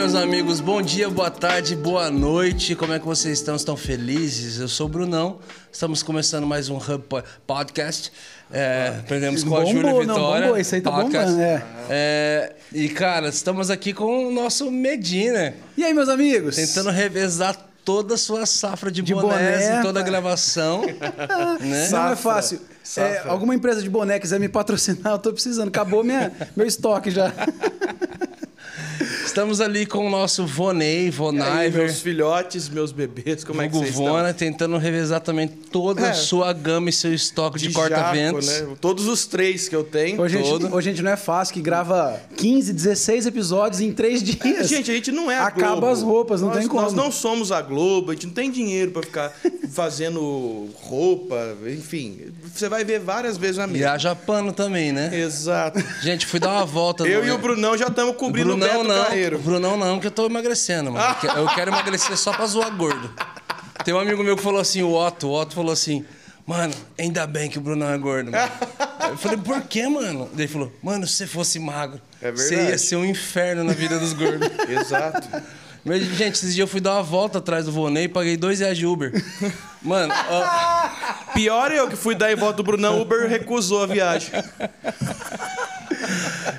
[0.00, 2.74] meus amigos, bom dia, boa tarde, boa noite.
[2.74, 3.54] Como é que vocês estão?
[3.54, 4.58] Estão felizes?
[4.58, 5.40] Eu sou o Brunão.
[5.70, 8.10] Estamos começando mais um Hub Po- Podcast.
[8.50, 10.46] É, aprendemos com a Bombou, Júlia não, Vitória.
[10.46, 11.62] bombou, isso aí tá bombando, é.
[11.90, 16.56] É, E, cara, estamos aqui com o nosso Medina, E aí, meus amigos?
[16.56, 17.54] tentando revezar
[17.84, 20.80] toda a sua safra de, De bonés boné, em toda a gravação.
[21.60, 21.88] né?
[21.90, 22.58] Não é fácil.
[22.96, 25.68] É, alguma empresa de boné quiser me patrocinar, eu tô precisando.
[25.68, 27.30] Acabou minha, meu estoque já.
[29.30, 31.84] Estamos ali com o nosso Vonei, E Vonaiver.
[31.84, 36.12] meus filhotes, meus bebês, como é que vocês Vona, tentando revezar também toda a É.
[36.14, 37.80] sua gama e seu estoque de, estão?
[37.80, 38.48] corta-ventos.
[38.48, 38.66] Né?
[38.80, 40.20] Todos os três que eu tenho.
[40.20, 40.74] Hoje, a gente, Todo.
[40.74, 44.68] hoje a gente não é fácil, que grava 15, 16 episódios em 3 dias.
[44.68, 45.86] Gente, a gente não é a Acaba Globo.
[45.86, 46.82] as roupas, não nós, tem como.
[46.82, 49.32] Nós não somos a Globo, a gente não tem dinheiro pra ficar
[49.70, 52.18] fazendo roupa, enfim.
[52.52, 53.92] Você vai ver várias vezes na E mesa.
[53.92, 55.08] a Japano também, né?
[55.20, 55.78] Exato.
[56.02, 57.06] Gente, fui dar uma volta.
[57.06, 59.19] Eu e o Brunão já estamos cobrindo Brunão o Beto não, Carreiro.
[59.28, 61.16] O Brunão não, que eu tô emagrecendo, mano.
[61.36, 63.10] Eu quero emagrecer só pra zoar gordo.
[63.84, 66.04] Tem um amigo meu que falou assim, o Otto, o Otto falou assim,
[66.46, 68.52] mano, ainda bem que o Brunão é gordo, mano.
[69.08, 70.28] Eu falei, por quê, mano?
[70.36, 73.98] Ele falou, mano, se você fosse magro, É você ia ser um inferno na vida
[73.98, 74.48] dos gordos.
[74.68, 75.26] Exato.
[75.82, 78.60] Mas, gente, esses dias eu fui dar uma volta atrás do Vonei e paguei dois
[78.60, 79.12] reais de Uber.
[79.80, 84.30] Mano, ó, Pior eu que fui dar em volta do Brunão, Uber recusou a viagem.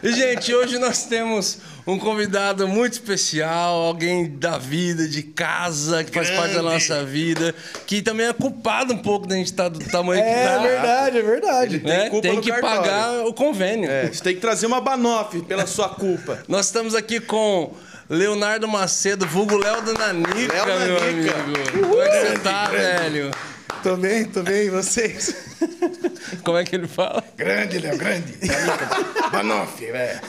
[0.04, 6.12] E, gente, hoje nós temos um convidado muito especial, alguém da vida, de casa, que
[6.12, 7.54] faz parte da nossa vida,
[7.88, 10.58] que também é culpado um pouco da gente estar do tamanho que É tá.
[10.60, 11.80] verdade, é verdade.
[11.80, 12.82] Tem culpa Tem no que cartório.
[12.82, 13.90] pagar o convênio.
[13.90, 16.40] É, você tem que trazer uma banoff pela sua culpa.
[16.48, 17.74] Nós estamos aqui com
[18.10, 21.36] Leonardo Macedo, vulgo Léo da Nanica, Léo meu Nanica.
[21.36, 21.88] amigo.
[21.90, 23.32] Como é que você tá, velho?
[23.84, 25.36] Tô bem, tô bem, e vocês?
[26.44, 27.24] Como é que ele fala?
[27.36, 28.34] Grande, Léo, grande.
[29.32, 30.20] Banoff, velho.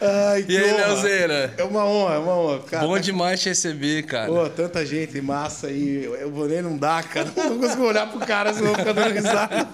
[0.00, 0.72] Ai, que E aí.
[0.72, 1.54] Leozeira?
[1.56, 2.58] É uma honra, é uma honra.
[2.60, 4.26] Cara, Bom demais te receber, cara.
[4.26, 6.04] Pô, tanta gente massa aí.
[6.20, 7.30] Eu vou nem não dá, cara.
[7.36, 9.68] Não consigo olhar pro cara, senão fica dando risada.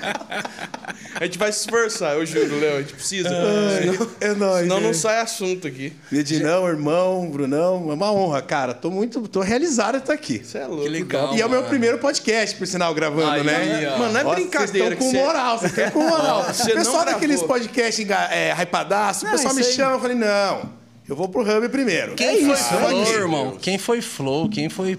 [1.21, 2.77] A gente vai se esforçar, eu juro, Léo.
[2.77, 3.29] A gente precisa.
[3.31, 4.63] Ai, é nóis.
[4.63, 5.93] Senão não sai assunto aqui.
[6.11, 8.75] Medinão, irmão, Brunão, é uma honra, cara.
[8.75, 10.39] Tô muito, tô realizado de estar aqui.
[10.45, 10.83] Você é louco.
[10.85, 11.35] Que legal.
[11.35, 13.93] E é o meu primeiro podcast, por sinal, gravando, Aí, né?
[13.95, 13.99] ó.
[13.99, 16.41] Mano, não é Ó, brincadeira Vocês estão com você- moral, vocês estão com moral.
[16.41, 20.01] O você não pessoal daqueles podcasts enga- é, hypadaço, o pessoal me aí- chama, eu
[20.01, 20.71] falei, não,
[21.09, 22.15] eu vou pro Hub primeiro.
[22.15, 23.57] Quem É foi isso, Flow, irmão?
[23.61, 24.49] Quem foi Flow?
[24.49, 24.99] Quem foi.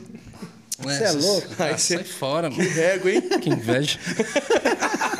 [0.81, 1.47] Você é louco?
[1.59, 2.63] Ah, sai fora, mano.
[2.63, 3.21] Rego, hein?
[3.41, 3.99] Que inveja.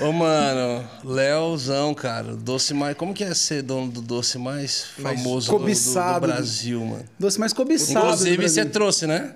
[0.00, 2.96] Ô, mano, Leozão, cara, doce mais.
[2.96, 6.26] Como que é ser dono do doce mais famoso do- do, do, cobiçado.
[6.26, 7.04] Brasil, mano?
[7.18, 8.06] Doce mais cobiçado.
[8.06, 9.32] do Inclusive, você trouxe, né?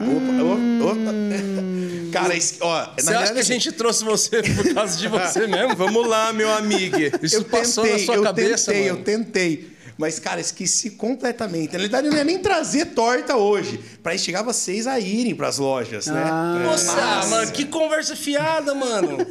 [0.00, 1.16] Opa, opa, opa.
[2.12, 5.76] Cara, ó, Você acha verdade, que a gente trouxe você por causa de você mesmo?
[5.76, 6.96] Vamos lá, meu amigo.
[7.22, 8.98] Isso eu passou tentei, na sua eu cabeça, tentei, mano?
[9.00, 9.76] eu tentei.
[9.98, 11.72] Mas, cara, esqueci completamente.
[11.72, 13.80] Na realidade, eu não ia nem trazer torta hoje.
[14.02, 16.22] Pra instigar vocês a irem pras lojas, né?
[16.26, 16.60] Ah.
[16.64, 19.18] Nossa, ah, mano, que conversa fiada, mano.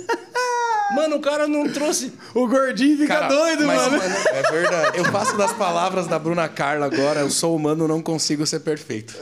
[0.96, 2.14] Mano, o cara não trouxe.
[2.36, 4.04] O gordinho fica Cara, doido, mas, mano.
[4.04, 4.98] É verdade.
[5.00, 9.16] Eu faço das palavras da Bruna Carla agora, eu sou humano, não consigo ser perfeito.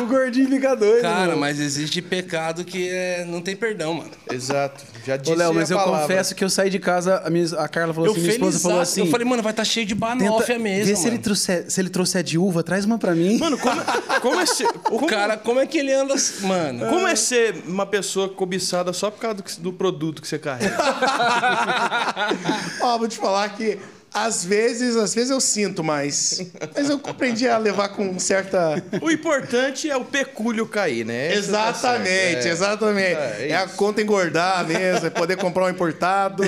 [0.00, 1.02] O gordinho fica doido.
[1.02, 1.40] Cara, mano.
[1.40, 3.24] mas existe pecado que é...
[3.24, 4.10] não tem perdão, mano.
[4.30, 4.84] Exato.
[5.04, 6.02] Já disse Ô, Léo, mas a eu palavra.
[6.02, 8.60] confesso que eu saí de casa, a, minha, a Carla falou Eu assim, minha esposa
[8.60, 9.00] falou assim...
[9.00, 11.02] Eu falei, mano, vai estar cheio de tenta banoffee a mesa, ver mano.
[11.02, 13.38] se ele, trouxer, se ele trouxer de uva, traz uma pra mim.
[13.38, 13.80] Mano, como,
[14.20, 14.68] como é ser.
[14.90, 16.14] O cara, como é que ele anda...
[16.14, 16.46] assim?
[16.46, 16.86] Mano...
[16.88, 20.76] Como é ser uma pessoa cobiçada só por causa do, do produto que você carrega?
[22.80, 23.78] Ó, vou te falar que
[24.24, 26.42] às vezes, às vezes eu sinto, mas.
[26.74, 28.82] Mas eu aprendi a levar com certa.
[29.00, 31.34] o importante é o pecúlio cair, né?
[31.34, 32.06] Esse tá certo.
[32.06, 32.50] Exatamente, É.
[32.50, 33.16] exatamente.
[33.18, 33.74] É, É, a isso.
[33.74, 36.44] conta engordar mesmo, é poder comprar um importado.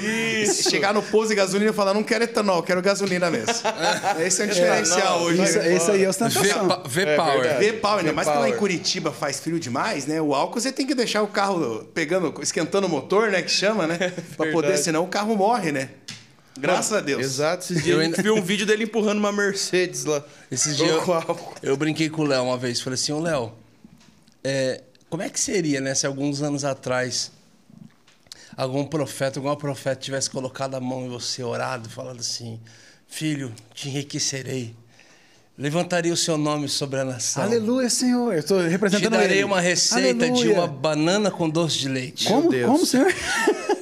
[0.68, 3.54] Chegar no posto de gasolina e falar, não quero etanol, quero gasolina mesmo.
[4.24, 5.42] Esse é o diferencial não, hoje.
[5.42, 5.74] Isso, né?
[5.74, 6.82] esse aí é ostentação.
[6.86, 7.46] V-Power.
[7.46, 7.58] É.
[7.58, 8.56] V-Power, ainda mais que lá em.
[8.56, 10.20] Curitiba faz frio demais, né?
[10.20, 13.40] O álcool você tem que deixar o carro pegando, esquentando o motor, né?
[13.42, 14.12] Que chama, né?
[14.36, 15.88] Pra poder, senão o carro morre, né?
[16.58, 17.22] Graças a Deus.
[17.22, 17.64] Exato.
[17.64, 20.22] Esses Eu dias a ainda- gente viu um vídeo dele empurrando uma Mercedes lá.
[20.50, 22.80] Esses dias eu, eu brinquei com o Léo uma vez.
[22.80, 23.52] Falei assim, ô Léo,
[24.44, 27.30] é, como é que seria, né, se alguns anos atrás
[28.56, 32.60] algum profeta, alguma profeta tivesse colocado a mão em você, orado, falado assim,
[33.08, 34.74] filho, te enriquecerei.
[35.56, 37.42] Levantaria o seu nome sobre a nação.
[37.42, 38.34] Aleluia, Senhor.
[38.34, 39.44] Eu Te representando darei ele.
[39.44, 40.54] uma receita de Aleluia.
[40.54, 42.26] uma banana com doce de leite.
[42.28, 42.66] Como, Deus.
[42.70, 43.12] como, senhor?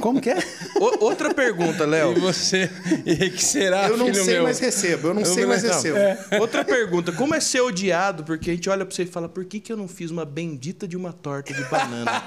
[0.00, 0.20] como?
[0.20, 0.38] que é?
[0.80, 2.14] O- outra pergunta, E Léo.
[2.20, 2.70] você
[3.06, 4.42] enriquecerá, Eu não filho sei, meu.
[4.44, 5.08] mas recebo.
[5.08, 5.98] Eu não Eu sei, mas recebo.
[6.40, 8.24] Outra pergunta, como é ser odiado?
[8.24, 10.24] Porque a gente olha pra você e fala, por que, que eu não fiz uma
[10.24, 12.22] bendita de uma torta de banana?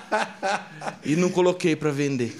[1.03, 2.35] e não coloquei pra vender.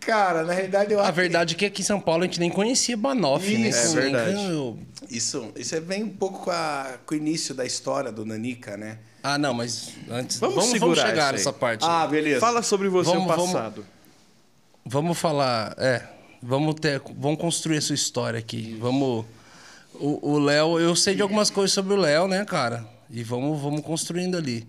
[0.00, 2.26] Cara, na realidade eu A acho que- verdade é que aqui em São Paulo a
[2.26, 3.68] gente nem conhecia Banoff, né?
[3.68, 4.76] Isso, é Com- verdade.
[5.08, 8.98] Isso, isso vem um pouco com, a- com o início da história do Nanica, né?
[9.22, 10.40] Ah, não, mas antes.
[10.40, 11.84] Vamos Vamos, vamos, segurar chegar nessa parte.
[11.86, 12.40] Ah, beleza.
[12.40, 13.86] Fala sobre você Vamos- no vamos- passado.
[14.84, 15.74] Vamos falar.
[15.78, 16.02] É.
[16.42, 17.00] Vamos ter.
[17.16, 18.76] Vamos construir a sua história aqui.
[18.80, 19.24] Vamos.
[19.94, 22.84] O Léo, eu sei de algumas coisas sobre o Léo, né, cara?
[23.10, 24.66] E vamos, vamos construindo ali.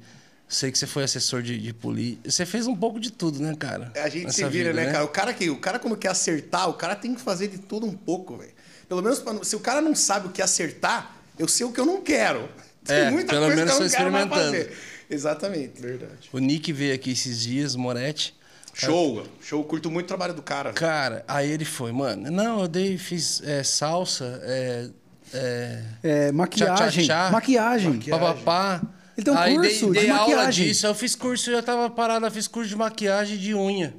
[0.48, 2.20] Sei que você foi assessor de, de polícia.
[2.30, 3.92] Você fez um pouco de tudo, né, cara?
[3.96, 5.06] A gente Nessa se vira, vida, né, cara?
[5.06, 7.88] O cara que, o cara quando quer acertar, o cara tem que fazer de tudo
[7.88, 8.52] um pouco, velho.
[8.88, 11.80] Pelo menos se o cara não sabe o que é acertar, eu sei o que
[11.80, 12.48] eu não quero.
[12.84, 14.70] Tem É, muita pelo coisa menos que eu não experimentando.
[15.10, 15.82] Exatamente.
[15.82, 16.30] Verdade.
[16.32, 18.36] O Nick veio aqui esses dias, Moretti.
[18.74, 19.64] Show, show.
[19.64, 20.74] Curto muito o trabalho do cara.
[20.74, 22.30] Cara, aí ele foi, mano.
[22.32, 24.90] Não, eu dei, fiz é, salsa, é,
[25.34, 26.76] é, É, maquiagem.
[26.76, 27.32] Tchá, tchá, tchá.
[27.32, 28.00] Maquiagem.
[28.10, 28.82] papapá.
[29.16, 30.66] Ele tem um aí curso dei, de dei aula maquiagem.
[30.68, 30.88] disso.
[30.88, 33.94] Eu fiz curso, eu já tava parado, eu fiz curso de maquiagem de unha.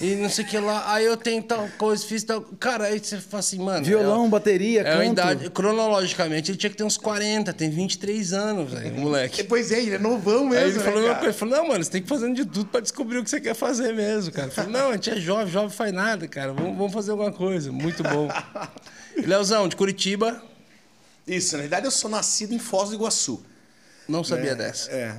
[0.00, 0.92] E não sei o que lá.
[0.92, 2.42] Aí eu tenho tal coisa, fiz tal.
[2.58, 3.84] Cara, aí você fala assim, mano.
[3.84, 5.12] Violão, é, bateria, é a canto.
[5.12, 5.50] idade.
[5.50, 9.44] Cronologicamente, ele tinha que ter uns 40, tem 23 anos, velho, o moleque.
[9.44, 10.56] Pois é, ele é novão mesmo.
[10.58, 11.24] Aí ele né, falou, cara?
[11.24, 13.40] ele falou, não, mano, você tem que fazer de tudo pra descobrir o que você
[13.40, 14.48] quer fazer mesmo, cara.
[14.48, 16.52] Eu falei, não, a gente é jovem, jovem faz nada, cara.
[16.52, 17.70] Vamos, vamos fazer alguma coisa.
[17.70, 18.28] Muito bom.
[19.16, 20.42] E Leozão, de Curitiba,
[21.26, 23.42] Isso, na realidade eu sou nascido em Foz do Iguaçu.
[24.08, 24.90] não sabia É, dessa.
[24.90, 25.14] É.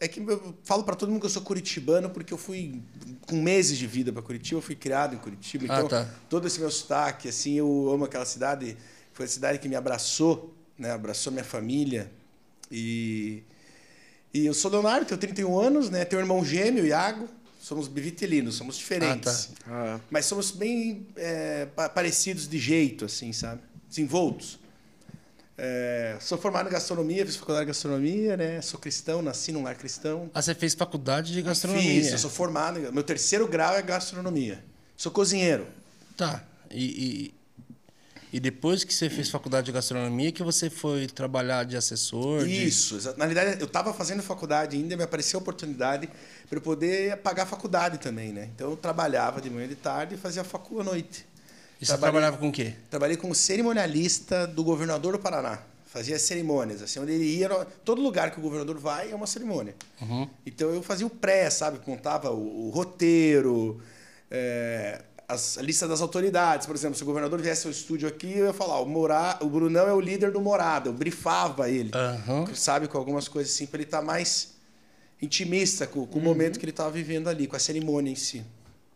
[0.00, 2.80] É que eu falo pra todo mundo que eu sou curitibano porque eu fui
[3.26, 6.08] com meses de vida pra Curitiba, eu fui criado em Curitiba, Ah, então tá.
[6.28, 8.78] todo esse meu sotaque, assim, eu amo aquela cidade,
[9.12, 10.90] foi a cidade que me abraçou, né?
[10.90, 12.10] Abraçou minha família.
[12.70, 13.42] E
[14.32, 16.04] e eu sou Leonardo, tenho 31 anos, né?
[16.04, 17.28] Tenho um irmão gêmeo, Iago.
[17.60, 19.50] Somos bivitelinos, somos diferentes.
[19.66, 23.60] Ah, Mas somos bem é, pa- parecidos de jeito, assim, sabe?
[23.88, 24.58] Desenvoltos.
[25.62, 28.62] É, sou formado em gastronomia, fiz faculdade de gastronomia, né?
[28.62, 30.30] Sou cristão, nasci num lar cristão.
[30.32, 32.02] Ah, você fez faculdade de gastronomia.
[32.02, 32.78] Fiz, eu sou formado.
[32.78, 34.64] em- Meu terceiro grau é gastronomia.
[34.96, 35.66] Sou cozinheiro.
[36.16, 36.42] Tá.
[36.70, 37.34] E, e,
[38.32, 42.46] e depois que você fez faculdade de gastronomia, que você foi trabalhar de assessor?
[42.46, 42.96] de- Isso.
[42.96, 46.08] exa- Na realidade, eu estava fazendo faculdade ainda, me apareceu a oportunidade
[46.48, 48.48] para eu poder pagar a faculdade também, né?
[48.54, 51.26] Então eu trabalhava de manhã e de tarde e fazia facu à noite.
[51.80, 52.74] E você trabalhava com o quê?
[52.90, 55.58] Trabalhei como cerimonialista do governador do Paraná.
[55.86, 57.48] Fazia cerimônias, assim, onde ele ia.
[57.84, 59.74] Todo lugar que o governador vai é uma cerimônia.
[60.46, 61.80] Então eu fazia o pré, sabe?
[61.86, 63.80] Montava o, o roteiro,
[64.30, 66.66] é, as, a lista das autoridades.
[66.66, 69.48] Por exemplo, se o governador viesse ao estúdio aqui, eu ia falar: o, Mora, o
[69.48, 70.90] Brunão é o líder do Morada.
[70.90, 72.46] Eu brifava ele, Aham.
[72.54, 72.86] sabe?
[72.86, 74.54] Com algumas coisas assim, para ele estar mais
[75.20, 78.44] intimista com, com o momento que ele estava vivendo ali, com a cerimônia em si.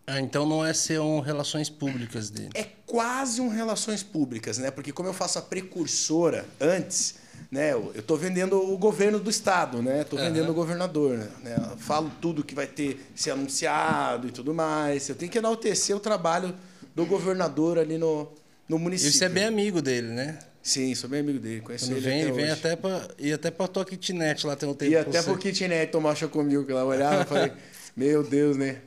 [0.06, 2.51] Ah, então não é ser um relações públicas dele.
[2.55, 4.71] é quase um relações públicas, né?
[4.71, 7.15] Porque como eu faço a precursora antes,
[7.51, 7.73] né?
[7.73, 10.05] Eu tô vendendo o governo do estado, né?
[10.05, 11.56] Tô vendendo o governador, né?
[11.71, 15.09] Eu falo tudo que vai ter ser anunciado e tudo mais.
[15.09, 16.55] Eu tenho que enaltecer o trabalho
[16.95, 18.29] do governador ali no,
[18.69, 19.12] no E município.
[19.12, 20.39] você é bem amigo dele, né?
[20.62, 22.53] Sim, sou bem amigo dele, conheço Quando ele vem, até ele vem hoje.
[22.53, 24.93] até pra, ir até pra tua kitnet lá tem um tempo.
[24.93, 27.53] E até pro kitnet tomar que ela olhava e falei,
[27.97, 28.79] meu Deus, né?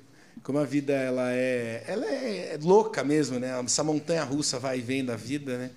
[0.48, 3.52] Como a vida ela é, ela é louca mesmo, né?
[3.66, 5.72] Essa montanha russa vai e vem da vida, né?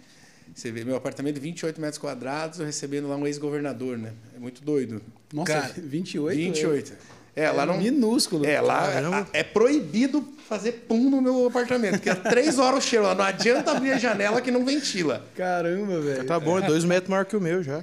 [0.55, 4.13] Você vê, meu apartamento de 28 metros quadrados, eu recebendo lá um ex-governador, né?
[4.33, 5.03] É muito doido.
[5.35, 6.37] Nossa, Cara, 28?
[6.37, 6.93] 28.
[7.35, 7.79] É, É lá não.
[7.79, 8.47] minúsculo.
[8.47, 9.29] É, lá Caramba.
[9.33, 13.07] é, é proibido fazer pum no meu apartamento, porque é três horas o cheiro.
[13.07, 13.15] lá.
[13.17, 15.27] Não adianta abrir a janela que não ventila.
[15.37, 16.25] Caramba, velho.
[16.27, 17.83] Tá bom, é dois metros maior que o meu já.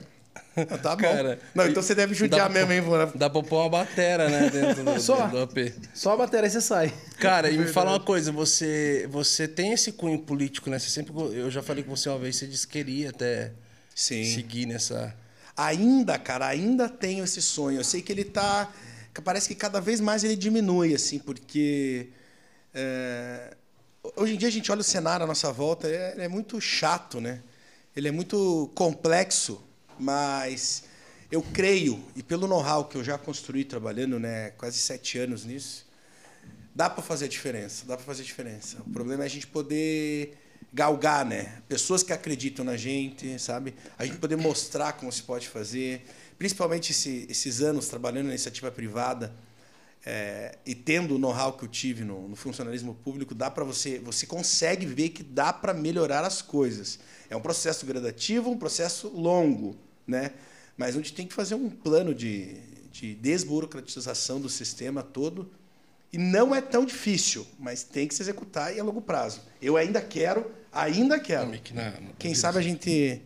[0.69, 1.01] Ah, Tá bom.
[1.01, 3.05] Cara, não, então você deve judiar mesmo, hein, Vona?
[3.15, 4.49] Dá pra pôr uma batera, né?
[4.49, 5.27] Dentro do, Só.
[5.27, 5.73] do, do AP.
[5.93, 6.93] Só a bateria você sai.
[7.19, 10.79] Cara, e me fala uma coisa, você, você tem esse cunho político, né?
[10.79, 11.13] Você sempre.
[11.15, 13.51] Eu já falei com você uma vez, você disse que queria até
[13.93, 14.23] Sim.
[14.23, 15.13] seguir nessa.
[15.55, 17.79] Ainda, cara, ainda tenho esse sonho.
[17.79, 18.71] Eu sei que ele tá.
[19.13, 22.09] que Parece que cada vez mais ele diminui, assim, porque.
[22.73, 23.55] é,
[24.15, 26.59] hoje em dia a gente olha o cenário à nossa volta, é, ele é muito
[26.61, 27.41] chato, né?
[27.95, 29.59] Ele é muito complexo,
[29.99, 30.83] mas
[31.31, 35.85] eu creio, e pelo know-how que eu já construí trabalhando, né, quase sete anos nisso,
[36.73, 38.77] dá para fazer diferença, dá para fazer diferença.
[38.85, 40.37] O problema é a gente poder
[40.71, 41.61] galgar, né?
[41.67, 43.73] Pessoas que acreditam na gente, sabe?
[43.97, 46.05] A gente poder mostrar como se pode fazer,
[46.37, 49.33] principalmente esse- esses anos trabalhando na iniciativa privada
[50.05, 53.99] é, e tendo o know-how que eu tive no, no funcionalismo público, dá para você,
[53.99, 56.99] você consegue ver que dá para melhorar as coisas.
[57.29, 59.75] É um processo gradativo, um processo longo,
[60.07, 60.31] né?
[60.77, 62.55] Mas a gente tem que fazer um plano de,
[62.91, 65.51] de desburocratização do sistema todo
[66.13, 69.41] e não é tão difícil, mas tem que se executar e a longo prazo.
[69.61, 71.47] Eu ainda quero, ainda quero.
[71.49, 73.21] Meio que na- Quem sabe a gente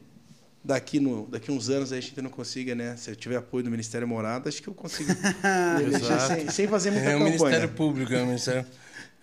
[0.64, 2.96] daqui no daqui uns anos a gente não consiga, né?
[2.98, 5.12] Se eu tiver apoio do Ministério Morada, acho que eu consigo
[6.28, 7.38] sem, sem fazer muita É o campanha.
[7.38, 8.66] Ministério Público, é o Ministério.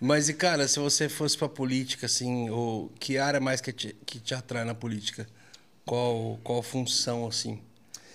[0.01, 3.93] Mas, e cara, se você fosse pra política, assim, ou que área mais que te,
[4.05, 5.27] que te atrai na política?
[5.89, 7.59] Qual, qual função, assim?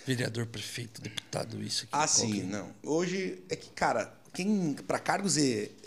[0.07, 1.91] Vereador, prefeito, deputado, isso aqui.
[1.91, 2.43] Ah, sim, que...
[2.45, 2.73] não.
[2.85, 5.37] Hoje é que, cara, quem para cargos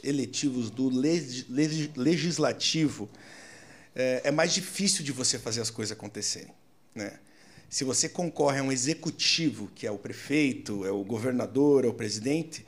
[0.03, 0.89] eletivos do
[1.95, 3.09] legislativo
[3.95, 6.53] é, é, mais difícil de você fazer as coisas acontecerem,
[6.93, 7.19] né?
[7.69, 11.93] Se você concorre a um executivo, que é o prefeito, é o governador, é o
[11.93, 12.67] presidente,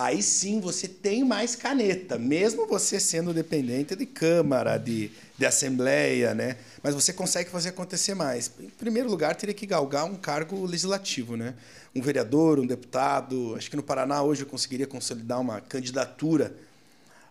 [0.00, 6.34] aí sim você tem mais caneta, mesmo você sendo dependente de Câmara, de, de Assembleia,
[6.34, 6.56] né?
[6.82, 8.50] Mas você consegue fazer acontecer mais.
[8.58, 11.54] Em primeiro lugar, teria que galgar um cargo legislativo, né?
[11.94, 13.54] Um vereador, um deputado.
[13.56, 16.56] Acho que no Paraná hoje eu conseguiria consolidar uma candidatura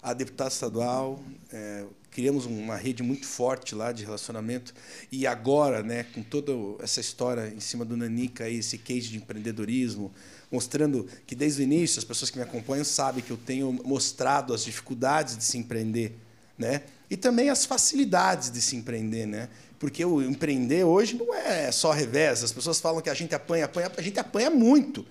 [0.03, 1.19] a deputado estadual.
[1.51, 4.75] É, criamos uma rede muito forte lá de relacionamento.
[5.11, 10.11] E agora, né, com toda essa história em cima do Nanica, esse case de empreendedorismo,
[10.51, 14.53] mostrando que desde o início as pessoas que me acompanham sabem que eu tenho mostrado
[14.53, 16.15] as dificuldades de se empreender,
[16.57, 16.81] né?
[17.09, 19.49] E também as facilidades de se empreender, né?
[19.79, 22.43] Porque o empreender hoje não é só revés.
[22.43, 25.05] As pessoas falam que a gente apanha, apanha, a gente apanha muito,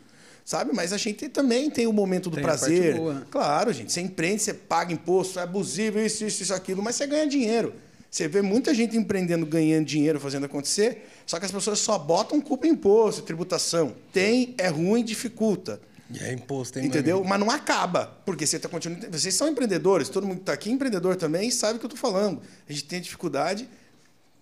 [0.45, 0.73] sabe?
[0.75, 2.97] Mas a gente também tem o momento do tem prazer.
[3.31, 3.93] Claro, gente.
[3.93, 7.75] Você empreende, você paga imposto, é abusivo, isso, isso, isso, aquilo, mas você ganha dinheiro.
[8.11, 12.41] Você vê muita gente empreendendo, ganhando dinheiro, fazendo acontecer, só que as pessoas só botam
[12.41, 13.95] culpa em imposto, tributação.
[14.13, 15.81] Tem, é ruim, dificulta.
[16.11, 17.23] E é imposto, hein, Entendeu?
[17.23, 19.11] Mas não acaba, porque você tá continuando.
[19.11, 21.89] Vocês são empreendedores, todo mundo que está aqui é empreendedor também sabe o que eu
[21.95, 22.41] estou falando.
[22.67, 23.69] A gente tem dificuldade,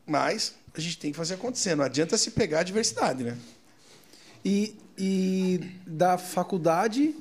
[0.06, 1.74] mas a gente tem que fazer acontecer.
[1.74, 3.36] Não adianta se pegar a diversidade, né?
[4.44, 7.16] E, e da faculdade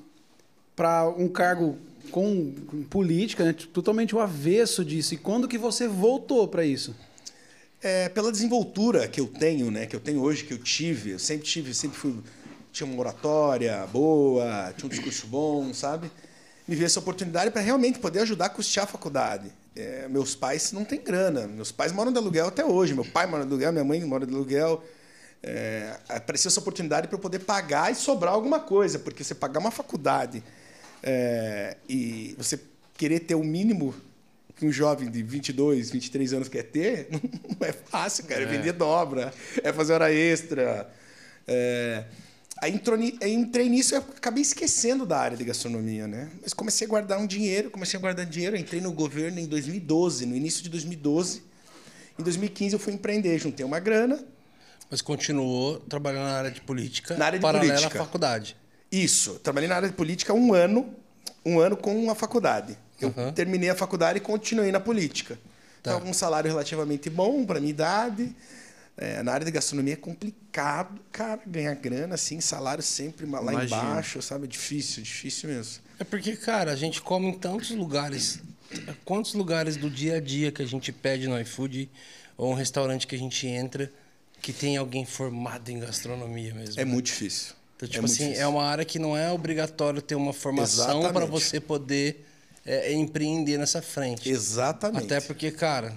[0.76, 1.80] para um cargo
[2.12, 2.54] com
[2.90, 3.54] política, né?
[3.54, 5.14] totalmente o avesso disso.
[5.14, 6.96] E quando que você voltou para isso?
[7.82, 9.86] É, pela desenvoltura que eu tenho, né?
[9.86, 11.12] Que eu tenho hoje, que eu tive.
[11.12, 12.16] Eu sempre tive, sempre fui
[12.76, 16.12] tinha uma oratória boa, tinha um discurso bom, sabe?
[16.68, 19.50] Me vi essa oportunidade para realmente poder ajudar a custear a faculdade.
[19.76, 21.48] É, meus pais não têm grana.
[21.48, 22.94] Meus pais moram de aluguel até hoje.
[22.94, 24.84] Meu pai mora de aluguel, minha mãe mora de aluguel.
[25.42, 29.60] É, apareceu essa oportunidade para eu poder pagar e sobrar alguma coisa, porque você pagar
[29.60, 30.44] uma faculdade
[31.06, 32.60] é, e você
[32.98, 33.94] querer ter o mínimo
[34.56, 38.44] que um jovem de 22, 23 anos quer ter, não é fácil, cara.
[38.44, 39.34] É, vender dobra,
[39.64, 40.90] é fazer hora extra.
[41.48, 42.06] É,
[42.62, 42.74] Aí
[43.22, 46.30] entrei nisso e acabei esquecendo da área de gastronomia, né?
[46.42, 48.56] Mas comecei a guardar um dinheiro, comecei a guardar dinheiro.
[48.56, 51.44] Entrei no governo em 2012, no início de 2012.
[52.18, 54.24] Em 2015 eu fui empreender, juntei uma grana.
[54.90, 58.02] Mas continuou trabalhando na área de política, na área de paralela política.
[58.02, 58.56] à faculdade.
[58.92, 60.94] Isso, trabalhei na área de política um ano,
[61.46, 62.78] um ano com a faculdade.
[63.00, 63.32] Eu uhum.
[63.34, 65.38] terminei a faculdade e continuei na política.
[65.84, 65.96] Tá.
[65.96, 68.36] Então, um salário relativamente bom para minha idade.
[68.98, 73.64] É, na área de gastronomia é complicado, cara, ganhar grana, assim, salário sempre lá Imagina.
[73.66, 74.48] embaixo, sabe?
[74.48, 75.84] Difícil, difícil mesmo.
[76.00, 78.40] É porque, cara, a gente come em tantos lugares.
[79.04, 81.90] Quantos lugares do dia a dia que a gente pede no iFood
[82.38, 83.92] ou um restaurante que a gente entra
[84.42, 86.80] que tem alguém formado em gastronomia mesmo?
[86.80, 87.54] É muito difícil.
[87.76, 91.26] Então, tipo é assim, é uma área que não é obrigatório ter uma formação para
[91.26, 92.26] você poder
[92.66, 94.30] é, empreender nessa frente.
[94.30, 95.06] Exatamente.
[95.06, 95.94] Até porque, cara,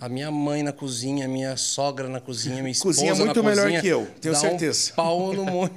[0.00, 3.50] a minha mãe na cozinha, a minha sogra na cozinha, minha esposa cozinha muito na
[3.50, 4.92] melhor cozinha, que eu, tenho certeza.
[4.92, 5.74] Um pau no monte.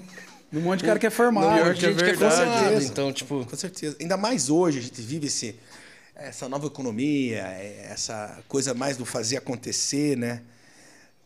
[0.51, 1.59] no monte de cara que é formado.
[1.59, 2.83] No monte de gente é que é formado.
[2.83, 3.45] Então, tipo...
[3.45, 3.97] Com certeza.
[3.99, 5.55] Ainda mais hoje, a gente vive esse,
[6.15, 7.41] essa nova economia,
[7.89, 10.41] essa coisa mais do fazer acontecer, né?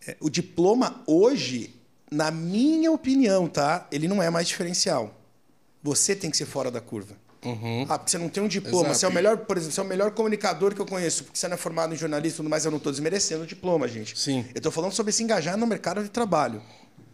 [0.08, 1.74] É, o diploma hoje,
[2.16, 3.86] na minha opinião, tá?
[3.92, 5.14] Ele não é mais diferencial.
[5.84, 7.14] Você tem que ser fora da curva.
[7.44, 7.86] Uhum.
[7.88, 8.86] Ah, porque você não tem um diploma.
[8.86, 9.00] Exato.
[9.00, 11.38] Você é o melhor, por exemplo, você é o melhor comunicador que eu conheço, porque
[11.38, 13.88] você não é formado em jornalismo e tudo mais, eu não estou desmerecendo o diploma,
[13.88, 14.18] gente.
[14.18, 14.46] Sim.
[14.56, 16.62] Eu estou falando sobre se engajar no mercado de trabalho.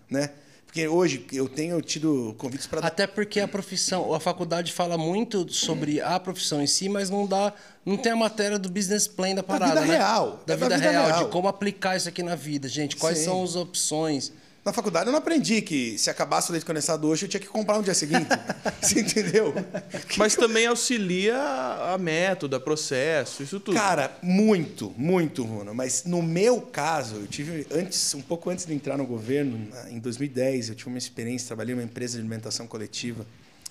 [0.09, 0.29] Né?
[0.65, 2.85] Porque hoje eu tenho tido convites para.
[2.85, 7.25] Até porque a profissão, a faculdade fala muito sobre a profissão em si, mas não
[7.27, 7.53] dá.
[7.85, 9.75] Não tem a matéria do business plan da parada.
[9.75, 9.97] Da vida né?
[9.97, 10.43] real.
[10.45, 12.95] Da, é vida, da vida real, real, de como aplicar isso aqui na vida, gente.
[12.95, 13.25] Quais Sim.
[13.25, 14.31] são as opções
[14.63, 17.47] na faculdade eu não aprendi que se acabasse o leite condensado hoje eu tinha que
[17.47, 18.27] comprar no dia seguinte.
[18.79, 19.53] Você entendeu?
[20.17, 23.75] Mas também auxilia a método, a processo, isso tudo.
[23.75, 25.73] Cara, muito, muito, Bruno.
[25.73, 29.99] Mas no meu caso, eu tive antes, um pouco antes de entrar no governo, em
[29.99, 33.25] 2010, eu tive uma experiência, trabalhei numa empresa de alimentação coletiva.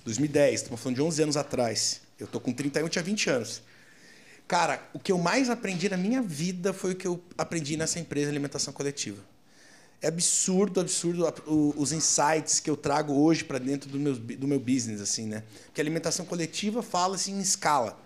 [0.05, 2.01] 2010, estamos falando de 11 anos atrás.
[2.19, 3.63] Eu tô com 31, eu tinha 20 anos.
[4.49, 8.01] Cara, o que eu mais aprendi na minha vida foi o que eu aprendi nessa
[8.01, 9.30] empresa de alimentação coletiva.
[10.03, 11.27] É absurdo, absurdo
[11.77, 15.45] os insights que eu trago hoje para dentro do meu, do meu business, assim, né?
[15.67, 18.01] Porque a alimentação coletiva fala-se em escala.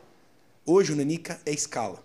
[0.67, 2.03] Hoje o Nanica é escala.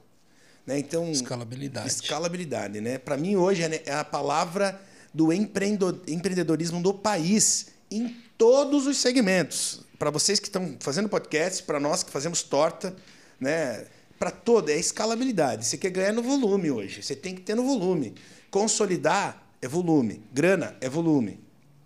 [0.65, 0.77] Né?
[0.77, 1.87] Então, escalabilidade.
[1.87, 2.99] Escalabilidade, né?
[2.99, 4.79] Para mim hoje é, é a palavra
[5.11, 9.81] do empreendedorismo do país em todos os segmentos.
[9.97, 12.95] Para vocês que estão fazendo podcast, para nós que fazemos torta,
[13.39, 13.87] né?
[14.19, 15.65] para toda é escalabilidade.
[15.65, 18.13] Você quer ganhar no volume hoje, você tem que ter no volume.
[18.51, 21.39] Consolidar é volume, grana é volume.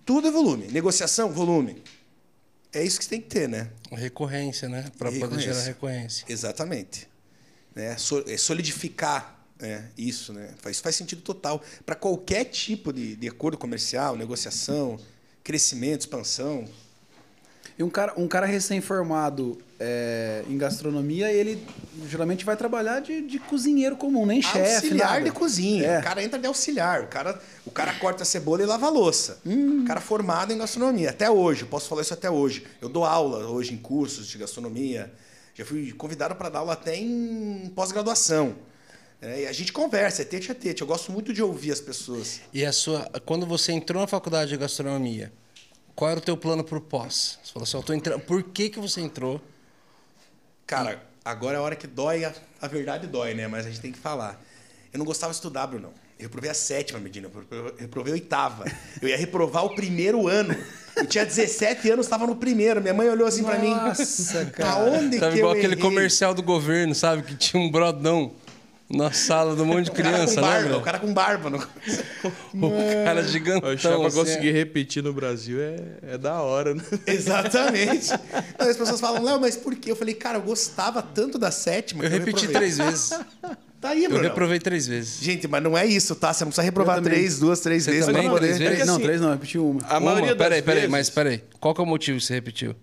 [0.06, 1.82] Tudo é volume, negociação, volume.
[2.74, 3.70] É isso que você tem que ter, né?
[3.92, 4.92] Recorrência, né?
[4.98, 5.54] Para poder Recorrência.
[5.54, 6.26] gerar recorrência.
[6.28, 7.08] Exatamente.
[7.76, 7.96] Né?
[8.28, 9.90] É solidificar né?
[9.98, 10.50] isso, né?
[10.58, 11.62] Faz, faz sentido total.
[11.86, 15.00] Para qualquer tipo de, de acordo comercial, negociação,
[15.44, 16.68] crescimento, expansão.
[17.78, 21.66] E um cara, um cara recém-formado é, em gastronomia, ele
[22.08, 24.76] geralmente vai trabalhar de, de cozinheiro comum, nem chefe.
[24.76, 25.24] auxiliar nada.
[25.24, 25.86] de cozinha.
[25.86, 26.00] É.
[26.00, 27.02] O cara entra de auxiliar.
[27.02, 29.40] O cara, o cara corta a cebola e lava a louça.
[29.46, 29.82] Hum.
[29.82, 31.10] O cara formado em gastronomia.
[31.10, 32.64] Até hoje, posso falar isso até hoje.
[32.80, 35.12] Eu dou aula hoje em cursos de gastronomia.
[35.56, 38.56] Já fui convidado para dar aula até em pós-graduação.
[39.22, 40.82] É, e a gente conversa, é tete a tete.
[40.82, 42.42] Eu gosto muito de ouvir as pessoas.
[42.54, 45.32] E a sua, quando você entrou na faculdade de gastronomia,
[45.96, 47.40] qual era o teu plano pro pós?
[47.44, 48.20] Você falou assim, eu tô entrando.
[48.22, 49.40] Por que que você entrou?
[50.66, 53.48] Cara, agora é a hora que dói, a, a verdade dói, né?
[53.48, 54.42] Mas a gente tem que falar.
[54.92, 55.92] Eu não gostava de estudar, Brunão.
[56.18, 57.28] Eu reprovei a sétima, Medina.
[57.52, 58.66] Eu reprovei- a oitava.
[59.02, 60.56] Eu ia reprovar o primeiro ano.
[60.96, 62.80] Eu tinha 17 anos, estava no primeiro.
[62.82, 63.72] Minha mãe olhou assim pra mim.
[63.72, 64.72] Nossa, cara.
[64.74, 65.84] Aonde Tava que igual eu aquele errei?
[65.84, 67.24] comercial do governo, sabe?
[67.24, 68.32] Que tinha um brodão
[68.96, 71.50] na sala do monte de criança, com barba, o cara com barba.
[71.50, 71.58] No...
[72.54, 73.70] O cara gigantão.
[73.70, 75.76] Eu achava pra assim, conseguir repetir no Brasil é,
[76.14, 76.84] é da hora, né?
[77.08, 78.12] Exatamente.
[78.60, 79.92] Aí as pessoas falam, Léo, mas por quê?
[79.92, 82.04] Eu falei, cara, eu gostava tanto da sétima.
[82.04, 82.56] Eu que repeti reprovei.
[82.72, 83.12] três vezes.
[83.84, 84.24] Tá aí, Eu Bruno.
[84.24, 85.20] reprovei três vezes.
[85.22, 86.34] Gente, mas não é isso, tá?
[86.34, 88.22] Você não precisa reprovar Eu três, duas, três Você vezes também?
[88.24, 88.56] pra poder.
[88.56, 88.86] Três vezes?
[88.88, 89.82] Não, assim, três não, eu repeti uma.
[89.90, 91.44] A maioria Uma, das peraí, peraí, vezes- mas peraí.
[91.60, 92.74] Qual que é o motivo que você repetiu?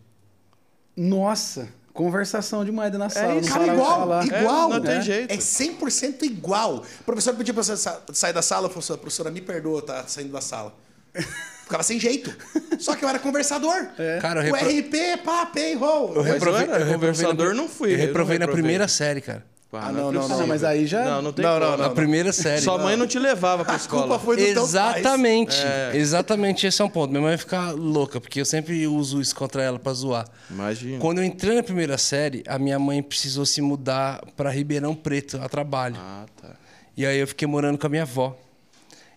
[0.94, 1.68] Nossa,
[2.04, 3.34] conversação demais na sala.
[3.36, 4.24] isso, não Cara, de igual, falar.
[4.26, 4.70] igual.
[4.70, 5.00] É, não tem né?
[5.02, 5.32] jeito.
[5.32, 6.84] É 100% igual.
[7.00, 10.32] O professor pedia pra você sa- sair da sala, professora, professora, me perdoa, tá saindo
[10.32, 10.74] da sala.
[11.64, 12.34] Ficava sem jeito.
[12.80, 13.86] Só que eu era conversador.
[14.20, 16.14] Cara, eu O repro- RP, pá, pay, roll.
[16.16, 18.62] Eu reprovei, eu eu reprovei conversador, na, não fui, Eu eu reprovei na reprovei.
[18.62, 19.44] primeira série, cara.
[19.72, 21.04] Ah, não, não, Ah, não, mas aí já.
[21.04, 21.64] Não, não tem Não, como.
[21.64, 21.84] não, não.
[21.88, 22.60] Na primeira série.
[22.60, 24.02] Sua mãe não te levava pra A escola.
[24.02, 24.64] culpa foi do teu pai.
[24.64, 25.56] Exatamente.
[25.94, 27.10] Exatamente, esse é um ponto.
[27.10, 30.26] Minha mãe vai ficar louca, porque eu sempre uso isso contra ela pra zoar.
[30.50, 30.98] Imagina.
[30.98, 35.38] Quando eu entrei na primeira série, a minha mãe precisou se mudar pra Ribeirão Preto
[35.40, 35.96] a trabalho.
[35.98, 36.48] Ah, tá.
[36.96, 38.36] E aí eu fiquei morando com a minha avó.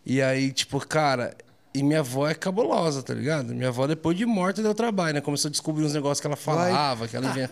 [0.06, 1.34] E aí, tipo, cara,
[1.74, 3.56] e minha avó é cabulosa, tá ligado?
[3.56, 5.22] Minha avó, depois de morta, deu trabalho, né?
[5.22, 7.50] Começou a descobrir uns negócios que ela falava, que ela inven-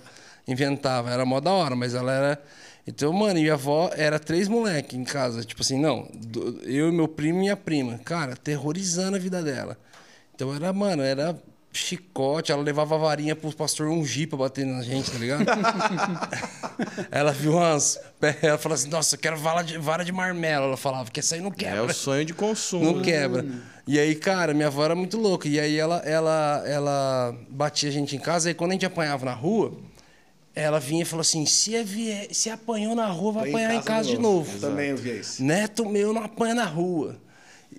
[0.47, 1.09] inventava.
[1.09, 2.41] Era mó da hora, mas ela era.
[2.88, 5.44] Então, mano, e minha avó era três moleques em casa.
[5.44, 6.10] Tipo assim, não,
[6.63, 8.00] eu e meu primo e minha prima.
[8.00, 9.78] Cara, terrorizando a vida dela.
[10.34, 11.38] Então era, mano, era
[11.74, 15.46] chicote, ela levava a varinha pro pastor ungir pra bater na gente, tá ligado?
[17.12, 18.00] ela viu umas.
[18.41, 20.65] Ela falou assim: Nossa, eu quero vara de, vara de marmelo.
[20.65, 21.86] Ela falava, porque essa aí não É quebra.
[21.86, 22.84] o sonho de consumo.
[22.86, 23.46] Não quebra.
[23.88, 25.48] E aí, cara, minha avó era muito louca.
[25.48, 29.26] E aí ela, ela, ela batia a gente em casa, e quando a gente apanhava
[29.26, 29.74] na rua,
[30.55, 33.79] ela vinha e falou assim: se, é vier, se apanhou na rua, vai Põe apanhar
[33.79, 34.59] em casa de novo.
[34.59, 35.43] Também eu via isso.
[35.43, 37.17] Neto meu não apanha na rua.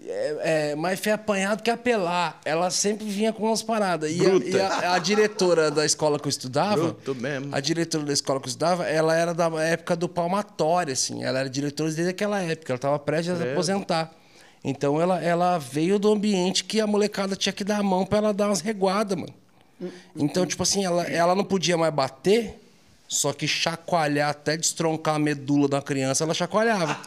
[0.04, 2.40] É, é, mais foi apanhado que apelar.
[2.46, 4.11] Ela sempre vinha com umas paradas.
[4.11, 7.54] E, a, e a- a diretora da escola que eu estudava, Bruto mesmo.
[7.54, 11.22] a diretora da escola que eu estudava, ela era da época do palmatório, assim.
[11.22, 12.72] Ela era diretora desde aquela época.
[12.72, 14.11] Ela estava prestes a se aposentar.
[14.64, 18.18] Então ela, ela veio do ambiente que a molecada tinha que dar a mão para
[18.18, 19.35] ela dar umas reguadas, mano.
[20.16, 22.62] Então, tipo assim, ela, ela não podia mais bater,
[23.12, 26.98] só que chacoalhar até destroncar a medula da criança, ela chacoalhava.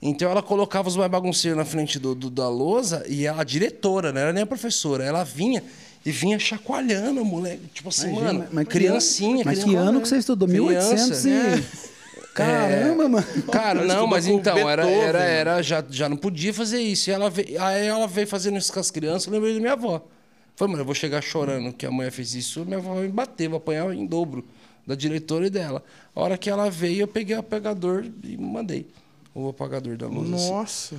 [0.00, 3.44] Então ela colocava os mais bagunceiros na frente do, do- da lousa e ela, a
[3.44, 5.62] diretora, não era nem a professora, ela vinha
[6.06, 7.66] e vinha chacoalhando, moleque.
[7.74, 9.42] Tipo assim, Imagina, mano, mas que criancinha.
[9.44, 10.48] Mas que ano que você estudou?
[10.48, 11.30] Criança, 1800 e...
[11.32, 11.88] é.
[12.34, 13.26] Caramba, mano.
[13.50, 15.30] Cara, não, mas então, era, era, mano.
[15.30, 17.10] era já, já não podia fazer isso.
[17.10, 19.72] E ela veio, aí ela veio fazendo isso com as crianças, eu lembrei da minha
[19.72, 20.06] avó.
[20.54, 23.08] Falei, mano, eu vou chegar chorando que a mãe fez isso, minha avó vai me
[23.12, 24.44] bater, vou apanhar em dobro
[24.88, 25.84] da diretora e dela.
[26.16, 28.88] A hora que ela veio, eu peguei o apagador e mandei
[29.34, 30.32] o apagador da luz.
[30.32, 30.96] assim, Nossa.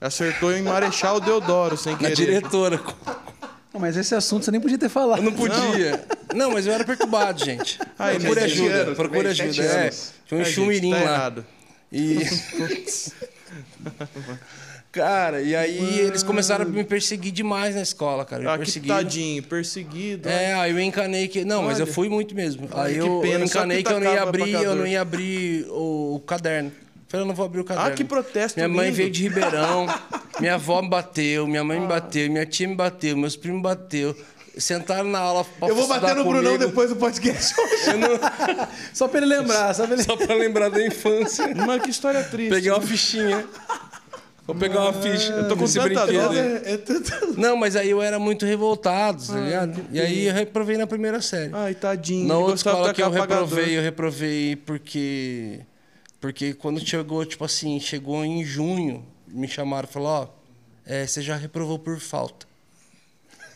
[0.00, 2.14] Acertou em Marechal Deodoro, sem na querer.
[2.16, 2.80] diretora.
[3.72, 5.18] Não, Mas esse assunto você nem podia ter falado.
[5.18, 6.04] Eu não podia.
[6.34, 7.78] Não, mas eu era perturbado, gente.
[7.98, 9.62] Ai, procure mas sete ajuda, anos procure ajuda.
[9.62, 9.90] É,
[10.26, 11.02] tinha um É, gente, chumirim tá lá.
[11.02, 11.46] errado.
[11.92, 12.18] E.
[14.98, 18.42] cara, e aí eles começaram a me perseguir demais na escola, cara.
[18.42, 18.96] Me Ah, que perseguiram.
[18.96, 20.28] tadinho, perseguido.
[20.28, 21.44] É, aí eu encanei que.
[21.44, 21.94] Não, mas eu Olha.
[21.94, 22.68] fui muito mesmo.
[22.72, 25.00] Olha, aí que eu, pena, eu encanei que eu não ia abrir, eu não ia
[25.00, 26.72] abrir o, o caderno.
[27.08, 27.88] Falei, eu não vou abrir o caderno.
[27.90, 28.96] Ah, que protesto Minha mãe lindo.
[28.96, 29.86] veio de Ribeirão,
[30.40, 33.62] minha avó me bateu, minha mãe me bateu, minha tia me bateu, meus primos me
[33.62, 34.14] bateu.
[34.58, 37.54] Sentaram na aula pra Eu vou bater no Brunão depois do podcast.
[38.92, 40.02] Só pra ele lembrar, ele...
[40.02, 41.46] Só pra lembrar da infância.
[41.54, 42.50] Mas que história triste.
[42.50, 43.46] Peguei uma fichinha.
[44.48, 45.30] Vou pegar uma ficha.
[45.30, 46.34] Eu tô com esse tanta brinquedo.
[46.34, 49.84] É, é tudo- Não, mas aí eu era muito revoltado, tá ligado?
[49.92, 51.50] E aí eu reprovei na primeira série.
[51.54, 52.26] Ai, tadinho.
[52.26, 53.44] Na outra escola que eu apagador.
[53.46, 55.60] reprovei, eu reprovei porque.
[56.18, 60.28] Porque quando chegou, tipo assim, chegou em junho, me chamaram e falaram, ó,
[60.86, 62.46] é, você já reprovou por falta.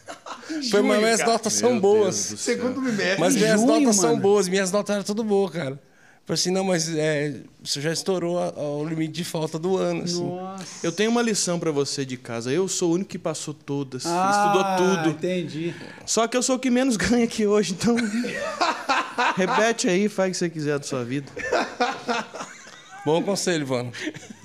[0.70, 2.14] Foi, mas minhas notas são Meu boas.
[2.16, 3.18] Segundo bimestre.
[3.18, 4.22] Mas minhas junho, notas são mano.
[4.22, 5.80] boas, minhas notas eram tudo boas, cara.
[6.24, 9.76] Falei assim, não, mas é, você já estourou a- a- o limite de falta do
[9.76, 10.24] ano, assim.
[10.24, 10.64] Nossa.
[10.86, 12.52] Eu tenho uma lição pra você de casa.
[12.52, 14.04] Eu sou o único que passou todas.
[14.06, 15.08] Ah, estudou tudo.
[15.10, 15.74] entendi.
[16.06, 17.96] Só que eu sou o que menos ganha aqui hoje, então.
[19.36, 21.26] Repete aí, faz o que você quiser da sua vida.
[23.04, 23.90] Bom conselho, Vano.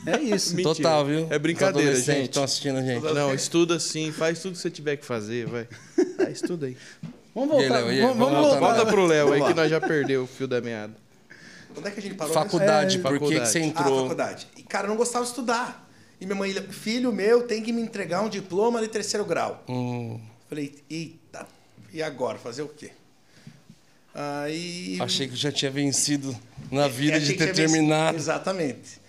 [0.06, 0.56] É isso.
[0.56, 0.76] Mentira.
[0.76, 1.28] Total, viu?
[1.30, 2.24] É brincadeira, gente.
[2.30, 3.04] Estão assistindo a gente.
[3.04, 5.68] Não, estuda sim, faz tudo que você tiver que fazer, vai.
[6.18, 6.76] Vai, estuda aí.
[7.36, 7.76] Vamos E aí, voltar.
[7.82, 8.02] Léo, aí?
[8.02, 8.76] vamos, Vamos vamos voltar, voltar.
[8.78, 10.94] Volta pro Léo aí que nós já perdeu o fio da meada.
[11.78, 12.34] Onde é que a gente parou?
[12.34, 14.02] Faculdade, É, por que você Ah, entrou?
[14.04, 14.48] faculdade.
[14.58, 15.88] E, cara, eu não gostava de estudar.
[16.20, 19.64] E minha mãe, filho meu, tem que me entregar um diploma de terceiro grau.
[19.70, 21.46] Hum, Falei, eita,
[21.94, 22.38] e agora?
[22.40, 22.92] Fazer o quê?
[24.14, 24.98] Aí.
[25.00, 26.36] achei que já tinha vencido
[26.72, 28.18] na vida É, de ter terminado.
[28.18, 29.00] Exatamente.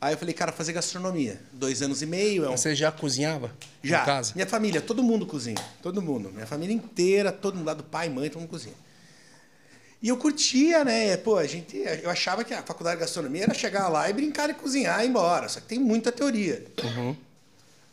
[0.00, 1.40] Aí eu falei, cara, fazer gastronomia.
[1.52, 2.44] Dois anos e meio.
[2.44, 2.56] É um...
[2.56, 3.50] Você já cozinhava?
[3.82, 4.02] Já.
[4.02, 4.32] Em casa?
[4.34, 5.58] Minha família, todo mundo cozinha.
[5.82, 6.30] Todo mundo.
[6.32, 8.74] Minha família inteira, todo mundo lá do pai, mãe, todo mundo cozinha.
[10.02, 11.16] E eu curtia, né?
[11.16, 14.50] Pô, a gente, eu achava que a faculdade de gastronomia era chegar lá e brincar
[14.50, 15.48] e cozinhar e ir embora.
[15.48, 16.64] Só que tem muita teoria.
[16.82, 17.16] Uhum.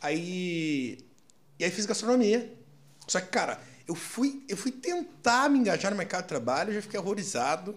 [0.02, 1.00] Aí,
[1.58, 2.52] e aí fiz gastronomia.
[3.08, 6.76] Só que, cara, eu fui, eu fui tentar me engajar no mercado de trabalho, eu
[6.76, 7.76] já fiquei horrorizado,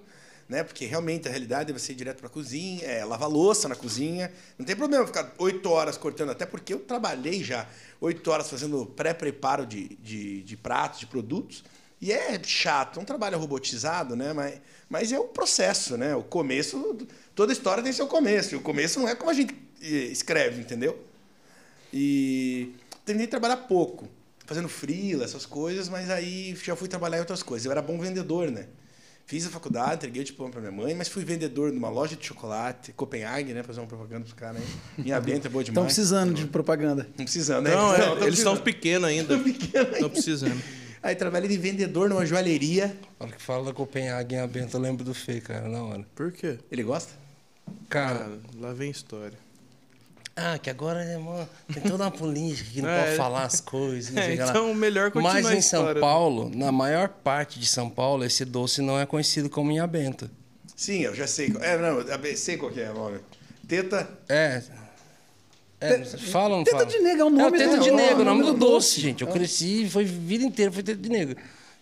[0.48, 0.62] né?
[0.62, 3.74] Porque realmente a realidade é você ir direto para a cozinha, é lavar louça na
[3.74, 4.32] cozinha.
[4.58, 7.68] Não tem problema ficar oito horas cortando, até porque eu trabalhei já
[8.00, 11.64] oito horas fazendo pré-preparo de, de, de pratos, de produtos.
[12.00, 14.32] E é chato, é um trabalho robotizado, né?
[14.32, 16.14] Mas, mas é o processo, né?
[16.14, 16.98] O começo,
[17.34, 18.54] toda história tem seu começo.
[18.54, 20.98] E o começo não é como a gente escreve, entendeu?
[21.92, 24.08] E tentei trabalhar pouco,
[24.44, 27.64] fazendo freela, essas coisas, mas aí já fui trabalhar em outras coisas.
[27.64, 28.66] Eu era bom vendedor, né?
[29.24, 32.24] Fiz a faculdade, entreguei o diploma para minha mãe, mas fui vendedor numa loja de
[32.24, 33.62] chocolate, Copenhague, né?
[33.62, 35.02] Fazer uma propaganda pros caras aí.
[35.02, 35.68] Minha benta é boa demais.
[35.68, 37.08] Estão precisando de propaganda.
[37.18, 37.74] Não precisando, né?
[37.74, 38.62] Não, é, tão eles estão precisando.
[38.62, 39.34] pequenos ainda.
[39.34, 40.62] Estão precisando.
[41.06, 42.88] Aí trabalhei de vendedor numa joalheria.
[43.20, 46.04] Na hora que fala da Copenhague em Abento, eu lembro do Fê, cara, na hora.
[46.16, 46.58] Por quê?
[46.68, 47.12] Ele gosta?
[47.88, 49.38] Cara, Ah, lá vem história.
[50.34, 53.04] ah, que agora é, mano, tem toda uma política que não É.
[53.04, 54.16] pode falar as coisas.
[54.16, 54.50] É, sei o que lá.
[54.50, 56.00] então melhor continuar Mas a em São história.
[56.00, 60.28] Paulo, na maior parte de São Paulo, esse doce não é conhecido como inhabenta.
[60.74, 61.54] Sim, eu já sei.
[61.60, 62.04] É, não,
[62.36, 63.20] sei qual que é o nome.
[63.68, 64.08] Teta.
[64.28, 64.60] É.
[65.80, 66.88] É, fala ou não Teta fala?
[66.90, 68.42] de negro é o É o nome teta do- de é o negro, o nome
[68.42, 69.22] do do doce, gente.
[69.22, 71.36] Eu cresci, foi a vida inteira, foi teta de negro.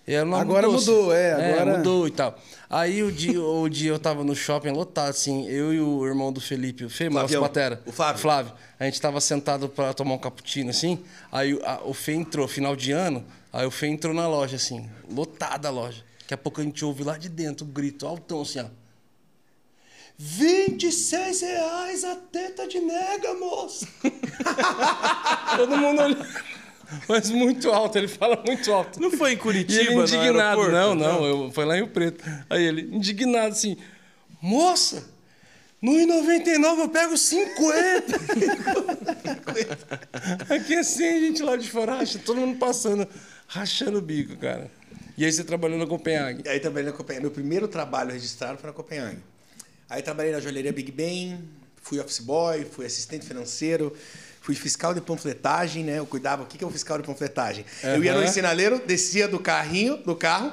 [0.06, 0.90] Era o nome do Agora doce.
[0.90, 2.38] mudou, é, agora- mudou e tal.
[2.68, 6.32] Aí o dia, o dia eu tava no shopping lotado, assim, eu e o irmão
[6.32, 7.40] do Felipe, o Fê, nosso Flavião.
[7.42, 7.80] batera.
[7.86, 8.20] O Flávio.
[8.20, 8.52] Flávio.
[8.78, 10.98] A gente tava sentado pra tomar um cappuccino, assim.
[11.30, 14.90] Aí a- o Fê entrou, final de ano, aí o Fê entrou na loja, assim,
[15.10, 16.02] lotada a loja.
[16.20, 18.64] Daqui a pouco a gente ouve lá de dentro o grito altão, assim, ó.
[20.16, 23.86] 26 reais a teta de nega, moça.
[25.56, 26.26] Todo mundo olhando.
[27.08, 29.00] Mas muito alto, ele fala muito alto.
[29.00, 30.70] Não foi em E Curitiba, ele no indignado.
[30.70, 32.24] Não, não, eu, foi lá em Rio Preto.
[32.48, 33.76] Aí ele, indignado assim,
[34.40, 35.04] moça,
[35.82, 38.16] no I99 eu pego 50.
[40.54, 43.06] Aqui assim, a gente lá de fora, racha, todo mundo passando,
[43.48, 44.70] rachando o bico, cara.
[45.16, 46.42] E aí você trabalhou na Copenhague.
[46.44, 47.24] E aí trabalhei na Copenhague.
[47.24, 49.18] Meu primeiro trabalho registrado foi na Copenhague.
[49.88, 51.38] Aí trabalhei na joalheria Big Ben,
[51.82, 53.94] fui office boy, fui assistente financeiro,
[54.40, 55.98] fui fiscal de panfletagem, né?
[55.98, 57.64] Eu cuidava, o que é o fiscal de panfletagem?
[57.82, 60.52] Eu ia no ensinaleiro, descia do carrinho, do carro,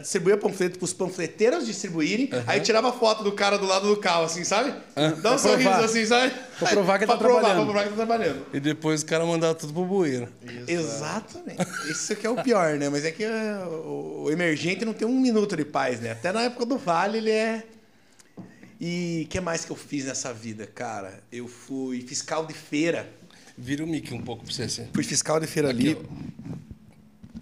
[0.00, 4.42] distribuía panfleto pros panfleteiros distribuírem, aí tirava foto do cara do lado do carro, assim,
[4.44, 4.74] sabe?
[4.94, 6.34] Dá um Pra sorriso assim, sabe?
[6.58, 7.64] Pra provar que Pra tá provar, trabalhando.
[7.64, 8.46] Pra provar que tá trabalhando.
[8.52, 10.28] E depois o cara mandava tudo pro bueiro.
[10.66, 11.64] Exatamente.
[11.90, 12.88] Isso que é o pior, né?
[12.88, 16.12] Mas é que o, o emergente não tem um minuto de paz, né?
[16.12, 17.64] Até na época do Vale ele é.
[18.80, 21.22] E o que mais que eu fiz nessa vida, cara?
[21.32, 23.10] Eu fui fiscal de feira.
[23.56, 24.88] Vira o mic um pouco pra você, assim.
[24.92, 26.06] Fui fiscal de feira livre.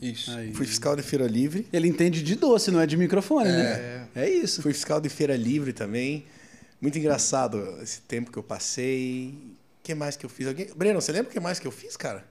[0.01, 0.31] Isso.
[0.53, 1.67] Fui fiscal de feira livre.
[1.73, 4.07] Ele entende de doce, não é de microfone, né?
[4.15, 4.63] É isso.
[4.63, 6.25] Fui fiscal de feira livre também.
[6.81, 9.35] Muito engraçado esse tempo que eu passei.
[9.81, 10.47] O que mais que eu fiz?
[10.47, 10.69] Alguém...
[10.77, 12.25] Breno, você lembra o que mais que eu fiz, cara?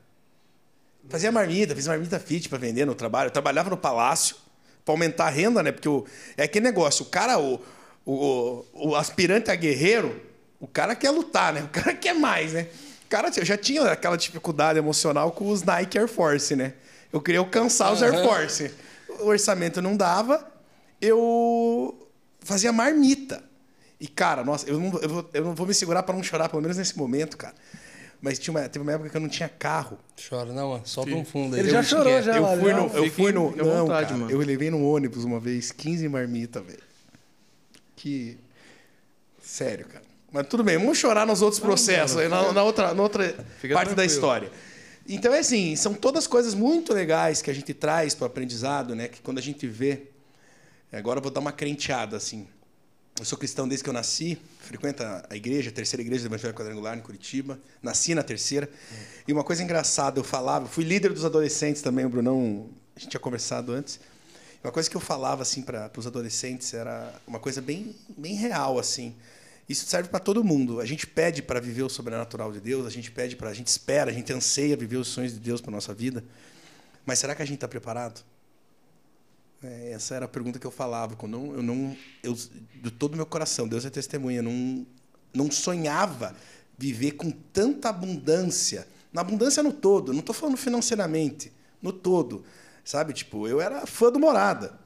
[1.09, 3.27] Fazia marmita, fiz marmita fit para vender no trabalho.
[3.27, 4.37] Eu trabalhava no palácio
[4.85, 5.71] para aumentar a renda, né?
[5.71, 6.05] Porque o...
[6.37, 7.59] é aquele negócio, o cara, o,
[8.05, 10.19] o, o aspirante a guerreiro,
[10.59, 11.63] o cara quer lutar, né?
[11.63, 12.67] O cara quer mais, né?
[13.05, 16.73] O cara eu já tinha aquela dificuldade emocional com os Nike Air Force, né?
[17.11, 18.23] Eu queria alcançar os Air.
[18.23, 18.71] Force.
[19.19, 20.51] O orçamento não dava,
[20.99, 23.43] eu fazia marmita.
[23.99, 26.49] E, cara, nossa, eu não, eu vou, eu não vou me segurar para não chorar,
[26.49, 27.53] pelo menos nesse momento, cara.
[28.21, 29.97] mas tinha uma, teve uma época que eu não tinha carro.
[30.27, 30.81] Chora, não, mano.
[30.85, 31.61] Só um fundo aí.
[31.61, 32.35] Ele já Eu- chorou, já.
[32.35, 32.77] Eu fui já.
[32.77, 32.97] no.
[32.97, 33.55] Eu fui no.
[33.55, 34.31] Não, vontade, cara, mano.
[34.31, 36.79] Eu levei no ônibus uma vez 15 marmita, velho.
[38.03, 38.37] Que.
[39.41, 40.03] Sério, cara.
[40.29, 43.23] Mas tudo bem, vamos chorar nos outros processos, aí, na, na outra, na outra
[43.61, 44.13] Fica parte da tranquilo.
[44.13, 44.51] história.
[45.07, 48.93] Então é assim, são todas coisas muito legais que a gente traz para o aprendizado,
[48.93, 49.07] né?
[49.07, 50.09] Que quando a gente vê.
[50.91, 52.45] Agora eu vou dar uma crenteada, assim.
[53.17, 56.53] Eu sou cristão desde que eu nasci, frequento a igreja, a terceira igreja do Evangelho
[56.53, 57.57] Quadrangular em Curitiba.
[57.81, 58.69] Nasci na terceira.
[59.25, 63.11] E uma coisa engraçada, eu falava, fui líder dos adolescentes também, o Brunão, a gente
[63.11, 63.97] tinha conversado antes.
[64.63, 68.79] Uma coisa que eu falava assim para os adolescentes era uma coisa bem, bem real
[68.79, 69.13] assim.
[69.67, 70.79] Isso serve para todo mundo.
[70.79, 73.67] A gente pede para viver o sobrenatural de Deus, a gente pede para, a gente
[73.67, 76.23] espera, a gente anseia viver os sonhos de Deus para nossa vida.
[77.05, 78.23] Mas será que a gente está preparado?
[79.61, 81.15] É, essa era a pergunta que eu falava.
[81.17, 84.85] Quando eu, eu não, eu, de todo meu coração, Deus é testemunha, não,
[85.33, 86.35] não sonhava
[86.77, 88.87] viver com tanta abundância.
[89.11, 92.45] Na abundância no todo, não estou falando financeiramente, no todo.
[92.83, 94.77] Sabe, tipo, eu era fã do Morada.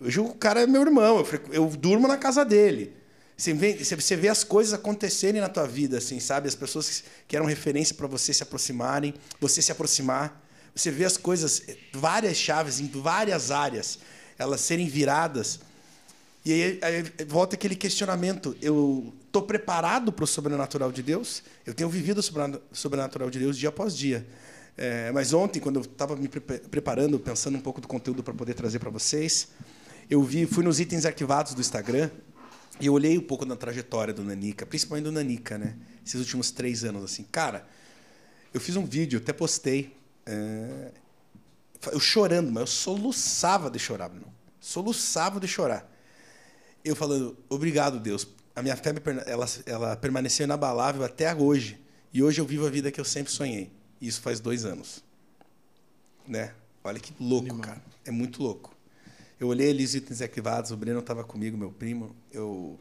[0.00, 2.94] Hoje o cara é meu irmão, eu, eu durmo na casa dele.
[3.36, 6.48] Você vê, você- vê as coisas acontecerem na tua vida, assim, sabe?
[6.48, 10.42] As pessoas que eram referência para você se aproximarem, você se aproximar.
[10.74, 13.98] Você vê as coisas, várias chaves em várias áreas,
[14.38, 15.60] elas serem viradas.
[16.44, 21.42] E aí, aí volta aquele questionamento: eu estou preparado para o sobrenatural de Deus?
[21.66, 24.26] Eu tenho vivido o sobrenat- sobrenatural de Deus dia após dia.
[24.76, 28.34] É, mas ontem, quando eu estava me prepa- preparando, pensando um pouco do conteúdo para
[28.34, 29.48] poder trazer para vocês,
[30.10, 32.10] eu vi, fui nos itens arquivados do Instagram
[32.78, 35.76] e olhei um pouco da trajetória do Nanica, principalmente do Nanica, né?
[36.04, 37.24] Esses últimos três anos, assim.
[37.32, 37.66] Cara,
[38.52, 39.96] eu fiz um vídeo, até postei.
[40.26, 40.92] é,
[41.92, 44.34] eu chorando, mas eu soluçava de chorar, não.
[44.60, 45.90] Soluçava de chorar.
[46.84, 48.26] Eu falando, obrigado, Deus.
[48.54, 48.92] A minha fé,
[49.26, 51.80] ela, ela permaneceu inabalável até hoje.
[52.12, 53.70] E hoje eu vivo a vida que eu sempre sonhei.
[54.00, 55.02] Isso faz dois anos.
[56.26, 56.52] Né?
[56.82, 57.82] Olha que louco, cara.
[58.04, 58.74] É muito louco.
[59.38, 62.14] Eu olhei ali os itens arquivados, o Breno estava comigo, meu primo.
[62.32, 62.78] Eu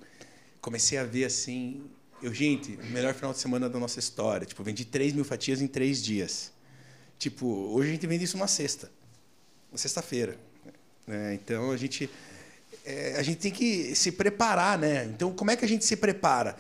[0.62, 1.84] comecei a ver assim.
[2.22, 4.46] Eu, gente, o melhor final de semana da nossa história.
[4.46, 6.52] Tipo, vendi 3 mil fatias em três dias.
[7.20, 8.92] Tipo, hoje a gente vende isso uma sexta.
[9.72, 10.38] Uma sexta-feira.
[11.06, 11.34] né?
[11.34, 12.10] Então a gente.
[12.86, 15.06] é, a gente tem que se preparar, né?
[15.06, 16.56] Então, como é que a gente se prepara?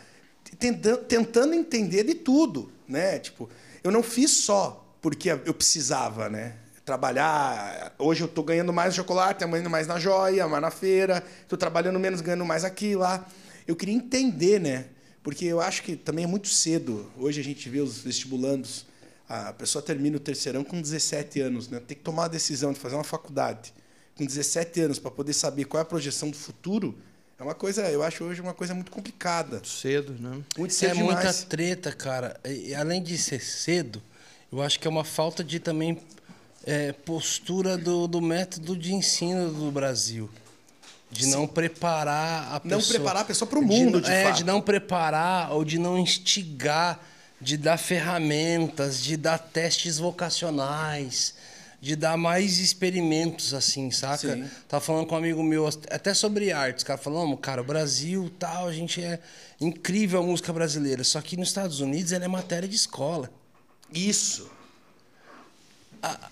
[0.60, 3.20] Tentando, tentando entender de tudo, né?
[3.20, 3.50] Tipo,
[3.86, 6.56] eu não fiz só porque eu precisava, né?
[6.84, 7.94] Trabalhar.
[8.00, 11.24] Hoje eu estou ganhando mais no chocolate, amanhã mais na joia, mais na feira.
[11.44, 13.24] Estou trabalhando menos, ganhando mais aqui lá.
[13.68, 14.88] Eu queria entender, né?
[15.22, 17.12] Porque eu acho que também é muito cedo.
[17.16, 18.88] Hoje a gente vê os vestibulandos.
[19.30, 21.80] A pessoa termina o terceirão com 17 anos, né?
[21.80, 23.72] Tem que tomar a decisão de fazer uma faculdade
[24.16, 26.98] com 17 anos para poder saber qual é a projeção do futuro.
[27.38, 29.62] É uma coisa, eu acho hoje uma coisa muito complicada.
[29.66, 30.42] Cedo, né?
[30.58, 31.44] Muito é cedo muita demais.
[31.44, 32.40] treta, cara.
[32.46, 34.02] E, além de ser cedo,
[34.52, 36.00] eu acho que é uma falta de também
[36.66, 40.30] é, postura do, do método de ensino do Brasil.
[41.12, 42.96] De não preparar a Não pessoa.
[43.00, 44.38] preparar a pessoa pro mundo, de é, fato.
[44.38, 47.00] de não preparar ou de não instigar,
[47.40, 51.36] de dar ferramentas, de dar testes vocacionais,
[51.86, 54.36] de dar mais experimentos, assim, saca?
[54.36, 54.50] Sim.
[54.68, 58.68] Tava falando com um amigo meu até sobre artes, cara, falando, cara, o Brasil, tal,
[58.68, 59.20] a gente é
[59.62, 63.30] incrível a música brasileira, só que nos Estados Unidos ela é matéria de escola.
[63.94, 64.50] Isso.
[66.02, 66.32] A,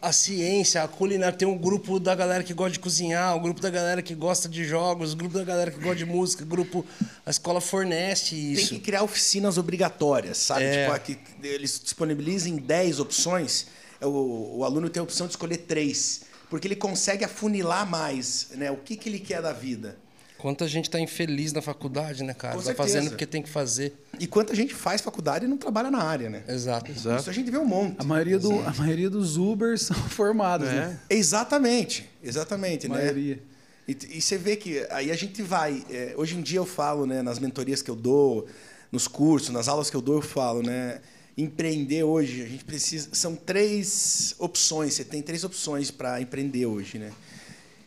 [0.00, 3.60] a ciência, a culinária, tem um grupo da galera que gosta de cozinhar, um grupo
[3.60, 6.82] da galera que gosta de jogos, um grupo da galera que gosta de música, grupo
[7.26, 8.68] a escola fornece Tem isso.
[8.70, 10.64] que criar oficinas obrigatórias, sabe?
[10.64, 10.84] É.
[10.84, 13.66] Tipo, aqui, eles disponibilizem 10 opções,
[14.02, 18.70] o, o aluno tem a opção de escolher três, porque ele consegue afunilar mais, né?
[18.70, 19.96] O que, que ele quer da vida.
[20.38, 22.54] Quanta gente tá infeliz na faculdade, né, cara?
[22.54, 22.88] Com tá certeza.
[22.88, 23.92] fazendo porque tem que fazer.
[24.20, 26.44] E quanta gente faz faculdade e não trabalha na área, né?
[26.46, 26.92] Exato.
[26.92, 27.96] Isso a gente vê um monte.
[27.98, 30.72] A maioria, do, a maioria dos Ubers são formados, É.
[30.74, 31.00] né?
[31.10, 32.94] Exatamente, exatamente, A né?
[32.98, 33.42] maioria.
[33.88, 35.84] E, e você vê que aí a gente vai.
[35.90, 38.46] é, hoje em dia eu falo, né, nas mentorias que eu dou,
[38.92, 41.00] nos cursos, nas aulas que eu dou, eu falo, né?
[41.40, 43.10] Empreender hoje, a gente precisa.
[43.12, 44.94] São três opções.
[44.94, 47.12] Você tem três opções para empreender hoje, né?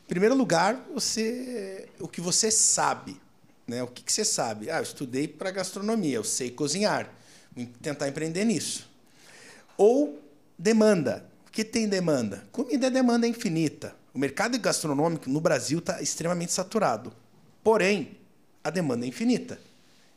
[0.06, 3.20] Em primeiro lugar, você, o que você sabe,
[3.68, 3.84] né?
[3.84, 4.72] O que, que você sabe?
[4.72, 7.14] Ah, eu estudei para gastronomia, eu sei cozinhar.
[7.54, 8.90] Vou tentar empreender nisso.
[9.78, 10.18] Ou
[10.58, 11.30] demanda.
[11.46, 12.48] O que tem demanda?
[12.54, 13.94] Comida é demanda infinita.
[14.14, 17.12] O mercado gastronômico no Brasil está extremamente saturado.
[17.62, 18.18] Porém,
[18.64, 19.60] a demanda é infinita.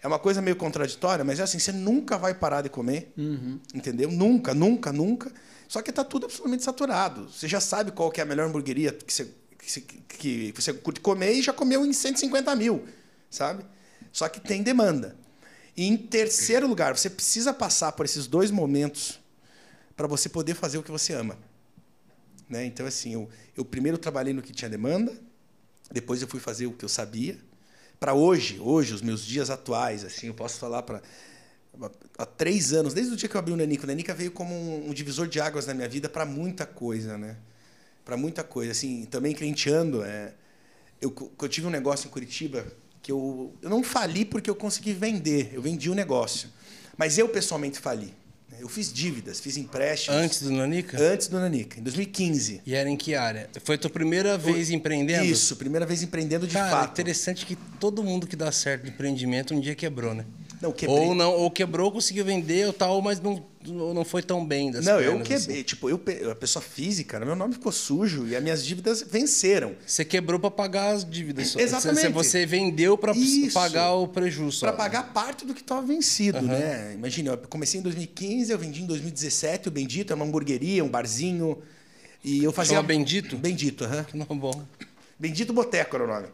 [0.05, 3.11] É uma coisa meio contraditória, mas é assim, você nunca vai parar de comer.
[3.75, 4.11] Entendeu?
[4.11, 5.33] Nunca, nunca, nunca.
[5.67, 7.27] Só que está tudo absolutamente saturado.
[7.31, 9.27] Você já sabe qual que é a melhor hamburgueria que você,
[9.59, 9.81] que,
[10.51, 12.85] que você curte comer e já comeu em 150 mil,
[13.31, 13.65] sabe?
[14.13, 15.17] Só que tem demanda.
[15.75, 19.19] E em terceiro lugar, você precisa passar por esses dois momentos
[19.97, 21.39] para você poder fazer o que você ama.
[22.47, 22.67] Né?
[22.67, 25.19] Então, assim, eu, eu primeiro trabalhei no que tinha demanda,
[25.91, 27.39] depois eu fui fazer o que eu sabia.
[27.99, 31.03] Para hoje, hoje, os meus dias atuais, assim, eu posso falar para
[32.19, 34.55] há três anos, desde o dia que eu abri o Nanica, o Nanica veio como
[34.55, 37.37] um, um divisor de águas na minha vida para muita coisa, né?
[38.05, 40.05] Para muita coisa, assim, também crenteando.
[40.05, 40.35] É,
[41.01, 42.67] eu, eu tive um negócio em Curitiba
[43.03, 46.49] que eu, eu não fali porque eu consegui vender, eu vendi o negócio,
[46.97, 48.15] mas eu pessoalmente fali.
[48.61, 50.19] Eu fiz dívidas, fiz empréstimos.
[50.21, 50.99] Antes do Nanica?
[51.01, 52.63] Antes do Nanica, em 2015.
[52.65, 53.49] E era em que área?
[53.63, 55.25] Foi a tua primeira vez empreendendo?
[55.25, 56.93] Isso, primeira vez empreendendo de Cara, fato.
[56.93, 60.25] interessante que todo mundo que dá certo no empreendimento um dia quebrou, né?
[60.61, 60.99] Não, quebrei.
[60.99, 64.85] Ou não, ou quebrou, conseguiu vender ou tal, mas não, não foi tão bem das
[64.85, 65.55] Não, eu pernas, quebrei.
[65.57, 65.63] assim.
[65.63, 69.75] Tipo, eu, a pessoa física, meu nome ficou sujo e as minhas dívidas venceram.
[69.87, 71.55] Você quebrou para pagar as dívidas.
[71.57, 72.09] Exatamente.
[72.13, 73.13] Você, você vendeu para
[73.53, 74.61] pagar o prejuízo.
[74.61, 76.93] Para pagar parte do que estava vencido, né?
[76.95, 80.89] Imagina, eu comecei em 2015, eu vendi em 2017 o Bendito, é uma hamburgueria, um
[80.89, 81.59] barzinho.
[82.23, 82.77] E eu fazia.
[82.77, 83.37] Chama Bendito?
[83.37, 84.07] Bendito, aham.
[84.15, 84.65] Não, bom.
[85.19, 86.29] Bendito Boteco era o nome.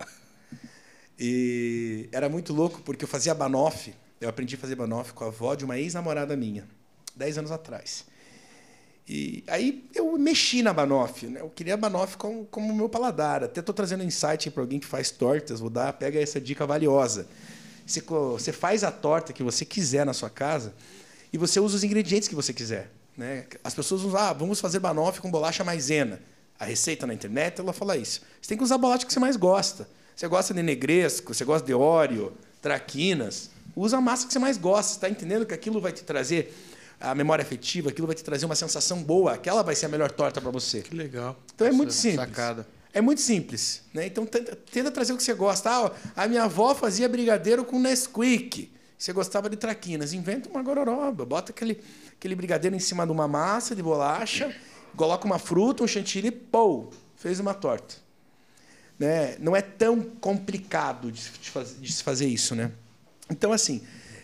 [1.19, 3.93] E era muito louco porque eu fazia banoffee.
[4.21, 6.69] Eu aprendi a fazer banoffee com a avó de uma ex-namorada minha,
[7.17, 8.05] 10 anos atrás.
[9.09, 11.41] E aí eu mexi na banoffee, né?
[11.41, 13.43] Eu queria banoffee como como meu paladar.
[13.43, 16.67] Até estou trazendo um insight para alguém que faz tortas, vou dar, pega essa dica
[16.67, 17.27] valiosa.
[17.87, 20.75] Você, você faz a torta que você quiser na sua casa
[21.33, 22.91] e você usa os ingredientes que você quiser.
[23.17, 23.47] Né?
[23.65, 26.21] As pessoas usam, ah, vamos fazer banoffee com bolacha maisena.
[26.59, 28.21] A receita na internet, ela fala isso.
[28.41, 29.89] Você tem que usar a bolacha que você mais gosta.
[30.15, 33.51] Você gosta de negresco, você gosta de óleo, traquinas.
[33.77, 34.91] Usa a massa que você mais gosta.
[34.93, 36.55] Você está entendendo que aquilo vai te trazer
[37.01, 39.33] a memória afetiva, aquilo vai te trazer uma sensação boa.
[39.33, 40.83] Aquela vai ser a melhor torta para você.
[40.83, 41.39] Que legal.
[41.55, 42.29] Então é muito simples.
[42.29, 42.67] Sacada.
[42.93, 43.83] É muito simples.
[43.95, 44.07] Né?
[44.07, 45.71] Então tenta, tenta trazer o que você gosta.
[45.71, 48.71] Ah, a minha avó fazia brigadeiro com Nesquik.
[48.99, 50.13] Você gostava de traquinas.
[50.13, 51.25] Inventa uma gororoba.
[51.25, 51.81] Bota aquele,
[52.13, 54.55] aquele brigadeiro em cima de uma massa de bolacha,
[54.97, 57.95] coloca uma fruta, um chantilly, pô, fez uma torta.
[58.99, 59.37] Né?
[59.39, 62.71] Não é tão complicado de, se faz- de se fazer isso, né?
[63.31, 63.83] Então, assim,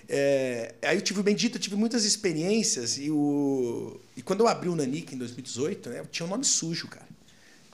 [0.08, 4.48] é, aí eu tive o Bendito, eu tive muitas experiências e, o, e quando eu
[4.48, 7.06] abri o Nanica em 2018, né, eu tinha um nome sujo, cara.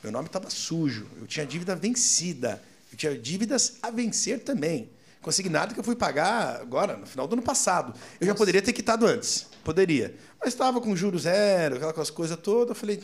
[0.03, 4.91] Meu nome estava sujo, eu tinha dívida vencida, eu tinha dívidas a vencer também.
[5.21, 7.95] Consignado que eu fui pagar agora, no final do ano passado.
[8.21, 10.13] Eu já poderia ter quitado antes, poderia.
[10.41, 13.01] Mas estava com juros zero, aquelas coisas todas, eu falei,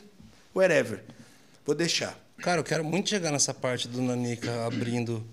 [0.52, 1.04] whatever,
[1.64, 2.18] vou deixar.
[2.38, 5.24] Cara, eu quero muito chegar nessa parte do Nanica abrindo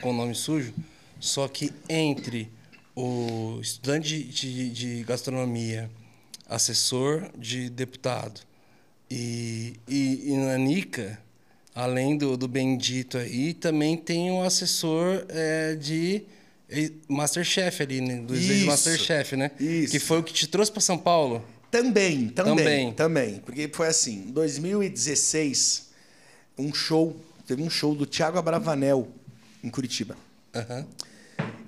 [0.00, 0.72] com o nome sujo,
[1.20, 2.50] só que entre
[2.96, 5.90] o estudante de, de- de gastronomia,
[6.48, 8.40] assessor de deputado
[9.10, 11.18] e, e, e Nanica,
[11.74, 16.22] além do, do Bendito aí, também tem um assessor é, de
[16.68, 18.16] eh, Masterchef ali, né?
[18.16, 18.66] do Isso.
[18.66, 19.50] Masterchef, né?
[19.60, 19.92] Isso.
[19.92, 21.44] Que foi o que te trouxe para São Paulo.
[21.70, 22.92] Também, também, Também.
[22.94, 25.88] também, Porque foi assim, em 2016,
[26.58, 29.08] um show, teve um show do Thiago Abravanel
[29.62, 30.16] em Curitiba.
[30.54, 30.84] Aham.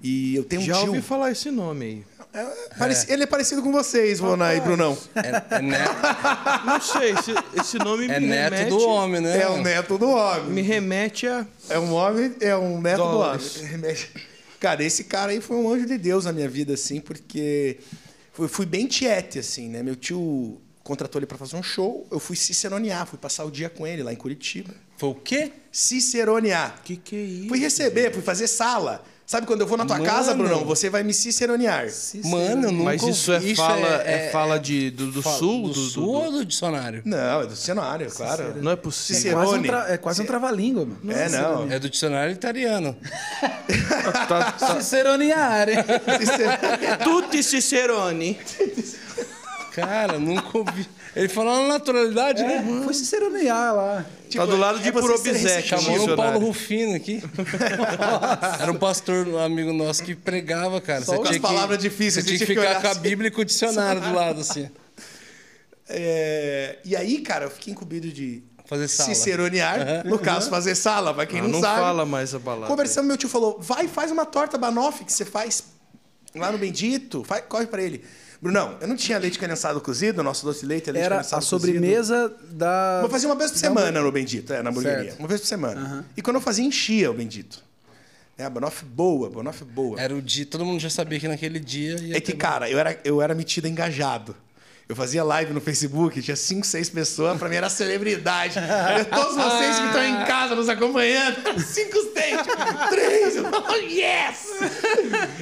[0.02, 0.88] E eu tenho um Já tio.
[0.88, 2.04] ouvi falar esse nome aí.
[2.34, 2.44] É,
[2.78, 4.96] pareci- Ele é parecido com vocês, Vonai e Brunão.
[5.14, 5.92] É, é neto,
[6.64, 8.70] Não sei, esse, esse nome é me neto remete...
[8.70, 9.42] do homem, né?
[9.42, 10.44] É o neto do homem.
[10.50, 11.46] Me remete a...
[11.68, 13.54] É um homem, é um neto Dólares.
[13.54, 13.96] do homem.
[14.58, 17.78] Cara, esse cara aí foi um anjo de Deus na minha vida, assim, porque
[18.32, 19.82] fui, fui bem tiete, assim, né?
[19.82, 23.68] Meu tio contratou ele para fazer um show, eu fui ciceronear, fui passar o dia
[23.68, 24.72] com ele lá em Curitiba.
[24.96, 25.50] Foi o quê?
[25.72, 26.80] Ciceronear.
[26.84, 27.48] Que que é isso?
[27.48, 29.04] Fui receber, fui fazer sala.
[29.32, 30.10] Sabe quando eu vou na tua Mano.
[30.10, 30.62] casa, Brunão?
[30.66, 31.86] Você vai me ciceronear.
[32.24, 35.62] Mano, eu nunca Mas isso é ouvi- fala, é, fala de, do, do fala- sul?
[35.68, 37.00] Do, do, sul do- ou do dicionário?
[37.06, 38.56] Não, é do cenário, claro.
[38.60, 39.16] Não é possível.
[39.22, 39.68] Cicero- Quase um Cicerone.
[39.86, 41.18] tra- é quase um trava-língua, mano.
[41.18, 41.72] É, não.
[41.72, 42.94] É do dicionário italiano.
[44.28, 44.80] Tá, tá.
[44.80, 45.76] Ciceroneare.
[47.02, 48.38] Tutti Cicerone.
[49.72, 50.86] Cara, nunca ouvi.
[51.14, 52.64] Ele falou na naturalidade, né?
[52.84, 54.06] Foi ciceronear lá.
[54.34, 55.38] tá do lado de é Purobizek.
[55.38, 55.68] receptivo.
[55.82, 56.16] Chamou o dicionário.
[56.32, 57.22] Paulo Rufino aqui.
[58.60, 61.04] Era um pastor, um amigo nosso, que pregava, cara.
[61.04, 63.00] Só umas palavras difíceis, Você tinha que ficar com a assim.
[63.00, 64.70] Bíblia e com o dicionário do lado, assim.
[65.88, 69.08] É, e aí, cara, eu fiquei incumbido de Fazer sala.
[69.14, 70.06] ciceronear.
[70.06, 71.80] No caso, fazer sala, pra quem Ah, não, não sabe.
[71.80, 72.66] fala mais a balada.
[72.68, 75.64] Conversando, meu tio falou: vai, faz uma torta banoffee que você faz
[76.34, 77.22] lá no Bendito.
[77.22, 78.02] Vai, corre pra ele.
[78.42, 81.38] Brunão, eu não tinha leite condensado cozido, nosso doce de leite é leite Era condensado
[81.38, 82.98] a sobremesa da.
[83.00, 85.04] Vou fazer uma vez por da- semana no Bendito, é, na hamburgueria.
[85.04, 85.18] Certo.
[85.20, 86.04] Uma vez por semana.
[86.16, 87.62] E quando eu fazia, enchia o Bendito.
[88.36, 90.00] É, a banoffee boa, banoffee boa.
[90.00, 92.68] Era o dia, todo mundo já sabia que naquele dia ia É que, ter- cara,
[92.68, 94.34] eu era, eu era metido engajado.
[94.88, 98.58] Eu fazia live no Facebook, tinha 5, 6 pessoas, pra mim era celebridade.
[98.58, 102.40] Era todos vocês que estão em casa nos acompanhando, 5, 6,
[102.90, 104.48] 3, eu falo, yes!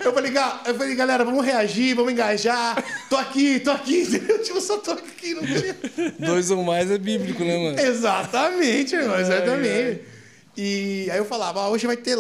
[0.05, 0.32] Eu falei,
[0.66, 2.82] eu falei, galera, vamos reagir, vamos engajar.
[3.09, 4.41] Tô aqui, tô aqui, entendeu?
[4.43, 5.76] Tipo, eu só tô aqui, não tinha.
[6.18, 7.80] Dois ou mais é bíblico, né, mano?
[7.80, 10.03] Exatamente, irmão, exatamente.
[10.57, 12.19] E aí eu falava, ah, hoje vai ter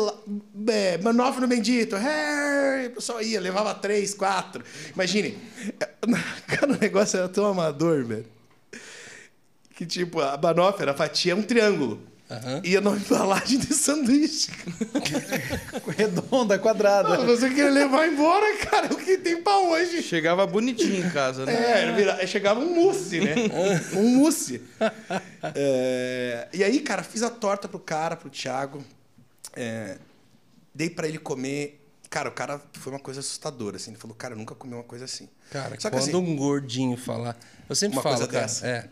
[0.68, 1.96] é, manófilo bendito.
[1.96, 2.86] Hey!
[2.88, 4.64] O pessoal ia, levava três, quatro.
[4.94, 5.36] Imagine,
[6.46, 8.26] cara, o negócio era tão amador, velho.
[9.74, 10.38] Que tipo, a
[10.80, 12.09] era a fatia, é um triângulo.
[12.30, 12.62] Aham.
[12.64, 14.50] Ia numa embalagem de sanduíche.
[15.98, 17.08] Redonda, quadrada.
[17.08, 20.00] Mano, você queria levar embora, cara, o que tem pra hoje.
[20.02, 21.52] Chegava bonitinho em casa, né?
[21.88, 23.34] É, vira- chegava um mousse, né?
[23.94, 24.62] um mousse.
[25.54, 28.82] É, e aí, cara, fiz a torta pro cara, pro Thiago.
[29.56, 29.98] É,
[30.74, 31.78] dei pra ele comer.
[32.08, 33.90] Cara, o cara foi uma coisa assustadora, assim.
[33.92, 35.28] Ele falou, cara, eu nunca comi uma coisa assim.
[35.50, 37.36] Cara, Só que quando assim, um gordinho falar.
[37.68, 38.46] Eu sempre Uma falo, coisa cara.
[38.46, 38.66] dessa.
[38.66, 38.88] É.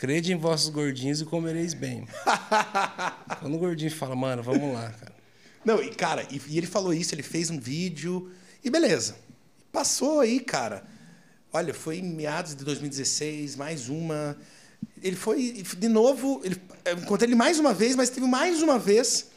[0.00, 2.08] Crede em vossos gordinhos e comereis bem.
[3.38, 5.12] quando o gordinho fala, mano, vamos lá, cara.
[5.62, 8.32] Não, e cara, e, e ele falou isso, ele fez um vídeo
[8.64, 9.14] e beleza.
[9.70, 10.84] Passou aí, cara.
[11.52, 14.38] Olha, foi em meados de 2016, mais uma.
[15.02, 18.78] Ele foi, de novo, ele, eu encontrei ele mais uma vez, mas teve mais uma
[18.78, 19.28] vez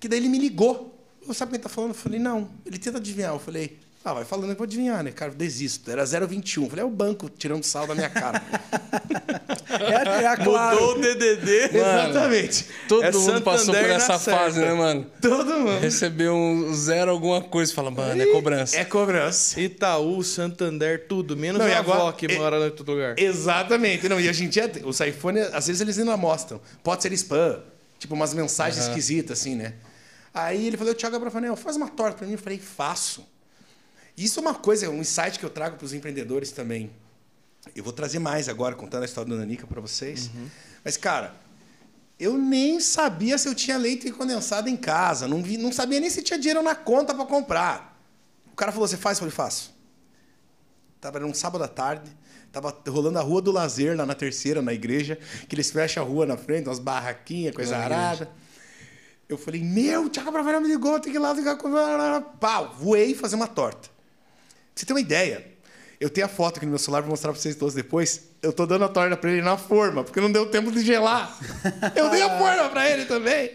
[0.00, 0.98] que daí ele me ligou.
[1.28, 1.90] Eu, sabe quem tá falando?
[1.90, 2.48] Eu falei, não.
[2.64, 3.34] Ele tenta adivinhar.
[3.34, 5.10] Eu falei, ah, vai falando, eu vou adivinhar, né?
[5.10, 5.90] Cara, desisto.
[5.90, 6.62] Era 0,21.
[6.64, 8.42] Eu falei, é o banco tirando sal da minha cara.
[9.78, 10.84] É, é a Mudou claro.
[10.90, 11.76] o DDD.
[11.76, 12.66] Exatamente.
[12.88, 15.06] Todo É mundo passou por Santander essa fase, né, mano?
[15.20, 15.80] Todo mundo.
[15.80, 18.76] Recebeu um zero alguma coisa, fala, mano, é cobrança.
[18.78, 19.60] É cobrança.
[19.60, 21.36] Itaú, Santander, tudo.
[21.36, 23.18] Menos Não, a agora- avó que e- mora em outro lugar.
[23.18, 24.08] Exatamente.
[24.08, 26.60] Não, e hoje em dia, os iPhone, às vezes eles ainda mostram.
[26.82, 27.60] Pode ser spam.
[27.98, 29.74] Tipo, umas mensagens esquisitas, assim, né?
[30.32, 32.34] Aí ele falou, Thiago Abravanel, faz uma torta pra mim.
[32.34, 33.26] Eu falei, faço.
[34.16, 36.90] Isso é uma coisa, um insight que eu trago pros empreendedores também.
[37.74, 40.30] Eu vou trazer mais agora, contando a história da Nanica pra vocês.
[40.84, 41.34] Mas, cara,
[42.18, 45.28] eu nem sabia se eu tinha leite condensado em casa.
[45.28, 48.00] Não, vi, não sabia nem se tinha dinheiro na conta pra comprar.
[48.52, 49.18] O cara falou, você faz?
[49.18, 49.74] Eu falei, faço.
[50.98, 52.10] Tava era um sábado à tarde,
[52.50, 56.06] tava rolando a Rua do Lazer lá na terceira, na igreja, que eles fecham a
[56.06, 58.30] rua na frente, umas barraquinhas, coisa arada.
[59.28, 61.70] Eu falei, meu, o Thiago Bravanel me ligou, tem que ir lá ligar com...
[62.40, 63.90] Pau, voei fazer uma torta.
[64.76, 65.42] Pra você ter uma ideia,
[65.98, 68.24] eu tenho a foto aqui no meu celular, vou mostrar pra vocês todos depois.
[68.42, 71.34] Eu tô dando a torta pra ele na forma, porque não deu tempo de gelar.
[71.96, 73.52] Eu dei a forma pra ele também.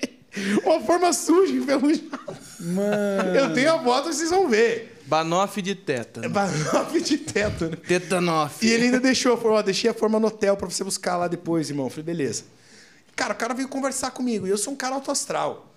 [0.65, 2.17] Uma forma suja, enferrujada.
[2.59, 3.35] Mano.
[3.35, 4.99] Eu tenho a foto, vocês vão ver.
[5.05, 6.27] Banoff de teta.
[6.27, 7.75] Banoffee de teto, né?
[7.75, 8.65] Tetanoff.
[8.65, 11.17] E ele ainda deixou a forma, ó, deixei a forma no hotel pra você buscar
[11.17, 11.85] lá depois, irmão.
[11.85, 12.45] Eu falei, beleza.
[13.15, 15.71] Cara, o cara veio conversar comigo e eu sou um cara alto astral.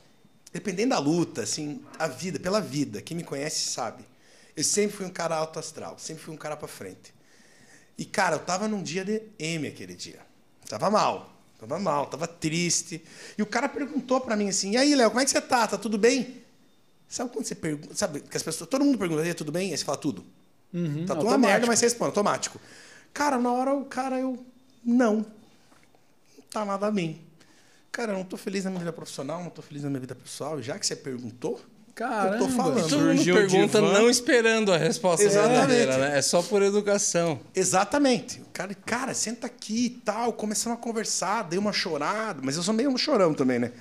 [0.50, 4.04] Dependendo da luta, assim, a vida, pela vida, quem me conhece sabe.
[4.56, 7.12] Eu sempre fui um cara alto astral, sempre fui um cara pra frente.
[7.98, 10.20] E, cara, eu tava num dia de M aquele dia.
[10.68, 13.04] Tava mal, tava mal, tava triste.
[13.36, 15.66] E o cara perguntou pra mim assim: e aí, Léo, como é que você tá?
[15.66, 16.42] Tá tudo bem?
[17.08, 17.94] Sabe quando você pergunta?
[17.94, 19.70] Sabe que as pessoas, todo mundo pergunta, aí, tudo bem?
[19.70, 20.24] Aí você fala tudo.
[20.72, 22.60] Uhum, Tá tudo uma merda, mas você responde, automático.
[23.12, 24.44] Cara, na hora o cara, eu.
[24.84, 25.16] Não.
[25.16, 27.20] Não tá nada bem.
[27.92, 30.14] Cara, eu não tô feliz na minha vida profissional, não tô feliz na minha vida
[30.16, 30.60] pessoal.
[30.60, 31.60] Já que você perguntou,
[31.94, 32.36] Caramba.
[32.36, 32.88] eu tô falando.
[32.88, 33.92] Todo mundo Surgiu pergunta divã.
[33.92, 35.54] não esperando a resposta Exatamente.
[35.66, 36.18] verdadeira, né?
[36.18, 37.40] É só por educação.
[37.54, 38.40] Exatamente.
[38.40, 40.32] O cara, cara, senta aqui e tal.
[40.32, 43.72] Começamos a conversar, dei uma chorada, mas eu sou meio um chorão também, né?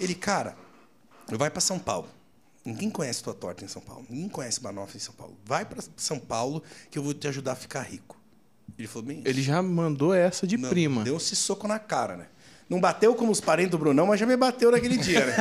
[0.00, 0.56] Ele, cara,
[1.28, 2.08] vai pra São Paulo.
[2.64, 4.04] Ninguém conhece tua torta em São Paulo.
[4.10, 5.36] Ninguém conhece Banoffee em São Paulo.
[5.44, 8.16] Vai pra São Paulo que eu vou te ajudar a ficar rico.
[8.78, 9.28] Ele falou bem isso.
[9.28, 11.02] Ele já mandou essa de Não, prima.
[11.02, 12.26] Deu esse soco na cara, né?
[12.68, 15.34] Não bateu como os parentes do Brunão, mas já me bateu naquele dia, né?